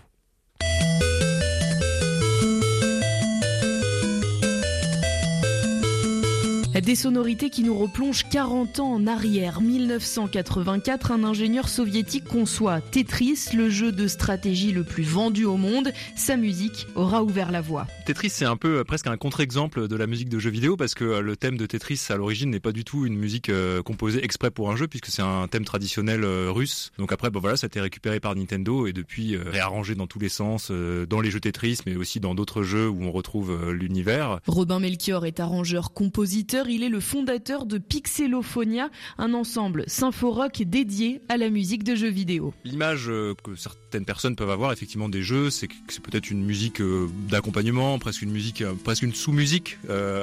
Des 6.84 6.96
sonorités 6.96 7.50
qui 7.50 7.64
nous 7.64 7.78
replongent 7.78 8.26
40 8.30 8.80
ans 8.80 8.94
en 8.94 9.06
arrière. 9.06 9.60
1984, 9.60 11.12
un 11.12 11.26
ingénieur 11.26 11.68
soviétique 11.68 12.24
conçoit 12.24 12.80
Tetris, 12.80 13.50
le 13.54 13.70
jeu 13.70 13.92
de 13.92 14.08
stratégie 14.08 14.72
le 14.72 14.84
plus 14.84 15.04
vendu 15.04 15.44
au 15.44 15.58
monde. 15.58 15.92
Sa 16.16 16.38
musique 16.38 16.88
aura 16.96 17.22
ouvert 17.22 17.52
la 17.52 17.60
voie. 17.60 17.86
Tetris, 18.06 18.30
c'est 18.30 18.46
un 18.46 18.56
peu 18.56 18.80
euh, 18.80 18.84
presque 18.86 19.08
un 19.08 19.18
contre-exemple 19.18 19.90
de 19.90 19.96
la 19.96 20.08
musique 20.08 20.30
de 20.30 20.40
jeux 20.40 20.52
vidéo 20.52 20.78
parce 20.78 20.96
que 20.96 21.04
euh, 21.04 21.22
le 21.22 21.36
thème 21.36 21.58
de 21.58 21.66
Tetris 21.66 22.02
à 22.10 22.16
l'origine 22.16 22.50
n'est 22.50 22.62
pas 22.62 22.72
du 22.72 22.86
tout 22.86 23.06
une 23.06 23.18
musique 23.18 23.50
euh, 23.50 23.84
composée 23.84 24.24
exprès 24.24 24.50
pour 24.50 24.72
un 24.72 24.78
jeu 24.78 24.88
puisque 24.88 25.08
c'est 25.08 25.22
un 25.22 25.48
thème 25.50 25.66
traditionnel 25.66 26.24
russe. 26.24 26.92
Donc 26.98 27.12
après, 27.12 27.30
bon 27.30 27.42
voilà, 27.42 27.58
ça 27.58 27.66
a 27.66 27.68
été 27.68 27.82
récupéré 27.82 28.22
par 28.22 28.36
Nintendo 28.36 28.88
et 28.88 28.94
depuis 28.94 29.36
réarrangé 29.36 29.96
dans 29.96 30.08
tous 30.08 30.20
les 30.20 30.30
sens, 30.30 30.72
dans 30.72 31.20
les 31.20 31.30
jeux 31.30 31.40
Tetris, 31.40 31.80
mais 31.86 31.96
aussi 31.96 32.20
dans 32.20 32.36
d'autres 32.36 32.64
jeux 32.64 32.88
où 32.88 33.04
on 33.04 33.12
retrouve 33.12 33.72
l'univers. 33.72 34.40
Robin 34.48 34.80
Melchior 34.80 35.26
est 35.26 35.40
arrangeur-compositeur. 35.40 36.69
Il 36.72 36.84
est 36.84 36.90
le 36.90 37.00
fondateur 37.00 37.66
de 37.66 37.80
Pixelophonia, 37.80 38.92
un 39.18 39.34
ensemble 39.34 39.84
symphorock 39.88 40.62
dédié 40.62 41.20
à 41.28 41.36
la 41.36 41.50
musique 41.50 41.84
de 41.84 41.96
jeux 41.96 42.10
vidéo. 42.10 42.54
L'image 42.64 43.08
que 43.44 43.56
certaines 43.56 44.06
personnes 44.06 44.36
peuvent 44.36 44.52
avoir 44.52 44.72
effectivement 44.72 45.10
des 45.10 45.24
jeux, 45.24 45.50
c'est 45.50 45.68
que 45.68 45.74
c'est 45.88 46.04
peut-être 46.04 46.30
une 46.30 46.46
musique 46.46 46.82
d'accompagnement, 47.28 47.98
presque 47.98 48.22
une 48.22 48.32
musique, 48.32 48.64
presque 48.84 49.04
une 49.04 49.16
sous-musique, 49.16 49.80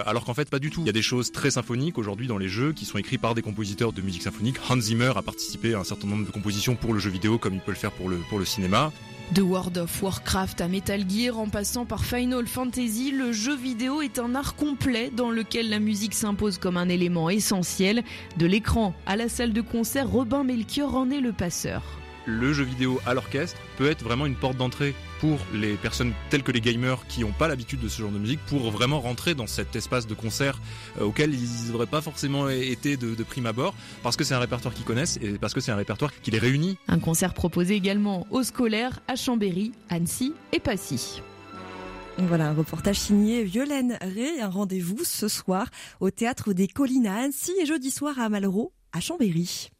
alors 0.06 0.24
qu'en 0.24 0.34
fait 0.34 0.48
pas 0.48 0.60
du 0.60 0.70
tout. 0.70 0.82
Il 0.82 0.86
y 0.86 0.90
a 0.90 0.92
des 0.92 1.02
choses 1.02 1.32
très 1.32 1.50
symphoniques 1.50 1.98
aujourd'hui 1.98 2.28
dans 2.28 2.38
les 2.38 2.48
jeux 2.48 2.72
qui 2.72 2.84
sont 2.84 2.98
écrits 2.98 3.18
par 3.18 3.34
des 3.34 3.42
compositeurs 3.42 3.92
de 3.92 4.00
musique 4.00 4.22
symphonique. 4.22 4.56
Hans 4.70 4.80
Zimmer 4.80 5.12
a 5.16 5.22
participé 5.22 5.74
à 5.74 5.80
un 5.80 5.84
certain 5.84 6.06
nombre 6.06 6.26
de 6.26 6.30
compositions 6.30 6.76
pour 6.76 6.94
le 6.94 7.00
jeu 7.00 7.10
vidéo 7.10 7.38
comme 7.38 7.54
il 7.54 7.60
peut 7.60 7.72
le 7.72 7.76
faire 7.76 7.90
pour 7.90 8.08
le 8.08 8.44
cinéma. 8.44 8.92
De 9.32 9.42
World 9.42 9.76
of 9.78 10.02
Warcraft 10.02 10.60
à 10.60 10.68
Metal 10.68 11.04
Gear 11.08 11.38
en 11.38 11.48
passant 11.48 11.84
par 11.84 12.04
Final 12.04 12.46
Fantasy, 12.46 13.10
le 13.10 13.32
jeu 13.32 13.56
vidéo 13.56 14.00
est 14.00 14.20
un 14.20 14.34
art 14.36 14.54
complet 14.54 15.10
dans 15.10 15.30
lequel 15.30 15.68
la 15.68 15.80
musique 15.80 16.14
s'impose 16.14 16.58
comme 16.58 16.76
un 16.76 16.88
élément 16.88 17.28
essentiel. 17.28 18.04
De 18.36 18.46
l'écran 18.46 18.94
à 19.04 19.16
la 19.16 19.28
salle 19.28 19.52
de 19.52 19.60
concert, 19.60 20.08
Robin 20.08 20.44
Melchior 20.44 20.94
en 20.94 21.10
est 21.10 21.20
le 21.20 21.32
passeur 21.32 21.82
le 22.26 22.52
jeu 22.52 22.64
vidéo 22.64 23.00
à 23.06 23.14
l'orchestre 23.14 23.60
peut 23.78 23.88
être 23.88 24.02
vraiment 24.02 24.26
une 24.26 24.34
porte 24.34 24.56
d'entrée 24.56 24.94
pour 25.20 25.38
les 25.54 25.74
personnes 25.74 26.12
telles 26.30 26.42
que 26.42 26.52
les 26.52 26.60
gamers 26.60 27.06
qui 27.08 27.20
n'ont 27.20 27.32
pas 27.32 27.48
l'habitude 27.48 27.80
de 27.80 27.88
ce 27.88 28.02
genre 28.02 28.10
de 28.10 28.18
musique 28.18 28.40
pour 28.46 28.70
vraiment 28.70 29.00
rentrer 29.00 29.34
dans 29.34 29.46
cet 29.46 29.74
espace 29.76 30.06
de 30.06 30.14
concert 30.14 30.60
euh, 31.00 31.04
auquel 31.04 31.34
ils 31.34 31.72
n'auraient 31.72 31.86
pas 31.86 32.00
forcément 32.00 32.48
été 32.48 32.96
de, 32.96 33.14
de 33.14 33.22
prime 33.22 33.46
abord 33.46 33.74
parce 34.02 34.16
que 34.16 34.24
c'est 34.24 34.34
un 34.34 34.38
répertoire 34.38 34.74
qu'ils 34.74 34.84
connaissent 34.84 35.18
et 35.22 35.38
parce 35.38 35.54
que 35.54 35.60
c'est 35.60 35.72
un 35.72 35.76
répertoire 35.76 36.12
qui 36.22 36.30
les 36.30 36.38
réunit. 36.38 36.78
Un 36.88 36.98
concert 36.98 37.34
proposé 37.34 37.74
également 37.74 38.26
aux 38.30 38.42
scolaires 38.42 39.00
à 39.08 39.16
Chambéry, 39.16 39.72
Annecy 39.88 40.34
et 40.52 40.60
Passy. 40.60 41.22
Voilà 42.18 42.48
un 42.48 42.54
reportage 42.54 42.98
signé 42.98 43.44
Violaine 43.44 43.98
Ré, 44.00 44.40
un 44.40 44.48
rendez-vous 44.48 45.04
ce 45.04 45.28
soir 45.28 45.68
au 46.00 46.10
théâtre 46.10 46.54
des 46.54 46.66
Collines 46.66 47.06
à 47.06 47.16
Annecy 47.24 47.52
et 47.60 47.66
jeudi 47.66 47.90
soir 47.90 48.18
à 48.18 48.28
Malraux 48.30 48.72
à 48.92 49.00
Chambéry. 49.00 49.70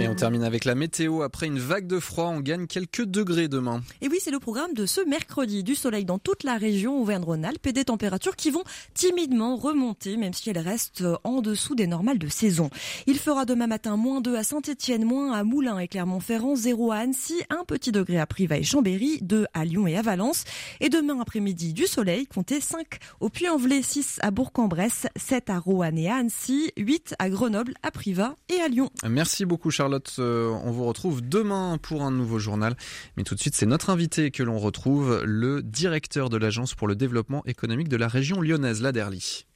Et 0.00 0.06
on 0.06 0.14
termine 0.14 0.44
avec 0.44 0.64
la 0.64 0.76
météo. 0.76 1.22
Après 1.22 1.46
une 1.46 1.58
vague 1.58 1.88
de 1.88 1.98
froid, 1.98 2.26
on 2.26 2.38
gagne 2.38 2.68
quelques 2.68 3.04
degrés 3.04 3.48
demain. 3.48 3.82
Et 4.00 4.06
oui, 4.06 4.18
c'est 4.20 4.30
le 4.30 4.38
programme 4.38 4.72
de 4.72 4.86
ce 4.86 5.00
mercredi. 5.00 5.64
Du 5.64 5.74
soleil 5.74 6.04
dans 6.04 6.20
toute 6.20 6.44
la 6.44 6.56
région 6.56 7.00
Auvergne-Rhône-Alpes 7.00 7.66
et 7.66 7.72
des 7.72 7.84
températures 7.84 8.36
qui 8.36 8.50
vont 8.50 8.62
timidement 8.94 9.56
remonter, 9.56 10.16
même 10.16 10.32
si 10.32 10.50
elles 10.50 10.58
restent 10.58 11.04
en 11.24 11.40
dessous 11.40 11.74
des 11.74 11.88
normales 11.88 12.18
de 12.18 12.28
saison. 12.28 12.70
Il 13.08 13.18
fera 13.18 13.44
demain 13.44 13.66
matin 13.66 13.96
moins 13.96 14.20
2 14.20 14.36
à 14.36 14.44
Saint-Etienne, 14.44 15.04
moins 15.04 15.32
à 15.32 15.42
Moulins 15.42 15.80
et 15.80 15.88
Clermont-Ferrand, 15.88 16.54
0 16.54 16.92
à 16.92 16.98
Annecy, 16.98 17.42
un 17.50 17.64
petit 17.64 17.90
degré 17.90 18.20
à 18.20 18.26
Privas 18.26 18.58
et 18.58 18.62
Chambéry, 18.62 19.18
2 19.22 19.46
à 19.52 19.64
Lyon 19.64 19.88
et 19.88 19.96
à 19.96 20.02
Valence. 20.02 20.44
Et 20.78 20.90
demain 20.90 21.18
après-midi, 21.20 21.72
du 21.72 21.88
soleil, 21.88 22.28
comptez 22.28 22.60
5 22.60 22.86
au 23.18 23.30
Puy-en-Velay, 23.30 23.82
6 23.82 24.18
à 24.22 24.30
Bourg-en-Bresse, 24.30 25.08
7 25.16 25.50
à 25.50 25.58
Roanne 25.58 25.98
et 25.98 26.08
à 26.08 26.16
Annecy, 26.16 26.70
8 26.76 27.16
à 27.18 27.30
Grenoble, 27.30 27.74
à 27.82 27.90
Privas 27.90 28.36
et 28.48 28.60
à 28.60 28.68
Lyon. 28.68 28.90
Merci 29.08 29.44
beaucoup 29.44 29.72
Euh, 30.18 30.48
on 30.64 30.70
vous 30.70 30.84
retrouve 30.84 31.26
demain 31.26 31.78
pour 31.80 32.02
un 32.02 32.10
nouveau 32.10 32.38
journal. 32.38 32.76
Mais 33.16 33.24
tout 33.24 33.34
de 33.34 33.40
suite, 33.40 33.54
c'est 33.54 33.66
notre 33.66 33.90
invité 33.90 34.30
que 34.30 34.42
l'on 34.42 34.58
retrouve, 34.58 35.22
le 35.24 35.62
directeur 35.62 36.30
de 36.30 36.36
l'Agence 36.36 36.74
pour 36.74 36.88
le 36.88 36.96
développement 36.96 37.42
économique 37.46 37.88
de 37.88 37.96
la 37.96 38.08
région 38.08 38.40
lyonnaise, 38.40 38.82
l'Aderly. 38.82 39.46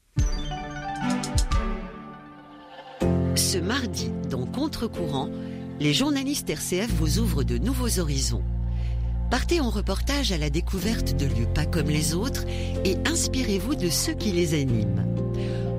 Ce 3.34 3.58
mardi, 3.58 4.10
dans 4.30 4.46
Contre-courant, 4.46 5.30
les 5.80 5.92
journalistes 5.92 6.48
RCF 6.48 6.90
vous 6.92 7.18
ouvrent 7.18 7.44
de 7.44 7.58
nouveaux 7.58 7.98
horizons. 7.98 8.44
Partez 9.30 9.60
en 9.60 9.70
reportage 9.70 10.30
à 10.30 10.38
la 10.38 10.50
découverte 10.50 11.16
de 11.16 11.24
lieux 11.24 11.48
pas 11.54 11.64
comme 11.64 11.88
les 11.88 12.14
autres 12.14 12.44
et 12.84 12.96
inspirez-vous 13.06 13.74
de 13.74 13.88
ceux 13.88 14.12
qui 14.12 14.30
les 14.30 14.54
animent. 14.54 15.06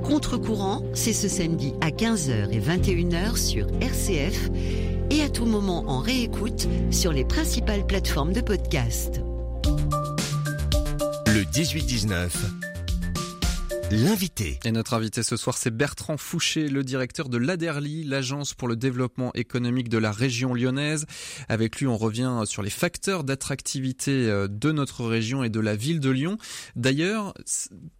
Contre-courant, 0.03 0.83
c'est 0.93 1.13
ce 1.13 1.27
samedi 1.27 1.73
à 1.81 1.89
15h 1.89 2.51
et 2.51 2.59
21h 2.59 3.37
sur 3.37 3.67
RCF 3.81 4.49
et 5.09 5.21
à 5.21 5.29
tout 5.29 5.45
moment 5.45 5.85
en 5.87 5.99
réécoute 5.99 6.67
sur 6.91 7.13
les 7.13 7.23
principales 7.23 7.85
plateformes 7.85 8.33
de 8.33 8.41
podcast. 8.41 9.21
Le 11.27 11.43
18-19. 11.43 12.72
L'invité. 13.93 14.59
Et 14.65 14.71
notre 14.71 14.95
invité 14.95 15.21
ce 15.21 15.37
soir, 15.37 15.55
c'est 15.55 15.69
Bertrand 15.69 16.17
Fouché, 16.17 16.67
le 16.67 16.83
directeur 16.83 17.29
de 17.29 17.37
l'ADERLI, 17.37 18.03
l'agence 18.03 18.55
pour 18.55 18.67
le 18.67 18.75
développement 18.75 19.31
économique 19.35 19.87
de 19.87 19.99
la 19.99 20.11
région 20.11 20.55
lyonnaise. 20.55 21.05
Avec 21.47 21.77
lui, 21.77 21.85
on 21.85 21.95
revient 21.95 22.41
sur 22.45 22.63
les 22.63 22.71
facteurs 22.71 23.23
d'attractivité 23.23 24.31
euh, 24.31 24.47
de 24.47 24.71
notre 24.71 25.05
région 25.05 25.43
et 25.43 25.49
de 25.49 25.59
la 25.59 25.75
ville 25.75 25.99
de 25.99 26.09
Lyon. 26.09 26.39
D'ailleurs, 26.75 27.35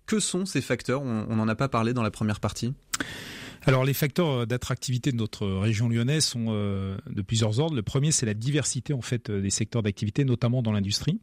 que 0.08 0.20
sont 0.20 0.48
ces 0.48 0.62
facteurs? 0.62 1.04
On 1.04 1.36
n'en 1.36 1.48
a 1.48 1.56
pas 1.56 1.70
parlé 1.70 1.94
dans 1.94 2.02
la 2.02 2.12
première 2.12 2.40
partie. 2.40 2.74
Alors 3.66 3.86
les 3.86 3.94
facteurs 3.94 4.46
d'attractivité 4.46 5.12
de 5.14 5.18
notre 5.18 5.48
région 5.48 5.88
lyonnaise 5.88 6.26
sont 6.26 6.48
euh, 6.50 6.98
de 7.10 7.22
plusieurs 7.22 7.62
ordres. 7.62 7.76
Le 7.76 7.82
premier, 7.82 8.12
c'est 8.12 8.26
la 8.26 8.34
diversité 8.34 8.92
en 8.92 9.02
fait 9.02 9.32
des 9.32 9.50
secteurs 9.50 9.84
d'activité, 9.84 10.26
notamment 10.26 10.62
dans 10.62 10.74
l'industrie. 10.74 11.22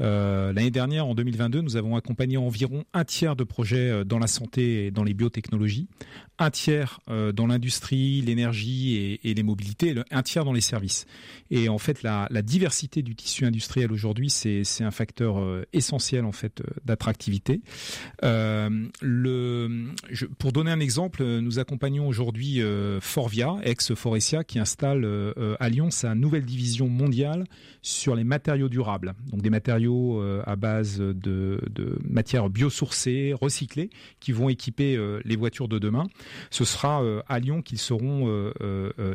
Euh, 0.00 0.52
L'année 0.52 0.70
dernière, 0.70 1.06
en 1.06 1.14
2022, 1.14 1.62
nous 1.62 1.76
avons 1.76 1.96
accompagné 1.96 2.36
environ 2.36 2.84
un 2.92 3.04
tiers 3.04 3.34
de 3.34 3.42
projets 3.44 3.90
euh, 3.90 4.04
dans 4.04 4.18
la 4.20 4.28
santé 4.28 4.86
et 4.86 4.90
dans 4.92 5.02
les 5.04 5.14
biotechnologies, 5.14 5.88
un 6.38 6.50
tiers 6.50 7.00
euh, 7.10 7.32
dans 7.32 7.48
l'industrie, 7.48 8.20
l'énergie 8.20 9.18
et, 9.22 9.34
les 9.34 9.42
mobilités, 9.42 9.94
un 10.10 10.22
tiers 10.22 10.44
dans 10.44 10.52
les 10.52 10.60
services. 10.60 11.06
Et 11.50 11.68
en 11.68 11.78
fait, 11.78 12.02
la, 12.02 12.28
diversité 12.42 13.02
du 13.02 13.16
tissu 13.16 13.44
industriel 13.44 13.92
aujourd'hui, 13.92 14.30
c'est 14.30 14.64
un 14.80 14.90
facteur 14.90 15.36
essentiel 15.72 16.24
en 16.24 16.32
fait 16.32 16.62
d'attractivité. 16.84 17.60
pour 20.38 20.52
donner 20.52 20.70
un 20.70 20.80
exemple, 20.80 21.22
nous 21.22 21.58
accompagnons 21.58 21.79
accompagnons 21.80 22.08
aujourd'hui 22.08 22.60
euh, 22.60 23.00
Forvia, 23.00 23.56
ex-Forestia, 23.62 24.44
qui 24.44 24.58
installe 24.58 25.02
euh, 25.06 25.32
euh, 25.38 25.56
à 25.60 25.70
Lyon 25.70 25.90
sa 25.90 26.14
nouvelle 26.14 26.44
division 26.44 26.88
mondiale 26.88 27.46
sur 27.80 28.14
les 28.14 28.24
matériaux 28.24 28.68
durables. 28.68 29.14
Donc 29.30 29.40
des 29.40 29.48
matériaux 29.48 30.22
à 30.44 30.54
base 30.56 30.98
de, 30.98 31.58
matières 32.06 32.50
biosourcées, 32.50 33.32
recyclées, 33.32 33.88
qui 34.20 34.32
vont 34.32 34.50
équiper 34.50 34.98
les 35.24 35.36
voitures 35.36 35.66
de 35.66 35.78
demain. 35.78 36.04
Ce 36.50 36.66
sera 36.66 37.02
à 37.26 37.38
Lyon 37.40 37.62
qu'ils 37.62 37.78
seront 37.78 38.52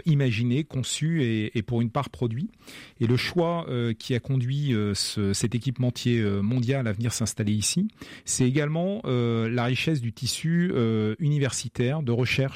imaginés, 0.07 0.63
conçus 0.63 1.21
et, 1.53 1.61
pour 1.61 1.81
une 1.81 1.91
part 1.91 2.09
produits. 2.09 2.49
Et 2.99 3.05
le 3.05 3.17
choix 3.17 3.67
qui 3.99 4.15
a 4.15 4.19
conduit 4.19 4.73
ce, 4.95 5.33
cet 5.33 5.53
équipementier 5.53 6.23
mondial 6.41 6.87
à 6.87 6.91
venir 6.91 7.13
s'installer 7.13 7.53
ici, 7.53 7.87
c'est 8.25 8.47
également 8.47 9.01
la 9.05 9.65
richesse 9.65 10.01
du 10.01 10.11
tissu 10.11 10.73
universitaire 11.19 12.01
de 12.01 12.11
recherche 12.11 12.54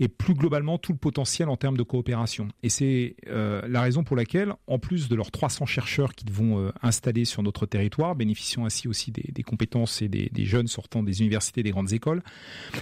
et 0.00 0.08
plus 0.08 0.34
globalement 0.34 0.78
tout 0.78 0.92
le 0.92 0.98
potentiel 0.98 1.48
en 1.48 1.56
termes 1.56 1.76
de 1.76 1.82
coopération. 1.82 2.48
Et 2.62 2.68
c'est 2.68 3.16
euh, 3.28 3.62
la 3.68 3.82
raison 3.82 4.04
pour 4.04 4.16
laquelle, 4.16 4.52
en 4.66 4.78
plus 4.78 5.08
de 5.08 5.14
leurs 5.14 5.30
300 5.30 5.66
chercheurs 5.66 6.14
qu'ils 6.14 6.32
vont 6.32 6.58
euh, 6.58 6.70
installer 6.82 7.24
sur 7.24 7.42
notre 7.42 7.66
territoire, 7.66 8.14
bénéficiant 8.14 8.64
ainsi 8.64 8.88
aussi 8.88 9.12
des, 9.12 9.42
compétences 9.42 10.02
et 10.02 10.08
des, 10.08 10.44
jeunes 10.44 10.66
sortant 10.66 11.02
des 11.02 11.20
universités 11.20 11.62
des 11.62 11.70
grandes 11.70 11.92
écoles, 11.92 12.22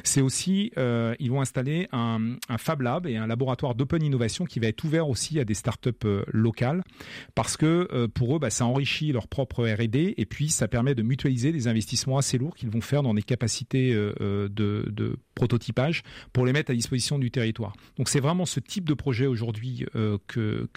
c'est 0.04 0.20
aussi, 0.20 0.72
euh, 0.78 1.14
ils 1.18 1.30
vont 1.30 1.40
installer 1.40 1.88
un, 1.92 2.36
Fab 2.58 2.80
Lab 2.80 3.06
et 3.06 3.16
un 3.16 3.26
laboratoire 3.26 3.74
d'open 3.74 4.02
innovation 4.02 4.44
qui 4.44 4.60
va 4.60 4.68
être 4.68 4.82
ouvert 4.84 5.08
aussi 5.08 5.38
à 5.38 5.44
des 5.44 5.54
startups 5.54 5.90
locales, 6.32 6.82
parce 7.34 7.56
que 7.56 8.06
pour 8.06 8.36
eux, 8.36 8.38
bah, 8.38 8.50
ça 8.50 8.66
enrichit 8.66 9.12
leur 9.12 9.28
propre 9.28 9.66
R&D 9.66 10.14
et 10.16 10.26
puis 10.26 10.48
ça 10.48 10.68
permet 10.68 10.94
de 10.94 11.02
mutualiser 11.02 11.52
des 11.52 11.68
investissements 11.68 12.18
assez 12.18 12.38
lourds 12.38 12.54
qu'ils 12.54 12.70
vont 12.70 12.80
faire 12.80 13.02
dans 13.02 13.14
des 13.14 13.22
capacités 13.22 13.92
de 13.92 15.18
prototypage 15.36 16.02
pour 16.32 16.44
les 16.46 16.52
mettre 16.52 16.72
à 16.72 16.74
disposition 16.74 17.20
du 17.20 17.30
territoire. 17.30 17.74
Donc 17.98 18.08
c'est 18.08 18.18
vraiment 18.18 18.46
ce 18.46 18.58
type 18.58 18.84
de 18.84 18.94
projet 18.94 19.26
aujourd'hui 19.26 19.86
euh, 19.94 20.18
que, 20.26 20.68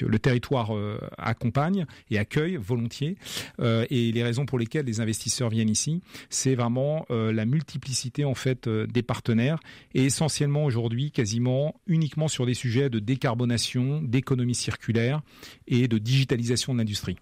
le 0.00 0.18
territoire 0.18 0.74
euh, 0.74 0.98
accompagne 1.18 1.86
et 2.10 2.18
accueille 2.18 2.56
volontiers. 2.56 3.16
Euh, 3.60 3.86
et 3.90 4.10
les 4.10 4.22
raisons 4.24 4.46
pour 4.46 4.58
lesquelles 4.58 4.86
les 4.86 5.00
investisseurs 5.00 5.50
viennent 5.50 5.68
ici, 5.68 6.00
c'est 6.30 6.56
vraiment 6.56 7.06
la 7.10 7.44
multiplicité 7.44 8.24
en 8.24 8.34
fait 8.34 8.68
des 8.68 9.02
partenaires 9.02 9.58
et 9.94 10.04
essentiellement 10.04 10.64
aujourd'hui 10.64 11.10
quasiment 11.10 11.74
uniquement 11.86 12.28
sur 12.28 12.46
des 12.46 12.54
sujets 12.54 12.88
de 12.88 12.98
décarbonation, 12.98 14.00
d'économie 14.02 14.54
circulaire 14.54 15.20
et 15.66 15.86
de 15.86 15.98
digitalisation 15.98 16.72
de 16.72 16.78
l'industrie. 16.78 17.16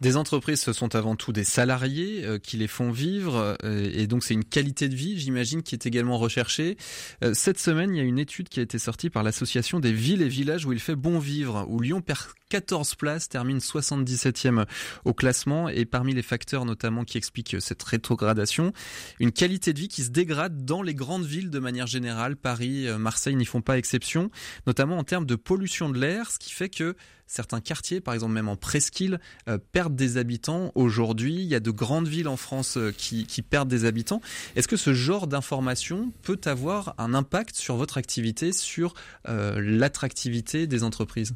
Des 0.00 0.16
entreprises, 0.16 0.60
ce 0.60 0.72
sont 0.72 0.96
avant 0.96 1.14
tout 1.14 1.32
des 1.32 1.44
salariés 1.44 2.24
euh, 2.24 2.38
qui 2.38 2.56
les 2.56 2.66
font 2.66 2.90
vivre, 2.90 3.56
euh, 3.64 3.90
et 3.94 4.06
donc 4.06 4.24
c'est 4.24 4.34
une 4.34 4.44
qualité 4.44 4.88
de 4.88 4.94
vie, 4.94 5.18
j'imagine, 5.18 5.62
qui 5.62 5.74
est 5.74 5.86
également 5.86 6.18
recherchée. 6.18 6.76
Euh, 7.22 7.32
cette 7.32 7.58
semaine, 7.58 7.94
il 7.94 7.98
y 7.98 8.00
a 8.00 8.04
une 8.04 8.18
étude 8.18 8.48
qui 8.48 8.58
a 8.58 8.62
été 8.64 8.78
sortie 8.78 9.08
par 9.08 9.22
l'association 9.22 9.78
des 9.78 9.92
villes 9.92 10.20
et 10.20 10.28
villages 10.28 10.66
où 10.66 10.72
il 10.72 10.80
fait 10.80 10.96
bon 10.96 11.20
vivre, 11.20 11.64
où 11.68 11.80
Lyon 11.80 12.02
perd 12.02 12.18
14 12.50 12.96
places, 12.96 13.28
termine 13.28 13.58
77e 13.58 14.66
au 15.04 15.14
classement, 15.14 15.68
et 15.68 15.84
parmi 15.84 16.12
les 16.12 16.22
facteurs 16.22 16.64
notamment 16.64 17.04
qui 17.04 17.16
expliquent 17.16 17.56
cette 17.60 17.82
rétrogradation, 17.82 18.72
une 19.20 19.32
qualité 19.32 19.72
de 19.72 19.78
vie 19.78 19.88
qui 19.88 20.02
se 20.02 20.10
dégrade 20.10 20.64
dans 20.64 20.82
les 20.82 20.94
grandes 20.94 21.24
villes 21.24 21.50
de 21.50 21.58
manière 21.58 21.86
générale. 21.86 22.36
Paris, 22.36 22.86
Marseille 22.98 23.36
n'y 23.36 23.46
font 23.46 23.62
pas 23.62 23.78
exception, 23.78 24.30
notamment 24.66 24.98
en 24.98 25.04
termes 25.04 25.26
de 25.26 25.34
pollution 25.34 25.88
de 25.88 25.98
l'air, 25.98 26.30
ce 26.30 26.38
qui 26.38 26.52
fait 26.52 26.68
que 26.68 26.94
certains 27.26 27.60
quartiers, 27.60 28.00
par 28.00 28.14
exemple 28.14 28.32
même 28.32 28.48
en 28.48 28.56
presqu'île, 28.56 29.20
euh, 29.48 29.58
perdent 29.72 29.96
des 29.96 30.16
habitants. 30.16 30.72
Aujourd'hui, 30.74 31.34
il 31.34 31.46
y 31.46 31.54
a 31.54 31.60
de 31.60 31.70
grandes 31.70 32.08
villes 32.08 32.28
en 32.28 32.36
France 32.36 32.76
euh, 32.76 32.92
qui, 32.96 33.24
perdent 33.42 33.68
des 33.68 33.84
habitants. 33.84 34.20
Est-ce 34.56 34.68
que 34.68 34.76
ce 34.76 34.94
genre 34.94 35.26
d'information 35.26 36.12
peut 36.22 36.40
avoir 36.44 36.94
un 36.98 37.14
impact 37.14 37.56
sur 37.56 37.76
votre 37.76 37.98
activité, 37.98 38.52
sur 38.52 38.94
euh, 39.28 39.60
l'attractivité 39.60 40.66
des 40.66 40.82
entreprises? 40.82 41.34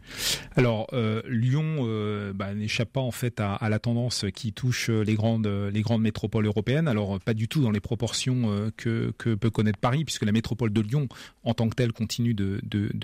Alors, 0.57 0.89
Lyon 1.29 2.33
bah, 2.35 2.55
n'échappe 2.55 2.93
pas 2.93 3.01
en 3.01 3.11
fait 3.11 3.41
à, 3.41 3.69
la 3.69 3.79
tendance 3.79 4.25
qui 4.35 4.53
touche 4.53 4.89
les 4.89 5.15
grandes, 5.15 5.47
les 5.47 5.83
grandes 5.83 6.03
métropoles 6.03 6.47
européennes. 6.47 6.89
Alors, 6.89 7.21
pas 7.21 7.35
du 7.35 7.49
tout 7.49 7.63
dans 7.63 7.71
les 7.71 7.81
proportions 7.81 8.71
que, 8.77 9.13
peut 9.19 9.51
connaître 9.51 9.79
Paris, 9.79 10.05
puisque 10.05 10.25
la 10.25 10.33
métropole 10.33 10.73
de 10.73 10.81
Lyon, 10.81 11.09
en 11.45 11.55
tant 11.55 11.69
que 11.69 11.75
telle, 11.75 11.93
continue 11.93 12.35
de, 12.35 12.61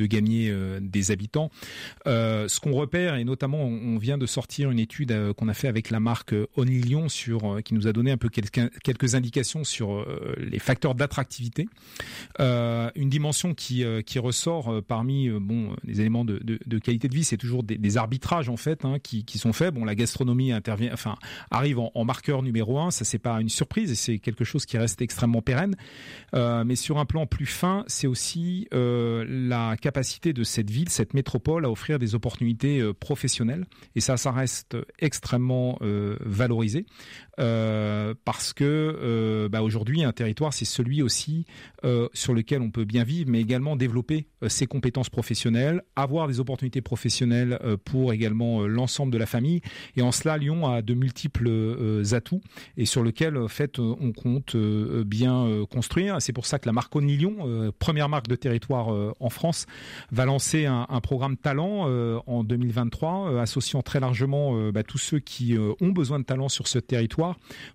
gagner 0.07 0.55
des 0.81 1.11
habitants. 1.11 1.51
ce 2.07 2.61
qu'on 2.61 2.74
repère, 2.75 3.17
et 3.17 3.25
notamment 3.25 3.63
on 3.63 3.99
vient 3.99 4.19
de 4.19 4.27
sortir 4.27 4.71
une 4.71 4.79
étude 4.79 5.13
euh, 5.13 5.33
qu'on 5.33 5.49
a 5.49 5.55
fait 5.55 5.69
avec 5.69 5.91
la 5.91 6.01
marque 6.01 6.33
euh, 6.33 6.47
Only 6.57 6.85
sur, 7.09 7.45
euh, 7.45 7.61
qui 7.61 7.75
nous 7.75 7.87
a 7.87 7.93
donné 7.93 8.11
un 8.11 8.17
peu 8.17 8.29
quelques, 8.29 8.61
quelques 8.83 9.15
indications 9.15 9.65
sur 9.65 10.07
les 10.39 10.59
facteurs 10.59 10.95
d'attractivité. 10.95 11.67
une 12.39 13.09
dimension 13.09 13.55
qui, 13.55 13.85
qui 14.05 14.19
ressort 14.19 14.83
parmi 14.87 15.31
bon, 15.31 15.75
les 15.85 16.01
éléments 16.01 16.25
de, 16.25 16.41
de, 16.45 16.79
qualité 16.79 17.09
de 17.09 17.15
vie, 17.15 17.25
c'est 17.25 17.37
toujours 17.37 17.63
des, 17.63 17.97
arbitrages 17.97 18.49
en 18.49 18.57
fait 18.57 18.85
hein, 18.85 18.99
qui, 19.03 19.25
qui, 19.25 19.39
sont 19.39 19.53
faits. 19.53 19.75
Bon, 19.75 19.85
la 19.85 19.95
gastronomie 19.95 20.53
intervient, 20.53 20.93
enfin, 20.93 21.17
arrive 21.51 21.79
en, 21.79 22.05
marqueur 22.05 22.43
numéro 22.43 22.79
un, 22.79 22.91
ça 22.91 23.05
c'est 23.05 23.19
pas 23.19 23.41
une 23.41 23.49
surprise 23.49 23.91
et 23.91 23.95
c'est 23.95 24.19
quelque 24.19 24.45
chose 24.45 24.67
qui 24.67 24.79
reste 24.79 25.01
extrêmement 25.01 25.43
pérenne. 25.43 25.75
mais 26.35 26.77
sur 26.77 26.99
un 26.99 27.07
plan 27.07 27.27
plus 27.27 27.47
fin, 27.47 27.85
c'est 27.87 28.07
aussi 28.07 28.69
la 28.73 29.77
capacité 29.77 30.33
de 30.33 30.45
cette 30.45 30.71
ville, 30.71 30.89
cette 30.91 31.15
métropole 31.15 31.65
à 31.65 31.71
offrir 31.71 31.99
des 31.99 32.15
opportunités 32.15 32.64
euh, 32.67 32.93
professionnelle 32.93 33.67
et 33.95 34.01
ça, 34.01 34.17
ça 34.17 34.33
reste 34.33 34.77
extrêmement 34.99 35.79
euh, 35.83 36.17
valorisé 36.21 36.87
euh, 37.39 38.15
parce 38.25 38.53
que 38.53 39.49
bah, 39.51 39.63
aujourd'hui 39.63 40.05
un 40.05 40.13
territoire 40.13 40.53
c'est 40.53 40.65
celui 40.65 41.03
aussi 41.03 41.47
sur 42.15 42.33
lequel 42.33 42.63
on 42.63 42.71
peut 42.71 42.85
bien 42.85 43.05
vivre, 43.05 43.31
mais 43.31 43.41
également 43.41 43.77
développer 43.77 44.27
ses 44.49 44.67
compétences 44.67 45.11
professionnelles, 45.11 45.83
avoir 45.97 46.29
des 46.29 46.41
opportunités 46.41 46.81
professionnelles 46.81 47.59
pour 47.85 48.13
également 48.13 48.67
l'ensemble 48.67 49.13
de 49.13 49.19
la 49.19 49.27
famille. 49.27 49.61
Et 49.97 50.03
en 50.03 50.11
cela, 50.11 50.39
Lyon 50.39 50.67
a 50.67 50.81
de 50.81 50.95
multiples 50.95 52.03
atouts 52.13 52.41
et 52.79 52.87
sur 52.87 53.03
lequel 53.03 53.37
en 53.37 53.49
fait 53.49 53.79
on 53.79 54.13
compte 54.13 54.57
bien 54.57 55.65
construire. 55.71 56.23
C'est 56.23 56.33
pour 56.33 56.47
ça 56.47 56.59
que 56.59 56.67
la 56.67 56.73
marque 56.73 56.95
Only 56.97 57.19
Lyon, 57.19 57.73
première 57.79 58.09
marque 58.09 58.29
de 58.29 58.37
territoire 58.37 58.89
en 59.21 59.31
France, 59.31 59.67
va 60.11 60.25
lancer 60.25 60.65
un, 60.65 60.87
programme 61.03 61.37
talent 61.37 61.87
en 62.27 62.45
2023, 62.45 63.31
euh, 63.31 63.41
associant 63.41 63.83
très 63.83 64.01
largement 64.01 64.57
euh, 64.57 64.73
bah, 64.73 64.83
tous 64.83 64.99
ceux 64.99 65.19
qui 65.19 65.57
euh, 65.57 65.73
ont 65.81 65.91
besoin 65.91 66.19
de 66.19 66.25
talent 66.25 66.49
sur 66.49 66.69
ce 66.69 66.79
territoire 66.79 67.24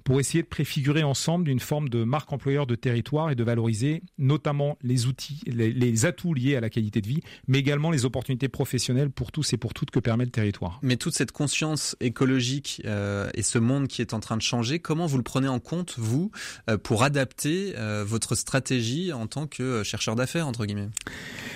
pour 0.03 0.19
essayer 0.19 0.43
de 0.43 0.47
préfigurer 0.47 1.03
ensemble 1.03 1.45
d'une 1.45 1.59
forme 1.59 1.89
de 1.89 2.03
marque 2.03 2.31
employeur 2.31 2.67
de 2.67 2.75
territoire 2.75 3.31
et 3.31 3.35
de 3.35 3.43
valoriser 3.43 4.03
notamment 4.17 4.77
les 4.81 5.07
outils, 5.07 5.41
les, 5.45 6.05
atouts 6.05 6.33
liés 6.33 6.55
à 6.55 6.61
la 6.61 6.69
qualité 6.69 7.01
de 7.01 7.07
vie, 7.07 7.21
mais 7.47 7.59
également 7.59 7.91
les 7.91 8.05
opportunités 8.05 8.47
professionnelles 8.47 9.09
pour 9.09 9.31
tous 9.31 9.53
et 9.53 9.57
pour 9.57 9.73
toutes 9.73 9.91
que 9.91 9.99
permet 9.99 10.25
le 10.25 10.31
territoire. 10.31 10.79
Mais 10.81 10.95
toute 10.95 11.13
cette 11.13 11.31
conscience 11.31 11.95
écologique 11.99 12.81
et 12.85 13.43
ce 13.43 13.59
monde 13.59 13.87
qui 13.87 14.01
est 14.01 14.13
en 14.13 14.19
train 14.19 14.37
de 14.37 14.41
changer, 14.41 14.79
comment 14.79 15.07
vous 15.07 15.17
le 15.17 15.23
prenez 15.23 15.47
en 15.47 15.59
compte, 15.59 15.95
vous, 15.97 16.31
pour 16.83 17.03
adapter 17.03 17.73
votre 18.05 18.35
stratégie 18.35 19.11
en 19.11 19.27
tant 19.27 19.47
que 19.47 19.83
chercheur 19.83 20.15
d'affaires, 20.15 20.47
entre 20.47 20.65
guillemets? 20.65 20.89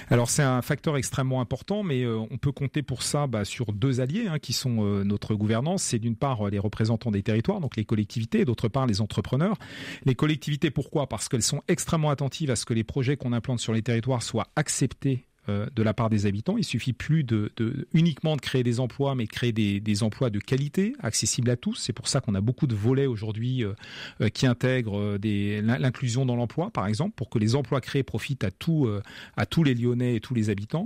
Alors 0.10 0.30
c'est 0.30 0.44
un 0.44 0.62
facteur 0.62 0.98
extrêmement 0.98 1.42
important, 1.42 1.84
mais 1.84 2.06
on 2.06 2.38
peut 2.38 2.52
compter 2.52 2.82
pour 2.82 3.04
ça 3.04 3.28
bah, 3.28 3.46
sur 3.46 3.74
deux 3.74 4.02
alliés 4.02 4.28
hein, 4.28 4.40
qui 4.40 4.54
sont 4.54 4.84
euh, 4.84 5.04
notre 5.04 5.36
gouvernance. 5.36 5.84
C'est 5.84 6.00
d'une 6.00 6.16
part 6.16 6.50
les 6.50 6.60
représentants 6.60 7.12
des 7.12 7.24
territoires, 7.24 7.60
donc 7.60 7.76
les 7.76 7.83
collectivités, 7.86 8.42
et 8.42 8.46
d'autre 8.46 8.68
part 8.68 8.88
les 8.88 9.02
entrepreneurs. 9.02 9.58
Les 10.06 10.16
collectivités, 10.16 10.72
pourquoi? 10.72 11.08
Parce 11.08 11.30
qu'elles 11.30 11.44
sont 11.44 11.62
extrêmement 11.68 12.10
attentives 12.10 12.52
à 12.52 12.56
ce 12.56 12.66
que 12.66 12.74
les 12.74 12.84
projets 12.84 13.18
qu'on 13.18 13.34
implante 13.34 13.60
sur 13.60 13.74
les 13.74 13.82
territoires 13.82 14.24
soient 14.24 14.48
acceptés 14.56 15.26
euh, 15.50 15.66
de 15.76 15.84
la 15.84 15.94
part 15.94 16.10
des 16.10 16.26
habitants. 16.26 16.56
Il 16.58 16.64
suffit 16.64 16.94
plus 16.94 17.26
de, 17.26 17.52
uniquement 17.94 18.38
de 18.38 18.42
créer 18.42 18.64
des 18.64 18.80
emplois, 18.80 19.14
mais 19.14 19.28
créer 19.28 19.52
des, 19.52 20.04
emplois 20.04 20.30
de 20.30 20.40
qualité, 20.40 20.96
accessibles 21.02 21.50
à 21.50 21.58
tous. 21.58 21.76
C'est 21.76 21.92
pour 21.92 22.08
ça 22.08 22.22
qu'on 22.22 22.34
a 22.34 22.40
beaucoup 22.40 22.66
de 22.66 22.76
volets 22.76 23.08
aujourd'hui 23.08 23.66
euh, 23.66 23.74
euh, 24.22 24.30
qui 24.30 24.48
intègrent 24.48 25.18
l'inclusion 25.22 26.26
dans 26.26 26.38
l'emploi, 26.38 26.72
par 26.72 26.88
exemple, 26.88 27.16
pour 27.18 27.30
que 27.30 27.40
les 27.40 27.56
emplois 27.56 27.82
créés 27.82 28.04
profitent 28.04 28.46
à, 28.46 28.52
tout, 28.52 28.88
à 29.36 29.46
tous 29.46 29.66
les 29.66 29.74
Lyonnais 29.74 30.16
et 30.16 30.22
tous 30.22 30.34
les 30.34 30.50
habitants. 30.50 30.86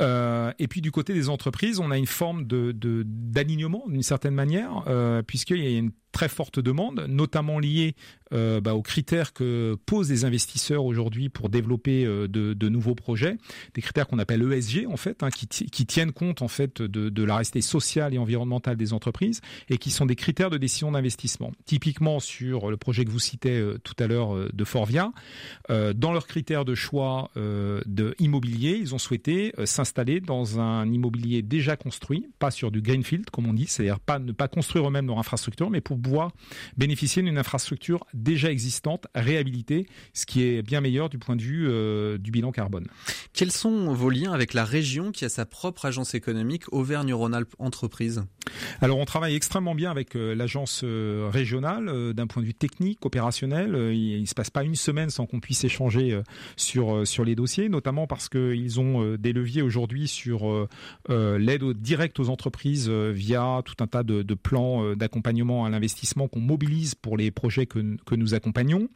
et 0.00 0.68
puis 0.68 0.80
du 0.80 0.90
côté 0.90 1.14
des 1.14 1.28
entreprises, 1.28 1.78
on 1.78 1.92
a 1.92 1.96
une 1.96 2.06
forme 2.06 2.44
d'alignement 2.44 3.84
d'une 3.86 4.02
certaine 4.02 4.34
manière, 4.34 4.82
puisqu'il 5.26 5.62
y 5.62 5.66
a 5.66 5.78
une 5.78 5.92
très 6.16 6.30
forte 6.30 6.60
demande, 6.60 7.04
notamment 7.10 7.58
liée 7.58 7.94
euh, 8.32 8.60
bah, 8.60 8.74
aux 8.74 8.82
critères 8.82 9.34
que 9.34 9.76
posent 9.84 10.10
les 10.10 10.24
investisseurs 10.24 10.84
aujourd'hui 10.84 11.28
pour 11.28 11.50
développer 11.50 12.06
euh, 12.06 12.26
de, 12.26 12.68
nouveaux 12.70 12.94
projets, 12.94 13.36
des 13.74 13.82
critères 13.82 14.08
qu'on 14.08 14.18
appelle 14.18 14.42
ESG 14.50 14.86
en 14.88 14.96
fait, 14.96 15.22
hein, 15.22 15.28
qui, 15.30 15.46
tiennent 15.86 16.12
compte 16.12 16.40
en 16.40 16.48
fait 16.48 16.80
de, 16.80 17.22
la 17.22 17.36
restée 17.36 17.60
sociale 17.60 18.14
et 18.14 18.18
environnementale 18.18 18.76
des 18.76 18.94
entreprises 18.94 19.42
et 19.68 19.76
qui 19.76 19.90
sont 19.90 20.06
des 20.06 20.16
critères 20.16 20.48
de 20.48 20.56
décision 20.56 20.90
d'investissement. 20.90 21.52
Typiquement 21.66 22.18
sur 22.18 22.70
le 22.70 22.78
projet 22.78 23.04
que 23.04 23.10
vous 23.10 23.20
citez 23.20 23.58
euh, 23.58 23.78
tout 23.84 23.94
à 23.98 24.06
l'heure 24.06 24.34
de 24.52 24.64
Forvia, 24.64 25.12
dans 25.68 26.12
leurs 26.12 26.26
critères 26.26 26.64
de 26.64 26.74
choix 26.74 27.30
de 27.36 28.14
immobilier, 28.18 28.78
ils 28.80 28.94
ont 28.94 28.98
souhaité 28.98 29.52
s'installer 29.64 30.20
dans 30.20 30.60
un 30.60 30.90
immobilier 30.90 31.42
déjà 31.42 31.76
construit, 31.76 32.28
pas 32.38 32.50
sur 32.50 32.70
du 32.70 32.80
greenfield 32.80 33.28
comme 33.30 33.46
on 33.46 33.52
dit, 33.52 33.66
c'est-à-dire 33.66 34.00
pas 34.00 34.18
ne 34.18 34.32
pas 34.32 34.48
construire 34.48 34.88
eux-mêmes 34.88 35.06
leur 35.06 35.18
infrastructure, 35.18 35.68
mais 35.70 35.80
pour 35.80 35.96
pouvoir 36.06 36.30
bénéficier 36.76 37.22
d'une 37.22 37.38
infrastructure 37.38 38.06
déjà 38.14 38.50
existante, 38.50 39.06
réhabilitée, 39.14 39.86
ce 40.14 40.24
qui 40.24 40.42
est 40.42 40.62
bien 40.62 40.80
meilleur 40.80 41.08
du 41.08 41.18
point 41.18 41.34
de 41.34 41.42
vue 41.42 41.66
euh, 41.68 42.16
du 42.18 42.30
bilan 42.30 42.52
carbone. 42.52 42.86
Quels 43.32 43.50
sont 43.50 43.92
vos 43.92 44.10
liens 44.10 44.32
avec 44.32 44.54
la 44.54 44.64
région 44.64 45.10
qui 45.10 45.24
a 45.24 45.28
sa 45.28 45.46
propre 45.46 45.84
agence 45.84 46.14
économique 46.14 46.72
Auvergne-Rhône-Alpes 46.72 47.54
Entreprise 47.58 48.22
Alors 48.80 48.98
on 48.98 49.04
travaille 49.04 49.34
extrêmement 49.34 49.74
bien 49.74 49.90
avec 49.90 50.14
euh, 50.16 50.34
l'agence 50.34 50.82
euh, 50.84 51.28
régionale 51.32 52.14
d'un 52.14 52.26
point 52.26 52.40
de 52.40 52.46
vue 52.46 52.54
technique, 52.54 53.04
opérationnel. 53.04 53.92
il 53.92 54.20
ne 54.20 54.26
se 54.26 54.34
passe 54.34 54.50
pas 54.50 54.62
une 54.62 54.76
semaine 54.76 55.10
sans 55.10 55.26
qu'on 55.26 55.40
puisse 55.40 55.64
échanger 55.64 56.20
sur, 56.56 57.06
sur 57.06 57.24
les 57.24 57.34
dossiers, 57.34 57.68
notamment 57.68 58.06
parce 58.06 58.28
qu'ils 58.28 58.80
ont 58.80 59.16
des 59.16 59.32
leviers 59.32 59.62
aujourd'hui 59.62 60.08
sur 60.08 60.68
l'aide 61.08 61.64
directe 61.78 62.20
aux 62.20 62.28
entreprises 62.28 62.88
via 62.88 63.62
tout 63.64 63.74
un 63.80 63.86
tas 63.86 64.02
de, 64.02 64.22
de 64.22 64.34
plans 64.34 64.94
d'accompagnement 64.94 65.64
à 65.64 65.70
l'investissement 65.70 65.85
qu'on 66.30 66.40
mobilise 66.40 66.94
pour 66.94 67.16
les 67.16 67.30
projets 67.30 67.66
que, 67.66 67.78
nous 68.16 68.34
accompagnons. 68.34 68.88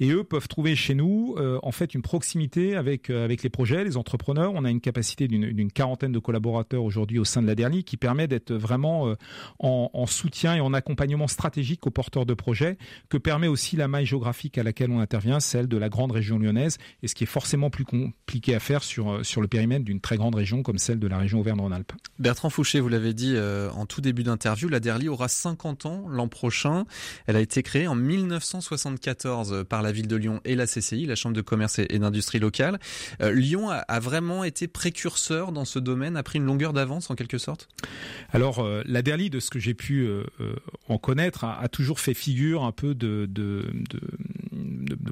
Et 0.00 0.10
eux 0.10 0.24
peuvent 0.24 0.48
trouver 0.48 0.74
chez 0.74 0.94
nous 0.94 1.36
euh, 1.38 1.60
en 1.62 1.70
fait 1.70 1.94
une 1.94 2.02
proximité 2.02 2.74
avec 2.74 3.08
euh, 3.08 3.24
avec 3.24 3.44
les 3.44 3.50
projets, 3.50 3.84
les 3.84 3.96
entrepreneurs. 3.96 4.52
On 4.54 4.64
a 4.64 4.70
une 4.70 4.80
capacité 4.80 5.28
d'une 5.28 5.70
quarantaine 5.70 6.10
de 6.10 6.18
collaborateurs 6.18 6.82
aujourd'hui 6.82 7.20
au 7.20 7.24
sein 7.24 7.40
de 7.40 7.46
la 7.46 7.54
dernière 7.54 7.84
qui 7.84 7.96
permet 7.96 8.26
d'être 8.26 8.52
vraiment 8.52 9.08
euh, 9.08 9.14
en, 9.60 9.90
en, 9.92 10.06
soutien 10.06 10.56
et 10.56 10.60
en 10.60 10.74
accompagnement 10.74 11.28
stratégique 11.28 11.86
aux 11.86 11.90
porteurs 11.90 12.26
de 12.26 12.34
projets, 12.34 12.76
que 13.08 13.16
permet 13.16 13.46
aussi 13.46 13.76
la 13.76 13.86
maille 13.86 14.06
géographique 14.06 14.58
à 14.58 14.62
laquelle 14.62 14.90
on 14.90 14.98
intervient, 14.98 15.40
celle 15.40 15.68
de 15.68 15.76
la 15.76 15.88
grande 15.88 16.12
région 16.12 16.38
lyonnaise, 16.38 16.78
et 17.02 17.08
ce 17.08 17.14
qui 17.14 17.24
est 17.24 17.28
forcément 17.28 17.70
plus 17.70 17.84
compliqué 17.84 18.54
à 18.54 18.60
faire 18.60 18.82
sur 18.82 19.24
sur 19.24 19.40
le 19.40 19.48
périmètre 19.48 19.84
d'une 19.84 20.00
très 20.00 20.16
grande 20.16 20.34
région 20.34 20.62
comme 20.62 20.78
celle 20.78 20.98
de 20.98 21.06
la 21.06 21.18
région 21.18 21.40
Auvergne-Rhône-Alpes. 21.40 21.92
Bertrand 22.18 22.50
Fouché, 22.50 22.80
vous 22.80 22.88
l'avez 22.88 23.14
dit 23.14 23.36
en 23.38 23.86
tout 23.86 24.00
début 24.00 24.24
d'interview, 24.24 24.68
la 24.68 24.80
Derly 24.80 25.08
aura 25.08 25.28
50 25.28 25.86
ans 25.86 26.04
l'an 26.08 26.28
prochain. 26.34 26.84
Elle 27.26 27.36
a 27.36 27.40
été 27.40 27.62
créée 27.62 27.86
en 27.86 27.94
1974 27.94 29.64
par 29.68 29.80
la 29.80 29.92
ville 29.92 30.08
de 30.08 30.16
Lyon 30.16 30.40
et 30.44 30.56
la 30.56 30.66
CCI, 30.66 31.06
la 31.06 31.14
Chambre 31.14 31.36
de 31.36 31.40
commerce 31.40 31.78
et 31.78 31.98
d'industrie 31.98 32.40
locale. 32.40 32.78
Euh, 33.22 33.32
Lyon 33.32 33.70
a, 33.70 34.00
vraiment 34.00 34.44
été 34.44 34.66
précurseur 34.66 35.52
dans 35.52 35.64
ce 35.64 35.78
domaine, 35.78 36.16
a 36.16 36.22
pris 36.22 36.38
une 36.38 36.44
longueur 36.44 36.72
d'avance 36.72 37.10
en 37.10 37.14
quelque 37.14 37.38
sorte? 37.38 37.68
Alors, 38.32 38.58
euh, 38.58 38.82
la 38.84 39.02
Derly, 39.02 39.30
de 39.30 39.40
ce 39.40 39.50
que 39.50 39.58
j'ai 39.58 39.74
pu 39.74 40.04
euh, 40.06 40.24
en 40.88 40.98
connaître, 40.98 41.44
a, 41.44 41.68
toujours 41.68 42.00
fait 42.00 42.14
figure 42.14 42.64
un 42.64 42.72
peu 42.72 42.94
de, 42.94 43.28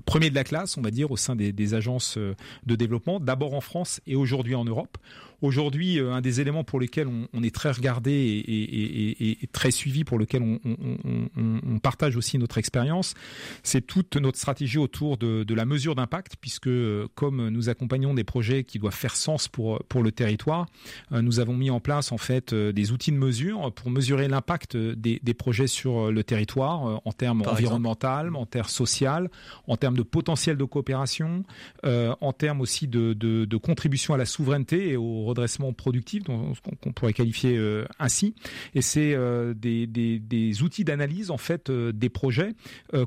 premier 0.04 0.30
de 0.30 0.34
la 0.34 0.44
classe, 0.44 0.76
on 0.76 0.82
va 0.82 0.90
dire, 0.90 1.10
au 1.10 1.16
sein 1.16 1.36
des 1.36 1.74
agences 1.74 2.18
de 2.18 2.74
développement, 2.74 3.20
d'abord 3.20 3.54
en 3.54 3.60
France 3.60 4.00
et 4.06 4.16
aujourd'hui 4.16 4.54
en 4.54 4.64
Europe. 4.64 4.98
Aujourd'hui, 5.42 6.00
un 6.00 6.20
des 6.20 6.40
éléments 6.40 6.64
pour 6.64 6.80
lesquels 6.80 7.08
on, 7.08 7.42
est 7.42 7.54
très 7.54 7.70
regardé 7.70 8.10
et, 8.12 9.46
très 9.52 9.70
suivi, 9.70 10.04
pour 10.04 10.18
lequel 10.18 10.42
on, 10.42 11.78
partage 11.80 12.16
aussi 12.16 12.38
notre 12.38 12.58
expérience, 12.58 13.14
c'est 13.62 13.80
toute 13.80 14.16
notre 14.16 14.38
stratégie 14.38 14.78
autour 14.78 15.18
de, 15.18 15.42
de 15.42 15.54
la 15.54 15.64
mesure 15.64 15.94
d'impact, 15.94 16.36
puisque 16.40 16.70
comme 17.14 17.48
nous 17.48 17.68
accompagnons 17.68 18.14
des 18.14 18.24
projets 18.24 18.64
qui 18.64 18.78
doivent 18.78 18.94
faire 18.94 19.16
sens 19.16 19.48
pour 19.48 19.82
pour 19.88 20.02
le 20.02 20.12
territoire, 20.12 20.66
nous 21.10 21.40
avons 21.40 21.54
mis 21.54 21.70
en 21.70 21.80
place 21.80 22.12
en 22.12 22.18
fait 22.18 22.54
des 22.54 22.92
outils 22.92 23.12
de 23.12 23.16
mesure 23.16 23.72
pour 23.72 23.90
mesurer 23.90 24.28
l'impact 24.28 24.76
des, 24.76 25.20
des 25.22 25.34
projets 25.34 25.66
sur 25.66 26.10
le 26.10 26.24
territoire 26.24 27.00
en 27.04 27.12
termes 27.12 27.42
environnementaux, 27.46 27.92
en 28.34 28.46
termes 28.46 28.68
social, 28.68 29.30
en 29.66 29.76
termes 29.76 29.96
de 29.96 30.02
potentiel 30.02 30.56
de 30.56 30.64
coopération, 30.64 31.44
euh, 31.84 32.14
en 32.20 32.32
termes 32.32 32.60
aussi 32.60 32.88
de, 32.88 33.12
de, 33.12 33.44
de, 33.44 33.56
contribution 33.56 34.14
à 34.14 34.16
la 34.16 34.26
souveraineté 34.26 34.90
et 34.90 34.96
au 34.96 35.24
redressement 35.32 35.72
productif, 35.72 36.22
qu'on 36.24 36.92
pourrait 36.92 37.12
qualifier 37.12 37.56
euh, 37.56 37.84
ainsi. 37.98 38.34
Et 38.74 38.82
c'est 38.82 39.14
euh, 39.14 39.54
des, 39.54 40.62
outils 40.62 40.84
d'analyse 40.84 41.30
en 41.30 41.38
fait 41.38 41.70
des 41.70 42.08
projets 42.08 42.52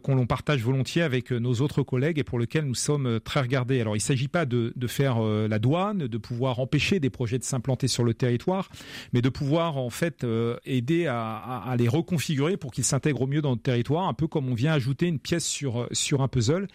qu'on 0.04 0.16
l'on 0.16 0.26
partage 0.26 0.62
volontiers 0.62 1.02
avec 1.02 1.32
nos 1.32 1.54
autres 1.62 1.84
collègues 1.84 2.18
et 2.18 2.24
pour 2.24 2.40
lesquels 2.40 2.66
nous 2.66 2.76
sommes 2.76 3.20
très 3.24 3.40
regardés. 3.42 3.80
Alors 3.82 3.96
il 3.96 4.00
ne 4.00 4.04
s'agit 4.04 4.28
pas 4.28 4.46
de, 4.46 4.74
faire 4.88 5.20
la 5.22 5.60
douane, 5.60 6.08
de 6.08 6.18
pouvoir 6.18 6.60
empêcher 6.60 7.00
des 7.00 7.10
projets 7.10 7.38
de 7.38 7.44
s'implanter 7.44 7.88
sur 7.88 8.04
le 8.04 8.14
territoire, 8.14 8.70
mais 9.14 9.22
de 9.22 9.30
pouvoir 9.30 9.78
en 9.78 9.90
fait 9.90 10.26
aider 10.66 11.08
à, 11.08 11.76
les 11.78 11.88
reconfigurer 11.88 12.58
pour 12.58 12.72
qu'ils 12.72 12.84
s'intègrent 12.84 13.22
au 13.22 13.28
mieux 13.28 13.42
dans 13.42 13.52
le 13.52 13.58
territoire, 13.58 14.08
un 14.08 14.14
peu 14.14 14.28
comme 14.28 14.50
on 14.50 14.56
vient 14.56 14.74
ajouter 14.74 15.08
une 15.08 15.20
pièce 15.20 15.46
sur 15.46 16.22
un 16.22 16.28
puzzle. 16.28 16.68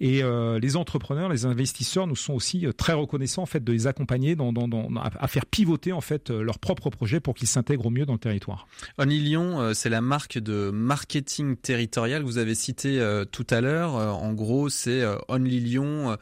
Et 0.00 0.22
euh, 0.22 0.58
les 0.58 0.76
entrepreneurs, 0.76 1.28
les 1.28 1.44
investisseurs 1.44 2.06
nous 2.06 2.16
sont 2.16 2.34
aussi 2.34 2.66
euh, 2.66 2.72
très 2.72 2.92
reconnaissants 2.92 3.42
en 3.42 3.46
fait 3.46 3.62
de 3.62 3.72
les 3.72 3.86
accompagner 3.86 4.36
dans 4.36 4.52
à 4.98 5.28
faire 5.28 5.46
pivoter 5.46 5.92
en 5.92 6.00
fait 6.00 6.30
euh, 6.30 6.42
leurs 6.42 6.58
propres 6.58 6.90
projets 6.90 7.20
pour 7.20 7.34
qu'ils 7.34 7.48
s'intègrent 7.48 7.86
au 7.86 7.90
mieux 7.90 8.06
dans 8.06 8.14
le 8.14 8.18
territoire. 8.18 8.66
Only 8.98 9.20
Lyon, 9.20 9.74
c'est 9.74 9.88
la 9.88 10.00
marque 10.00 10.38
de 10.38 10.70
marketing 10.70 11.56
territorial 11.56 12.22
que 12.22 12.26
vous 12.26 12.38
avez 12.38 12.54
cité 12.54 13.00
tout 13.32 13.46
à 13.50 13.60
l'heure. 13.60 13.94
En 13.94 14.32
gros, 14.32 14.68
c'est 14.68 15.04
Only 15.28 15.60
Lyon 15.60 16.16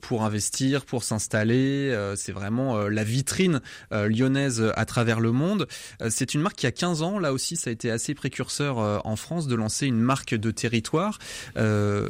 pour 0.00 0.22
investir, 0.22 0.84
pour 0.84 1.02
s'installer. 1.04 1.94
C'est 2.16 2.32
vraiment 2.32 2.88
la 2.88 3.04
vitrine 3.04 3.60
lyonnaise 3.90 4.72
à 4.76 4.84
travers 4.84 5.20
le 5.20 5.32
monde. 5.32 5.66
C'est 6.08 6.34
une 6.34 6.40
marque 6.40 6.56
qui 6.56 6.66
a 6.66 6.72
15 6.72 7.02
ans. 7.02 7.18
Là 7.18 7.32
aussi, 7.32 7.56
ça 7.56 7.70
a 7.70 7.72
été 7.72 7.90
assez 7.90 8.14
précurseur 8.14 9.06
en 9.06 9.16
France 9.16 9.46
de 9.46 9.54
lancer 9.54 9.86
une 9.86 10.00
marque 10.00 10.34
de 10.34 10.50
territoire. 10.50 11.18
Euh, 11.56 12.08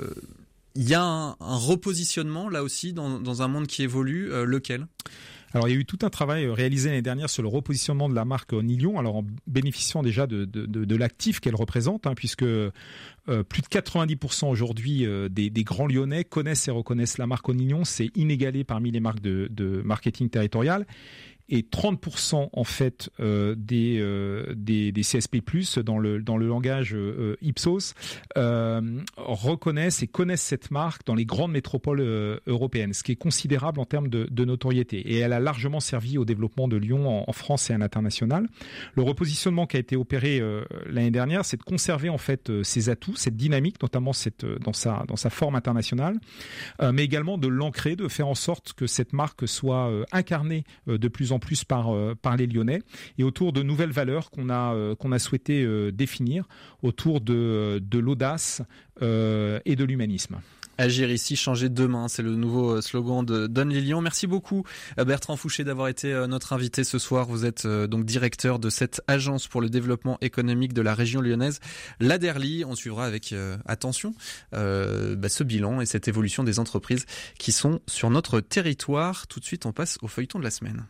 il 0.77 0.89
y 0.89 0.95
a 0.95 1.03
un, 1.03 1.37
repositionnement 1.41 2.49
là 2.49 2.63
aussi 2.63 2.93
dans, 2.93 3.43
un 3.43 3.49
monde 3.49 3.67
qui 3.67 3.83
évolue. 3.83 4.33
Euh, 4.33 4.45
lequel? 4.45 4.87
Alors 5.53 5.69
il 5.69 5.75
y 5.75 5.77
a 5.77 5.81
eu 5.81 5.85
tout 5.85 5.99
un 6.03 6.11
travail 6.11 6.45
euh, 6.45 6.53
réalisé 6.53 6.89
l'année 6.89 7.03
dernière 7.03 7.31
sur 7.31 7.43
le 7.43 7.49
repositionnement 7.49 8.09
de 8.09 8.15
la 8.15 8.25
marque 8.25 8.53
Nilion, 8.53 8.99
alors 8.99 9.17
en 9.17 9.25
bénéficiant 9.47 10.03
déjà 10.03 10.27
de, 10.27 10.95
l'actif 10.95 11.41
qu'elle 11.41 11.55
représente, 11.55 12.07
hein, 12.07 12.15
puisque 12.15 12.45
plus 13.49 13.63
de 13.63 13.69
90% 13.69 14.51
aujourd'hui 14.51 15.07
des, 15.31 15.65
grands 15.65 15.87
Lyonnais 15.87 16.25
connaissent 16.25 16.69
et 16.69 16.71
reconnaissent 16.71 17.19
la 17.19 17.27
marque 17.27 17.49
Nilion, 17.49 17.85
c'est 17.85 18.11
inégalé 18.17 18.65
parmi 18.65 18.91
les 18.91 19.01
marques 19.01 19.21
de, 19.21 19.49
de 19.51 19.83
marketing 19.83 20.29
territorial 20.31 20.87
et 21.51 21.63
30% 21.63 22.49
en 22.53 22.65
fait 22.65 23.11
euh, 23.21 23.55
des, 23.59 23.99
euh, 23.99 24.55
des, 24.57 24.93
des 24.93 25.03
CSP+ 25.03 25.41
dans 25.85 25.99
le 25.99 26.23
dans 26.23 26.37
le 26.37 26.47
langage 26.47 26.95
euh, 26.95 27.37
Ipsos 27.43 27.95
reconnaissent 29.17 30.03
et 30.03 30.07
connaissent 30.07 30.43
cette 30.43 30.71
marque 30.71 31.05
dans 31.07 31.15
les 31.15 31.25
grandes 31.25 31.53
métropoles 31.53 32.01
européennes, 32.47 32.93
ce 32.93 33.03
qui 33.03 33.13
est 33.13 33.17
considérable 33.17 33.81
en 33.81 33.85
termes 33.85 34.09
de, 34.09 34.29
de, 34.31 34.45
notoriété. 34.45 34.99
Et 34.99 35.19
elle 35.19 35.33
a 35.33 35.41
largement 35.41 35.81
servi 35.81 36.19
au 36.19 36.25
développement 36.25 36.69
de 36.69 36.77
Lyon 36.77 37.25
en, 37.29 37.33
France 37.33 37.71
et 37.71 37.73
à 37.73 37.79
l'international. 37.79 38.49
Le 38.95 39.03
repositionnement 39.03 39.67
qui 39.67 39.77
a 39.77 39.81
été 39.81 39.97
opéré 39.97 40.41
l'année 40.87 41.11
dernière, 41.11 41.45
c'est 41.45 41.57
de 41.57 41.63
conserver 41.63 42.09
en 42.09 42.19
fait 42.19 42.63
ses 42.63 42.89
atouts, 42.89 43.17
cette 43.17 43.37
dynamique, 43.37 43.81
notamment 43.83 44.13
cette 44.13 44.45
dans 44.45 44.73
sa 44.73 45.05
dans 45.09 45.17
sa 45.17 45.31
forme 45.31 45.57
internationale, 45.57 46.19
mais 46.93 47.05
également 47.05 47.39
de 47.39 47.49
l'ancrer, 47.49 47.97
de 47.97 48.09
faire 48.09 48.29
en 48.29 48.35
sorte 48.35 48.73
que 48.75 48.87
cette 48.87 49.13
marque 49.13 49.49
soit 49.49 49.91
incarnée 50.13 50.65
de 50.87 51.09
plus 51.09 51.33
en 51.33 51.40
plus 51.41 51.65
par, 51.65 51.95
euh, 51.95 52.15
par 52.21 52.37
les 52.37 52.47
Lyonnais 52.47 52.83
et 53.19 53.25
autour 53.25 53.53
de 53.53 53.63
nouvelles 53.63 53.91
valeurs 53.91 54.31
qu'on 54.31 54.51
a, 54.51 54.75
euh, 54.75 55.19
souhaité 55.19 55.65
euh, 55.65 55.91
définir 55.91 56.47
autour 56.83 57.21
de, 57.21 57.83
de 57.83 57.99
l'audace 57.99 58.63
et 59.03 59.77
de 59.77 59.85
l'humanisme. 59.85 60.37
Agir 60.77 61.11
ici, 61.11 61.35
changer 61.35 61.71
demain, 61.71 62.09
c'est 62.09 62.23
le 62.23 62.37
nouveau 62.37 62.83
slogan 62.83 63.25
de 63.25 63.47
Don 63.47 63.65
Lilian. 63.65 64.03
Merci 64.03 64.27
beaucoup 64.27 64.65
Bertrand 64.99 65.37
Fouché 65.37 65.65
d'avoir 65.65 65.89
été 65.89 66.13
notre 66.29 66.53
invité 66.53 66.85
ce 66.85 66.99
soir. 66.99 67.27
Vous 67.27 67.47
êtes 67.47 67.67
donc 67.67 68.05
directeur 68.05 68.59
de 68.59 68.69
cette 68.69 69.01
agence 69.09 69.49
pour 69.49 69.63
le 69.63 69.71
développement 69.71 70.19
économique 70.21 70.75
de 70.75 70.83
la 70.83 70.95
région 70.95 71.23
lyonnaise, 71.23 71.61
l'Aderly. 71.99 72.65
On 72.67 72.75
suivra 72.75 73.07
avec 73.07 73.35
attention 73.65 74.15
bah, 74.53 75.29
ce 75.29 75.45
bilan 75.45 75.81
et 75.81 75.87
cette 75.87 76.09
évolution 76.09 76.45
des 76.45 76.59
entreprises 76.59 77.07
qui 77.39 77.53
sont 77.53 77.81
sur 77.87 78.11
notre 78.11 78.41
territoire. 78.41 79.27
Tout 79.29 79.41
de 79.41 79.47
suite, 79.47 79.65
on 79.65 79.73
passe 79.73 79.99
au 80.03 80.09
feuilleton 80.09 80.39
de 80.39 80.45
la 80.45 80.51
semaine. 80.51 80.85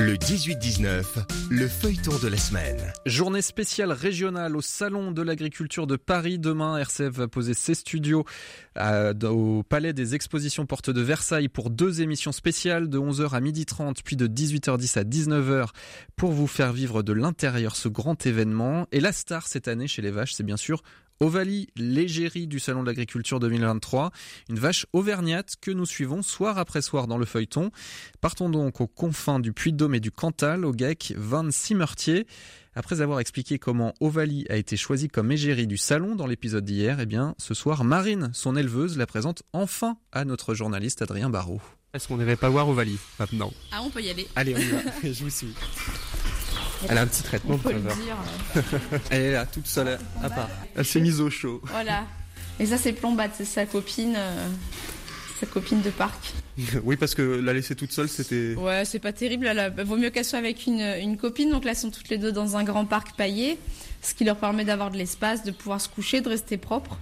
Le 0.00 0.14
18-19, 0.14 1.04
le 1.50 1.66
feuilleton 1.66 2.16
de 2.22 2.28
la 2.28 2.36
semaine. 2.36 2.76
Journée 3.04 3.42
spéciale 3.42 3.90
régionale 3.90 4.56
au 4.56 4.60
Salon 4.60 5.10
de 5.10 5.22
l'Agriculture 5.22 5.88
de 5.88 5.96
Paris. 5.96 6.38
Demain, 6.38 6.78
RCF 6.78 7.08
va 7.08 7.26
poser 7.26 7.52
ses 7.52 7.74
studios 7.74 8.24
au 8.78 9.62
Palais 9.64 9.92
des 9.92 10.14
Expositions 10.14 10.66
Porte 10.66 10.90
de 10.90 11.00
Versailles 11.00 11.48
pour 11.48 11.70
deux 11.70 12.00
émissions 12.00 12.30
spéciales 12.30 12.88
de 12.88 12.96
11h 12.96 13.30
à 13.30 13.40
12h30 13.40 13.96
puis 14.04 14.14
de 14.14 14.28
18h10 14.28 15.00
à 15.00 15.02
19h 15.02 15.70
pour 16.14 16.30
vous 16.30 16.46
faire 16.46 16.72
vivre 16.72 17.02
de 17.02 17.12
l'intérieur 17.12 17.74
ce 17.74 17.88
grand 17.88 18.24
événement. 18.24 18.86
Et 18.92 19.00
la 19.00 19.10
star 19.10 19.48
cette 19.48 19.66
année 19.66 19.88
chez 19.88 20.00
les 20.00 20.12
vaches, 20.12 20.34
c'est 20.34 20.44
bien 20.44 20.56
sûr 20.56 20.84
Ovalie, 21.20 21.66
l'égérie 21.74 22.46
du 22.46 22.60
Salon 22.60 22.82
de 22.82 22.86
l'Agriculture 22.86 23.40
2023, 23.40 24.12
une 24.50 24.58
vache 24.58 24.86
auvergnate 24.92 25.56
que 25.60 25.72
nous 25.72 25.84
suivons 25.84 26.22
soir 26.22 26.58
après 26.58 26.80
soir 26.80 27.08
dans 27.08 27.18
le 27.18 27.24
feuilleton. 27.24 27.72
Partons 28.20 28.48
donc 28.48 28.80
aux 28.80 28.86
confins 28.86 29.40
du 29.40 29.52
Puy-de-Dôme 29.52 29.96
et 29.96 30.00
du 30.00 30.12
Cantal, 30.12 30.64
au 30.64 30.72
GEC 30.72 31.14
Van 31.16 31.50
Simmertier. 31.50 32.28
Après 32.76 33.00
avoir 33.00 33.18
expliqué 33.18 33.58
comment 33.58 33.94
Ovalie 33.98 34.46
a 34.48 34.54
été 34.54 34.76
choisie 34.76 35.08
comme 35.08 35.32
égérie 35.32 35.66
du 35.66 35.76
salon 35.76 36.14
dans 36.14 36.28
l'épisode 36.28 36.64
d'hier, 36.64 37.00
eh 37.00 37.06
bien, 37.06 37.34
ce 37.36 37.52
soir, 37.52 37.82
Marine, 37.82 38.30
son 38.32 38.54
éleveuse, 38.54 38.96
la 38.96 39.06
présente 39.06 39.42
enfin 39.52 39.96
à 40.12 40.24
notre 40.24 40.54
journaliste 40.54 41.02
Adrien 41.02 41.30
Barrault. 41.30 41.60
Est-ce 41.94 42.06
qu'on 42.06 42.18
n'irait 42.18 42.36
pas 42.36 42.48
voir 42.48 42.68
Ovalie 42.68 42.98
maintenant? 43.18 43.52
Ah, 43.72 43.82
on 43.82 43.90
peut 43.90 44.02
y 44.02 44.10
aller. 44.10 44.28
Allez, 44.36 44.54
on 44.54 44.58
y 44.58 44.68
va. 44.68 44.78
Je 45.02 45.24
vous 45.24 45.30
suis. 45.30 45.48
Elle 46.88 46.98
a 46.98 47.02
un 47.02 47.06
petit 47.06 47.22
traitement 47.22 47.58
pour 47.58 47.72
Elle 49.10 49.22
est 49.22 49.32
là, 49.32 49.46
toute 49.46 49.66
seule, 49.66 49.98
à 50.22 50.30
part. 50.30 50.48
Elle 50.76 50.84
s'est 50.84 51.00
mise 51.00 51.20
au 51.20 51.30
chaud. 51.30 51.60
Voilà. 51.64 52.04
Et 52.60 52.66
ça, 52.66 52.76
c'est 52.76 52.92
Plombat, 52.92 53.28
c'est 53.36 53.44
sa 53.44 53.66
copine, 53.66 54.14
euh, 54.16 54.48
sa 55.40 55.46
copine 55.46 55.80
de 55.80 55.90
parc. 55.90 56.32
oui, 56.84 56.96
parce 56.96 57.14
que 57.14 57.22
la 57.22 57.52
laisser 57.52 57.74
toute 57.74 57.92
seule, 57.92 58.08
c'était. 58.08 58.54
Ouais, 58.56 58.84
c'est 58.84 58.98
pas 58.98 59.12
terrible. 59.12 59.46
Elle 59.46 59.72
Vaut 59.84 59.96
mieux 59.96 60.10
qu'elle 60.10 60.24
soit 60.24 60.38
avec 60.38 60.66
une, 60.66 60.80
une, 60.80 61.16
copine. 61.16 61.50
Donc 61.50 61.64
là, 61.64 61.70
elles 61.72 61.76
sont 61.76 61.90
toutes 61.90 62.08
les 62.08 62.18
deux 62.18 62.32
dans 62.32 62.56
un 62.56 62.64
grand 62.64 62.84
parc 62.84 63.16
paillé, 63.16 63.58
ce 64.02 64.14
qui 64.14 64.24
leur 64.24 64.36
permet 64.36 64.64
d'avoir 64.64 64.90
de 64.90 64.96
l'espace, 64.96 65.44
de 65.44 65.50
pouvoir 65.50 65.80
se 65.80 65.88
coucher, 65.88 66.20
de 66.20 66.28
rester 66.28 66.56
propre. 66.56 66.98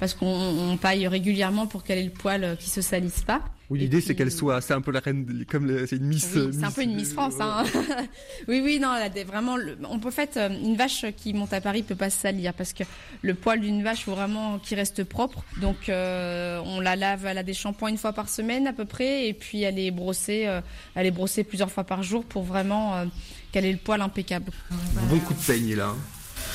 Parce 0.00 0.12
qu'on 0.12 0.78
paille 0.80 1.06
régulièrement 1.08 1.66
pour 1.66 1.82
qu'elle 1.82 1.98
ait 1.98 2.04
le 2.04 2.10
poil 2.10 2.44
euh, 2.44 2.56
qui 2.56 2.68
se 2.68 2.82
salisse 2.82 3.22
pas. 3.22 3.40
Oui, 3.68 3.80
l'idée 3.80 4.00
c'est 4.00 4.14
qu'elle 4.14 4.30
soit, 4.30 4.60
c'est 4.60 4.74
un 4.74 4.80
peu 4.80 4.92
la 4.92 5.00
reine, 5.00 5.44
comme 5.50 5.86
c'est 5.86 5.96
une 5.96 6.06
Miss. 6.06 6.28
Oui, 6.36 6.50
c'est 6.52 6.64
un 6.64 6.70
peu 6.70 6.82
une 6.82 6.94
Miss 6.94 7.12
France. 7.12 7.34
Hein. 7.40 7.64
oui, 8.48 8.60
oui, 8.62 8.78
non, 8.80 8.94
vraiment. 9.26 9.56
on 9.90 9.98
peut 9.98 10.12
fait 10.12 10.36
euh, 10.36 10.48
une 10.48 10.76
vache 10.76 11.04
qui 11.16 11.32
monte 11.32 11.52
à 11.52 11.60
Paris 11.60 11.82
peut 11.82 11.96
pas 11.96 12.10
se 12.10 12.20
salir 12.20 12.54
parce 12.54 12.72
que 12.72 12.84
le 13.22 13.34
poil 13.34 13.60
d'une 13.60 13.82
vache 13.82 14.04
faut 14.04 14.14
vraiment 14.14 14.60
qu'il 14.60 14.78
reste 14.78 15.02
propre. 15.02 15.44
Donc 15.60 15.88
euh, 15.88 16.60
on 16.64 16.80
la 16.80 16.94
lave, 16.94 17.26
elle 17.26 17.38
a 17.38 17.42
des 17.42 17.54
shampoings 17.54 17.90
une 17.90 17.98
fois 17.98 18.12
par 18.12 18.28
semaine 18.28 18.68
à 18.68 18.72
peu 18.72 18.84
près, 18.84 19.26
et 19.26 19.32
puis 19.32 19.62
elle 19.62 19.80
est 19.80 19.90
brossée, 19.90 20.46
euh, 20.46 20.60
elle 20.94 21.06
est 21.06 21.10
brossée 21.10 21.42
plusieurs 21.42 21.70
fois 21.70 21.82
par 21.82 22.04
jour 22.04 22.24
pour 22.24 22.44
vraiment 22.44 23.04
qu'elle 23.50 23.64
ait 23.64 23.72
le 23.72 23.78
poil 23.78 24.00
impeccable. 24.00 24.52
Un 24.70 25.06
bon 25.06 25.18
coup 25.18 25.34
de 25.34 25.40
peigne 25.40 25.74
là. 25.74 25.92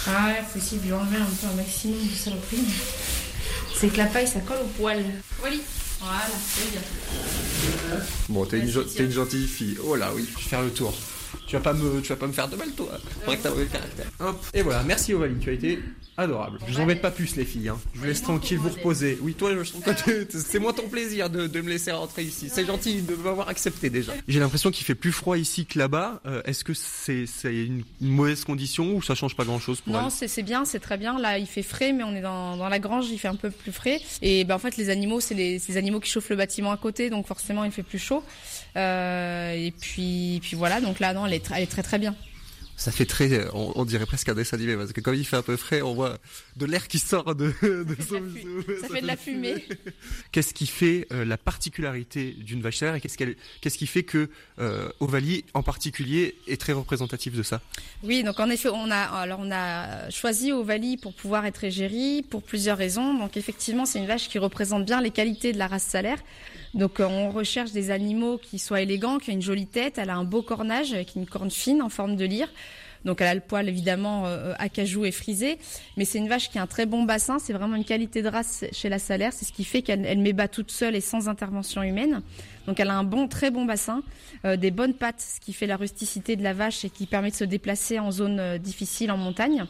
Ah 0.08 0.28
ouais, 0.28 0.42
faut 0.48 0.58
essayer 0.58 0.82
de 0.82 0.86
lui 0.86 0.94
enlever 0.94 1.18
un 1.18 1.26
peu 1.26 1.48
un 1.52 1.56
maximum 1.56 1.98
de 2.02 2.16
saloperie. 2.16 2.64
C'est 3.76 3.90
que 3.90 3.98
la 3.98 4.06
paille 4.06 4.28
ça 4.28 4.40
colle 4.40 4.60
au 4.64 4.82
poil. 4.82 5.04
Voilà. 5.40 5.58
Voilà, 6.02 6.24
c'est 6.48 6.72
bien. 6.72 6.82
Bon, 8.30 8.46
t'es 8.46 8.60
une, 8.60 8.86
une, 9.00 9.12
gentille 9.12 9.48
fille. 9.48 9.78
Oh 9.84 9.96
là, 9.96 10.12
oui. 10.16 10.28
Je 10.28 10.36
vais 10.36 10.50
faire 10.50 10.62
le 10.64 10.72
tour. 10.72 10.94
Tu 11.52 11.58
vas 11.58 11.64
pas 11.64 11.74
me, 11.74 12.02
tu 12.02 12.08
vas 12.08 12.16
pas 12.16 12.28
me 12.28 12.32
faire 12.32 12.48
de 12.48 12.56
mal, 12.56 12.72
toi. 12.72 12.88
Faudrait 13.20 13.36
que 13.36 13.44
t'as 13.44 13.50
mauvais 13.50 13.66
caractère. 13.66 14.06
Hop. 14.22 14.42
Et 14.54 14.62
voilà, 14.62 14.84
merci 14.84 15.14
Ovalie, 15.14 15.36
tu 15.38 15.50
as 15.50 15.52
été 15.52 15.80
adorable. 16.16 16.60
Je 16.66 16.72
vous 16.72 16.80
embête 16.80 17.02
pas 17.02 17.12
plus, 17.12 17.36
les 17.36 17.44
filles. 17.44 17.68
Hein. 17.68 17.78
Je 17.94 18.00
vous 18.00 18.06
laisse 18.06 18.22
tranquille 18.22 18.58
vous 18.58 18.70
reposer. 18.70 19.18
Oui, 19.22 19.34
toi, 19.34 19.52
je 19.62 19.70
trouve 19.70 19.84
que 19.84 20.28
c'est 20.30 20.60
moi 20.60 20.72
ton 20.72 20.88
plaisir 20.88 21.30
de, 21.30 21.48
de, 21.48 21.60
me 21.60 21.68
laisser 21.68 21.92
rentrer 21.92 22.24
ici. 22.24 22.48
C'est 22.50 22.66
gentil 22.66 23.02
de 23.02 23.16
m'avoir 23.16 23.50
accepté 23.50 23.90
déjà. 23.90 24.14
J'ai 24.30 24.40
l'impression 24.40 24.72
qu'il 24.72 24.86
fait 24.86 24.96
plus 24.96 25.12
froid 25.12 25.38
ici 25.38 25.66
que 25.66 25.78
là-bas. 25.78 26.22
Euh, 26.26 26.42
Est-ce 26.46 26.64
que 26.64 26.74
c'est 26.74 27.26
une, 27.44 27.84
une, 28.00 28.10
mauvaise 28.12 28.46
condition 28.46 28.96
ou 28.96 29.02
ça 29.02 29.14
change 29.14 29.36
pas 29.36 29.44
grand-chose 29.44 29.82
pour 29.82 29.92
Non, 29.92 30.10
c'est 30.10 30.44
bien, 30.44 30.64
c'est 30.64 30.80
très 30.80 30.96
bien. 30.96 31.20
Là, 31.20 31.38
il 31.38 31.48
fait 31.48 31.64
frais, 31.64 31.92
mais 31.92 32.06
on 32.06 32.16
est 32.16 32.22
dans, 32.22 32.56
dans, 32.56 32.70
la 32.70 32.80
grange, 32.80 33.10
il 33.10 33.18
fait 33.18 33.28
un 33.28 33.36
peu 33.36 33.52
plus 33.52 33.74
frais. 33.74 34.00
Et 34.22 34.46
ben, 34.46 34.56
en 34.56 34.60
fait, 34.60 34.78
les 34.78 34.90
animaux, 34.90 35.20
c'est 35.20 35.36
les, 35.36 35.60
les 35.68 35.76
animaux 35.78 36.00
qui 36.00 36.10
chauffent 36.10 36.30
le 36.30 36.38
bâtiment 36.38 36.72
à 36.72 36.78
côté, 36.78 37.10
donc 37.10 37.28
forcément, 37.28 37.66
il 37.66 37.74
fait 37.74 37.84
plus 37.84 38.00
chaud. 38.00 38.24
Euh, 38.78 39.52
et 39.52 39.72
puis, 39.72 40.40
puis 40.42 40.56
voilà, 40.56 40.82
donc 40.82 41.00
là, 41.00 41.14
non, 41.14 41.26
elle 41.26 41.34
est, 41.34 41.52
elle 41.54 41.64
est 41.64 41.72
très 41.72 41.84
très 41.84 42.00
bien 42.00 42.16
ça 42.82 42.92
fait 42.92 43.06
très, 43.06 43.48
on, 43.54 43.80
on, 43.80 43.86
dirait 43.86 44.08
presque 44.08 44.28
un 44.30 44.34
dessin 44.34 44.58
animé 44.58 44.76
parce 44.76 44.92
que 44.92 45.02
comme 45.02 45.14
il 45.14 45.24
fait 45.24 45.36
un 45.36 45.44
peu 45.44 45.56
frais, 45.56 45.84
on 45.84 45.94
voit 45.94 46.18
de 46.56 46.66
l'air 46.66 46.88
qui 46.88 46.98
sort 46.98 47.36
de, 47.36 47.54
de 47.62 47.96
son, 48.02 48.24
ça, 48.82 48.88
ça, 48.88 48.94
fait 48.96 49.02
de 49.02 49.08
la 49.08 49.18
fumée. 49.18 49.68
qu'est-ce 50.32 50.52
qui 50.56 50.66
fait 50.66 51.06
euh, 51.12 51.24
la 51.24 51.38
particularité 51.38 52.32
d'une 52.32 52.64
vache 52.64 52.78
solaire 52.78 52.96
et 52.96 53.02
qu'est-ce 53.02 53.20
qu'elle, 53.20 53.36
qu'est-ce 53.62 53.78
qui 53.78 53.86
fait 53.86 54.02
que 54.02 54.32
euh, 54.58 54.90
Ovalie 55.00 55.46
en 55.54 55.62
particulier 55.62 56.36
est 56.48 56.60
très 56.60 56.74
représentatif 56.74 57.36
de 57.36 57.44
ça? 57.44 57.62
Oui, 58.02 58.24
donc 58.24 58.40
en 58.40 58.50
effet, 58.50 58.70
on 58.70 58.90
a, 58.90 58.98
alors 58.98 59.42
on 59.44 59.52
a 59.52 60.10
choisi 60.10 60.52
Ovalie 60.52 60.98
pour 60.98 61.14
pouvoir 61.14 61.46
être 61.46 61.64
égérie 61.64 62.24
pour 62.24 62.42
plusieurs 62.42 62.80
raisons. 62.80 63.14
Donc 63.14 63.38
effectivement, 63.38 63.86
c'est 63.86 64.00
une 64.00 64.08
vache 64.08 64.28
qui 64.28 64.40
représente 64.40 64.86
bien 64.86 65.02
les 65.02 65.12
qualités 65.12 65.54
de 65.54 65.60
la 65.60 65.68
race 65.68 65.84
salaire. 65.84 66.18
Donc 66.74 67.00
on 67.00 67.32
recherche 67.32 67.72
des 67.72 67.92
animaux 67.92 68.38
qui 68.38 68.58
soient 68.58 68.82
élégants, 68.82 69.18
qui 69.18 69.32
ont 69.32 69.34
une 69.34 69.42
jolie 69.42 69.68
tête, 69.68 69.98
elle 69.98 70.10
a 70.10 70.16
un 70.16 70.24
beau 70.24 70.42
cornage 70.42 70.94
avec 70.94 71.16
une 71.16 71.26
corne 71.26 71.52
fine 71.52 71.82
en 71.82 71.90
forme 71.90 72.16
de 72.16 72.26
lyre. 72.26 72.48
Donc 73.06 73.20
elle 73.20 73.28
a 73.28 73.34
le 73.34 73.42
poil 73.42 73.68
évidemment 73.68 74.28
euh, 74.28 74.54
acajou 74.60 75.06
et 75.06 75.12
frisé, 75.12 75.58
mais 75.98 76.06
c'est 76.06 76.20
une 76.20 76.28
vache 76.28 76.50
qui 76.50 76.60
a 76.60 76.62
un 76.62 76.68
très 76.68 76.86
bon 76.86 77.04
bassin, 77.04 77.40
c'est 77.40 77.54
vraiment 77.54 77.76
une 77.76 77.84
qualité 77.84 78.22
de 78.22 78.28
race 78.28 78.64
chez 78.72 78.90
la 78.90 79.00
salaire, 79.00 79.34
c'est 79.34 79.46
ce 79.46 79.52
qui 79.52 79.64
fait 79.64 79.82
qu'elle 79.82 80.20
met 80.20 80.34
bas 80.34 80.48
toute 80.48 80.72
seule 80.72 80.96
et 80.96 81.02
sans 81.02 81.28
intervention 81.28 81.82
humaine. 81.82 82.22
Donc 82.68 82.80
elle 82.80 82.90
a 82.90 82.96
un 82.96 83.04
bon, 83.04 83.28
très 83.28 83.50
bon 83.50 83.66
bassin, 83.66 84.04
euh, 84.46 84.56
des 84.56 84.72
bonnes 84.72 84.94
pattes, 84.94 85.22
ce 85.36 85.40
qui 85.40 85.52
fait 85.52 85.68
la 85.68 85.78
rusticité 85.78 86.36
de 86.36 86.44
la 86.44 86.54
vache 86.54 86.86
et 86.86 86.90
qui 86.90 87.08
permet 87.08 87.32
de 87.32 87.36
se 87.36 87.44
déplacer 87.44 87.98
en 87.98 88.12
zone 88.12 88.40
euh, 88.40 88.58
difficile 88.60 89.12
en 89.12 89.18
montagne. 89.18 89.66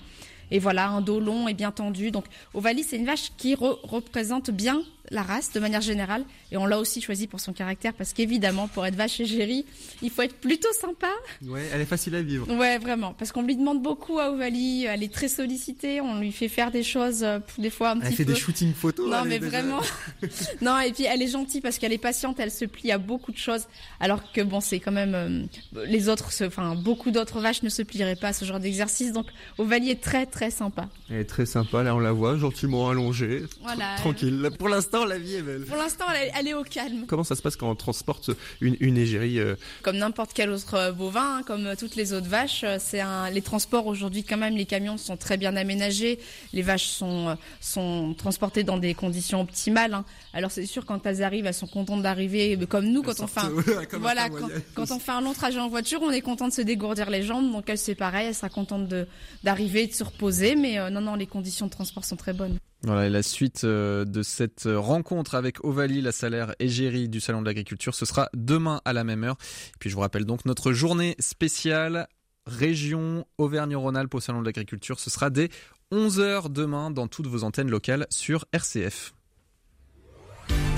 Et 0.54 0.60
voilà, 0.60 0.90
un 0.90 1.00
dos 1.00 1.22
long 1.22 1.48
et 1.48 1.54
bien 1.54 1.72
tendu. 1.72 2.12
Donc 2.12 2.26
Ovalie, 2.54 2.84
c'est 2.84 2.98
une 2.98 3.06
vache 3.06 3.32
qui 3.38 3.56
re 3.56 3.80
représente 3.84 4.52
bien 4.52 4.84
la 5.12 5.22
race 5.22 5.52
de 5.52 5.60
manière 5.60 5.82
générale. 5.82 6.24
Et 6.52 6.58
on 6.58 6.66
l'a 6.66 6.80
aussi 6.80 7.02
choisi 7.02 7.28
pour 7.28 7.40
son 7.40 7.54
caractère 7.54 7.94
parce 7.94 8.14
qu'évidemment, 8.14 8.68
pour 8.68 8.86
être 8.86 8.96
vache 8.96 9.20
égérie, 9.20 9.66
il 10.02 10.10
faut 10.10 10.22
être 10.22 10.36
plutôt 10.36 10.72
sympa. 10.74 11.10
Ouais, 11.46 11.64
elle 11.74 11.82
est 11.82 11.86
facile 11.86 12.16
à 12.16 12.22
vivre. 12.22 12.50
Ouais, 12.56 12.78
vraiment. 12.80 13.14
Parce 13.14 13.32
qu'on 13.32 13.44
lui 13.44 13.56
demande 13.56 13.82
beaucoup 13.82 14.20
à 14.20 14.32
Ovalie. 14.32 14.86
Elle 14.86 15.04
est 15.04 15.14
très 15.14 15.28
sollicitée. 15.28 16.02
On 16.02 16.20
lui 16.20 16.32
fait 16.32 16.48
faire 16.48 16.72
des 16.72 16.84
choses, 16.84 17.24
euh, 17.24 17.40
des 17.58 17.70
fois 17.70 17.92
un 17.92 18.00
elle 18.00 18.00
petit 18.00 18.08
peu. 18.08 18.22
Elle 18.22 18.28
fait 18.28 18.34
des 18.34 18.40
shootings 18.40 18.74
photos. 18.74 19.10
Non, 19.10 19.26
mais 19.26 19.40
vraiment. 19.40 19.82
non, 20.62 20.80
et 20.80 20.92
puis 20.92 21.04
elle 21.04 21.22
est 21.22 21.28
gentille 21.28 21.62
parce 21.62 21.78
qu'elle 21.78 21.94
est 21.94 21.98
patiente. 21.98 22.40
Elle 22.40 22.52
se 22.52 22.66
plie 22.66 22.92
à 22.92 22.98
beaucoup 22.98 23.32
de 23.32 23.38
choses. 23.38 23.66
Alors 24.00 24.32
que 24.32 24.42
bon, 24.42 24.62
c'est 24.62 24.80
quand 24.80 24.92
même 24.92 25.14
euh, 25.14 25.86
les 25.86 26.10
autres, 26.10 26.32
enfin 26.46 26.76
beaucoup 26.76 27.12
d'autres 27.12 27.42
vaches 27.42 27.64
ne 27.64 27.70
se 27.70 27.82
plieraient 27.82 28.16
pas 28.16 28.30
à 28.30 28.34
ce 28.34 28.46
genre 28.46 28.60
d'exercice. 28.60 29.12
Donc 29.12 29.28
Ovalie 29.58 29.90
est 29.90 30.02
très 30.02 30.26
très 30.26 30.52
sympa. 30.52 30.88
Elle 31.10 31.18
est 31.18 31.26
très 31.26 31.46
sympa. 31.46 31.84
Là, 31.84 31.96
on 31.96 32.00
la 32.00 32.14
voit 32.14 32.38
gentiment 32.38 32.90
allongée, 32.90 33.44
voilà, 33.62 33.96
tranquille. 33.98 34.50
Pour 34.58 34.70
l'instant, 34.70 35.01
la 35.06 35.18
vie 35.18 35.36
est 35.36 35.42
belle. 35.42 35.66
Pour 35.66 35.78
l'instant, 35.78 36.06
elle, 36.16 36.32
elle, 36.38 36.48
est 36.48 36.54
au 36.54 36.64
calme. 36.64 37.06
Comment 37.08 37.24
ça 37.24 37.36
se 37.36 37.42
passe 37.42 37.56
quand 37.56 37.70
on 37.70 37.76
transporte 37.76 38.32
une, 38.60 38.78
une 38.80 38.98
égérie 38.98 39.40
euh... 39.40 39.56
Comme 39.82 39.98
n'importe 39.98 40.32
quel 40.34 40.50
autre 40.50 40.92
bovin, 40.92 41.38
hein, 41.38 41.44
comme 41.46 41.76
toutes 41.78 41.96
les 41.96 42.14
autres 42.14 42.28
vaches, 42.28 42.66
c'est 42.80 43.00
un, 43.00 43.30
les 43.30 43.42
transports 43.42 43.88
aujourd'hui 43.88 44.24
quand 44.24 44.38
même, 44.38 44.56
les 44.56 44.66
camions 44.66 44.98
sont 44.98 45.18
très 45.18 45.38
bien 45.38 45.56
aménagés. 45.56 46.20
Les 46.54 46.62
vaches 46.62 46.88
sont, 46.88 47.38
sont 47.60 48.14
transportées 48.14 48.64
dans 48.64 48.78
des 48.78 48.94
conditions 48.94 49.42
optimales. 49.42 49.94
Hein. 49.94 50.06
Alors 50.34 50.52
c'est 50.52 50.66
sûr 50.66 50.86
quand 50.86 51.06
elles 51.06 51.24
arrivent, 51.24 51.46
elles 51.46 51.54
sont 51.54 51.68
contentes 51.68 52.02
d'arriver, 52.02 52.58
comme 52.70 52.86
nous 52.86 53.02
quand 53.02 53.20
on 53.20 53.28
fait 53.28 53.42
un, 53.42 53.50
voilà, 54.00 54.30
quand, 54.30 54.50
quand, 54.76 54.92
on 54.92 55.00
fait 55.00 55.12
un 55.12 55.22
long 55.22 55.34
trajet 55.34 55.60
en 55.60 55.70
voiture, 55.70 56.02
on 56.02 56.12
est 56.12 56.22
content 56.22 56.48
de 56.48 56.54
se 56.54 56.62
dégourdir 56.62 57.10
les 57.10 57.24
jambes. 57.24 57.52
Donc 57.52 57.70
elle 57.70 57.78
c'est 57.78 57.96
pareil, 57.96 58.28
elle 58.28 58.36
sera 58.36 58.50
contente 58.50 58.88
de 58.88 59.08
d'arriver, 59.44 59.88
de 59.88 59.94
se 59.94 60.04
reposer. 60.04 60.56
Mais 60.56 60.80
euh, 60.80 60.90
non 60.90 61.02
non, 61.02 61.16
les 61.16 61.28
conditions 61.28 61.66
de 61.66 61.72
transport 61.72 62.06
sont 62.06 62.16
très 62.16 62.34
bonnes. 62.34 62.58
Voilà, 62.84 63.06
et 63.06 63.10
la 63.10 63.22
suite 63.22 63.64
euh, 63.64 64.06
de 64.06 64.24
cette 64.24 64.68
rencontre 64.68 65.36
avec 65.36 65.64
Ovalie, 65.64 66.02
la 66.02 66.12
salaire 66.12 66.56
égérie 66.60 67.10
du 67.10 67.20
Salon 67.20 67.42
de 67.42 67.46
l'Agriculture, 67.46 67.94
ce 67.94 68.06
sera 68.06 68.30
demain 68.34 68.82
à 68.86 68.94
la 68.94 69.04
même 69.04 69.24
heure. 69.24 69.38
Puis 69.80 69.90
je 69.90 69.96
vous 69.96 70.02
rappelle 70.02 70.26
donc 70.26 70.46
notre 70.46 70.74
journée 70.74 71.16
spéciale 71.20 72.08
région 72.48 73.26
Auvergne-Rhône-Alpes 73.38 74.16
au 74.16 74.20
Salon 74.20 74.42
de 74.42 74.46
l'Agriculture. 74.46 75.00
Ce 75.00 75.10
sera 75.10 75.30
dès 75.30 75.50
11h 75.92 76.52
demain 76.52 76.90
dans 76.90 77.08
toutes 77.08 77.28
vos 77.28 77.44
antennes 77.44 77.70
locales 77.70 78.08
sur 78.10 78.46
RCF. 78.52 79.14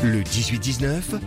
Le 0.04 0.22
18-19, 0.22 1.20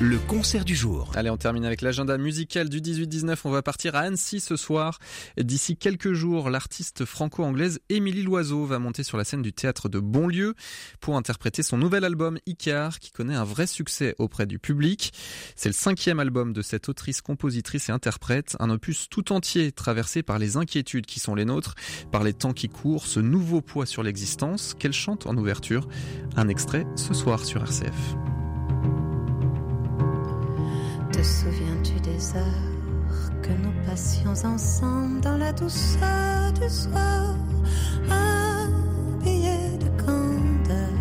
le 0.00 0.18
concert 0.18 0.64
du 0.64 0.76
jour. 0.76 1.10
Allez, 1.14 1.30
on 1.30 1.38
termine 1.38 1.64
avec 1.64 1.80
l'agenda 1.80 2.18
musical 2.18 2.68
du 2.68 2.80
18-19. 2.80 3.38
On 3.44 3.50
va 3.50 3.62
partir 3.62 3.94
à 3.94 4.00
Annecy 4.00 4.40
ce 4.40 4.56
soir. 4.56 4.98
D'ici 5.38 5.76
quelques 5.76 6.12
jours, 6.12 6.50
l'artiste 6.50 7.06
franco-anglaise 7.06 7.80
Émilie 7.88 8.22
Loiseau 8.22 8.66
va 8.66 8.78
monter 8.78 9.04
sur 9.04 9.16
la 9.16 9.24
scène 9.24 9.40
du 9.40 9.54
théâtre 9.54 9.88
de 9.88 9.98
Bonlieu 9.98 10.54
pour 11.00 11.16
interpréter 11.16 11.62
son 11.62 11.78
nouvel 11.78 12.04
album 12.04 12.38
Icar, 12.46 12.98
qui 12.98 13.10
connaît 13.10 13.34
un 13.34 13.44
vrai 13.44 13.66
succès 13.66 14.14
auprès 14.18 14.46
du 14.46 14.58
public. 14.58 15.12
C'est 15.54 15.70
le 15.70 15.74
cinquième 15.74 16.20
album 16.20 16.52
de 16.52 16.60
cette 16.62 16.90
autrice, 16.90 17.22
compositrice 17.22 17.88
et 17.88 17.92
interprète, 17.92 18.54
un 18.60 18.68
opus 18.68 19.08
tout 19.08 19.32
entier 19.32 19.72
traversé 19.72 20.22
par 20.22 20.38
les 20.38 20.58
inquiétudes 20.58 21.06
qui 21.06 21.20
sont 21.20 21.34
les 21.34 21.46
nôtres, 21.46 21.74
par 22.12 22.22
les 22.22 22.34
temps 22.34 22.52
qui 22.52 22.68
courent, 22.68 23.06
ce 23.06 23.20
nouveau 23.20 23.62
poids 23.62 23.86
sur 23.86 24.02
l'existence 24.02 24.74
qu'elle 24.78 24.92
chante 24.92 25.26
en 25.26 25.36
ouverture. 25.36 25.88
Un 26.36 26.48
extrait 26.48 26.84
ce 26.96 27.14
soir 27.14 27.44
sur 27.44 27.62
RCF. 27.62 28.16
Te 31.16 31.22
souviens-tu 31.22 31.98
des 32.00 32.36
heures 32.36 33.40
que 33.40 33.48
nous 33.48 33.72
passions 33.86 34.34
ensemble 34.44 35.22
dans 35.22 35.38
la 35.38 35.50
douceur 35.50 36.52
du 36.52 36.68
soir, 36.68 37.34
habillés 38.10 39.78
de 39.78 39.88
candeur 40.04 40.98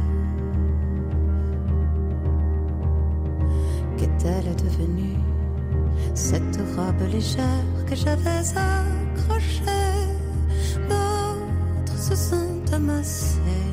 Qu'est-elle 3.98 4.56
devenue 4.56 5.20
cette 6.14 6.62
robe 6.78 7.12
légère 7.12 7.86
que 7.86 7.96
j'avais 7.96 8.40
accrochée 8.56 9.66
D'autres 10.88 12.00
se 12.00 12.16
sont 12.16 12.74
amassés. 12.74 13.65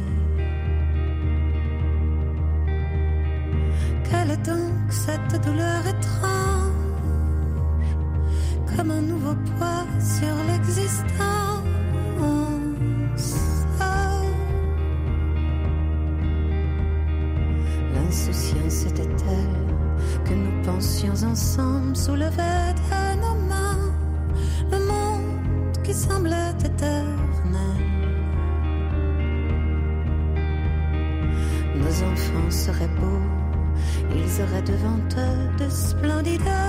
Quelle 4.08 4.30
est 4.32 4.46
donc 4.46 4.90
cette 4.90 5.44
douleur 5.44 5.86
étrange 5.86 6.72
Comme 8.76 8.90
un 8.90 9.02
nouveau 9.02 9.34
poids 9.56 9.86
sur 10.00 10.34
l'existence? 10.48 11.42
L'insouciance 17.94 18.84
était-elle 18.86 20.22
que 20.24 20.34
nous 20.34 20.62
pensions 20.62 21.14
ensemble 21.24 21.96
soulevait 21.96 22.74
auraient 34.40 34.62
devant 34.62 34.98
eux 35.18 35.62
de 35.64 35.68
splendides 35.68 36.61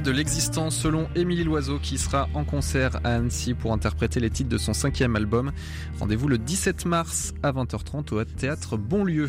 de 0.00 0.10
l'existence 0.10 0.76
selon 0.76 1.06
Émilie 1.14 1.44
Loiseau 1.44 1.78
qui 1.78 1.98
sera 1.98 2.28
en 2.34 2.44
concert 2.44 2.96
à 3.04 3.14
Annecy 3.16 3.52
pour 3.52 3.72
interpréter 3.72 4.20
les 4.20 4.30
titres 4.30 4.48
de 4.48 4.56
son 4.56 4.72
cinquième 4.72 5.16
album. 5.16 5.52
Rendez-vous 6.00 6.28
le 6.28 6.38
17 6.38 6.86
mars 6.86 7.34
à 7.42 7.52
20h30 7.52 8.14
au 8.14 8.24
théâtre 8.24 8.76
Bonlieu. 8.76 9.28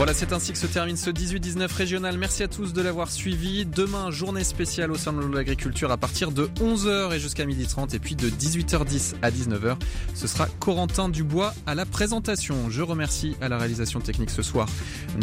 Voilà, 0.00 0.14
c'est 0.14 0.32
ainsi 0.32 0.50
que 0.50 0.56
se 0.56 0.66
termine 0.66 0.96
ce 0.96 1.10
18-19 1.10 1.74
régional. 1.74 2.16
Merci 2.16 2.42
à 2.42 2.48
tous 2.48 2.72
de 2.72 2.80
l'avoir 2.80 3.10
suivi. 3.10 3.66
Demain, 3.66 4.10
journée 4.10 4.44
spéciale 4.44 4.90
au 4.92 4.94
sein 4.94 5.12
de 5.12 5.20
l'agriculture 5.36 5.90
à 5.90 5.98
partir 5.98 6.32
de 6.32 6.46
11h 6.58 7.12
et 7.12 7.20
jusqu'à 7.20 7.44
12h30 7.44 7.94
et 7.94 7.98
puis 7.98 8.14
de 8.14 8.30
18h10 8.30 9.16
à 9.20 9.30
19h. 9.30 9.76
Ce 10.14 10.26
sera 10.26 10.46
Corentin 10.58 11.10
Dubois 11.10 11.52
à 11.66 11.74
la 11.74 11.84
présentation. 11.84 12.70
Je 12.70 12.80
remercie 12.80 13.36
à 13.42 13.50
la 13.50 13.58
réalisation 13.58 14.00
technique 14.00 14.30
ce 14.30 14.40
soir 14.40 14.68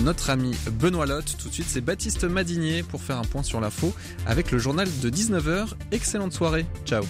notre 0.04 0.30
ami 0.30 0.56
Benoît 0.74 1.08
Lotte. 1.08 1.38
Tout 1.40 1.50
de 1.50 1.54
suite, 1.56 1.68
c'est 1.68 1.82
Baptiste 1.82 2.26
Madinier 2.26 2.84
pour 2.84 3.02
faire 3.02 3.18
un 3.18 3.24
point 3.24 3.42
sur 3.42 3.60
l'info 3.60 3.96
avec 4.28 4.52
le 4.52 4.60
journal 4.60 4.88
de 5.02 5.10
19h. 5.10 5.70
Excellente 5.92 6.34
soirée. 6.34 6.68
Ciao. 6.86 7.04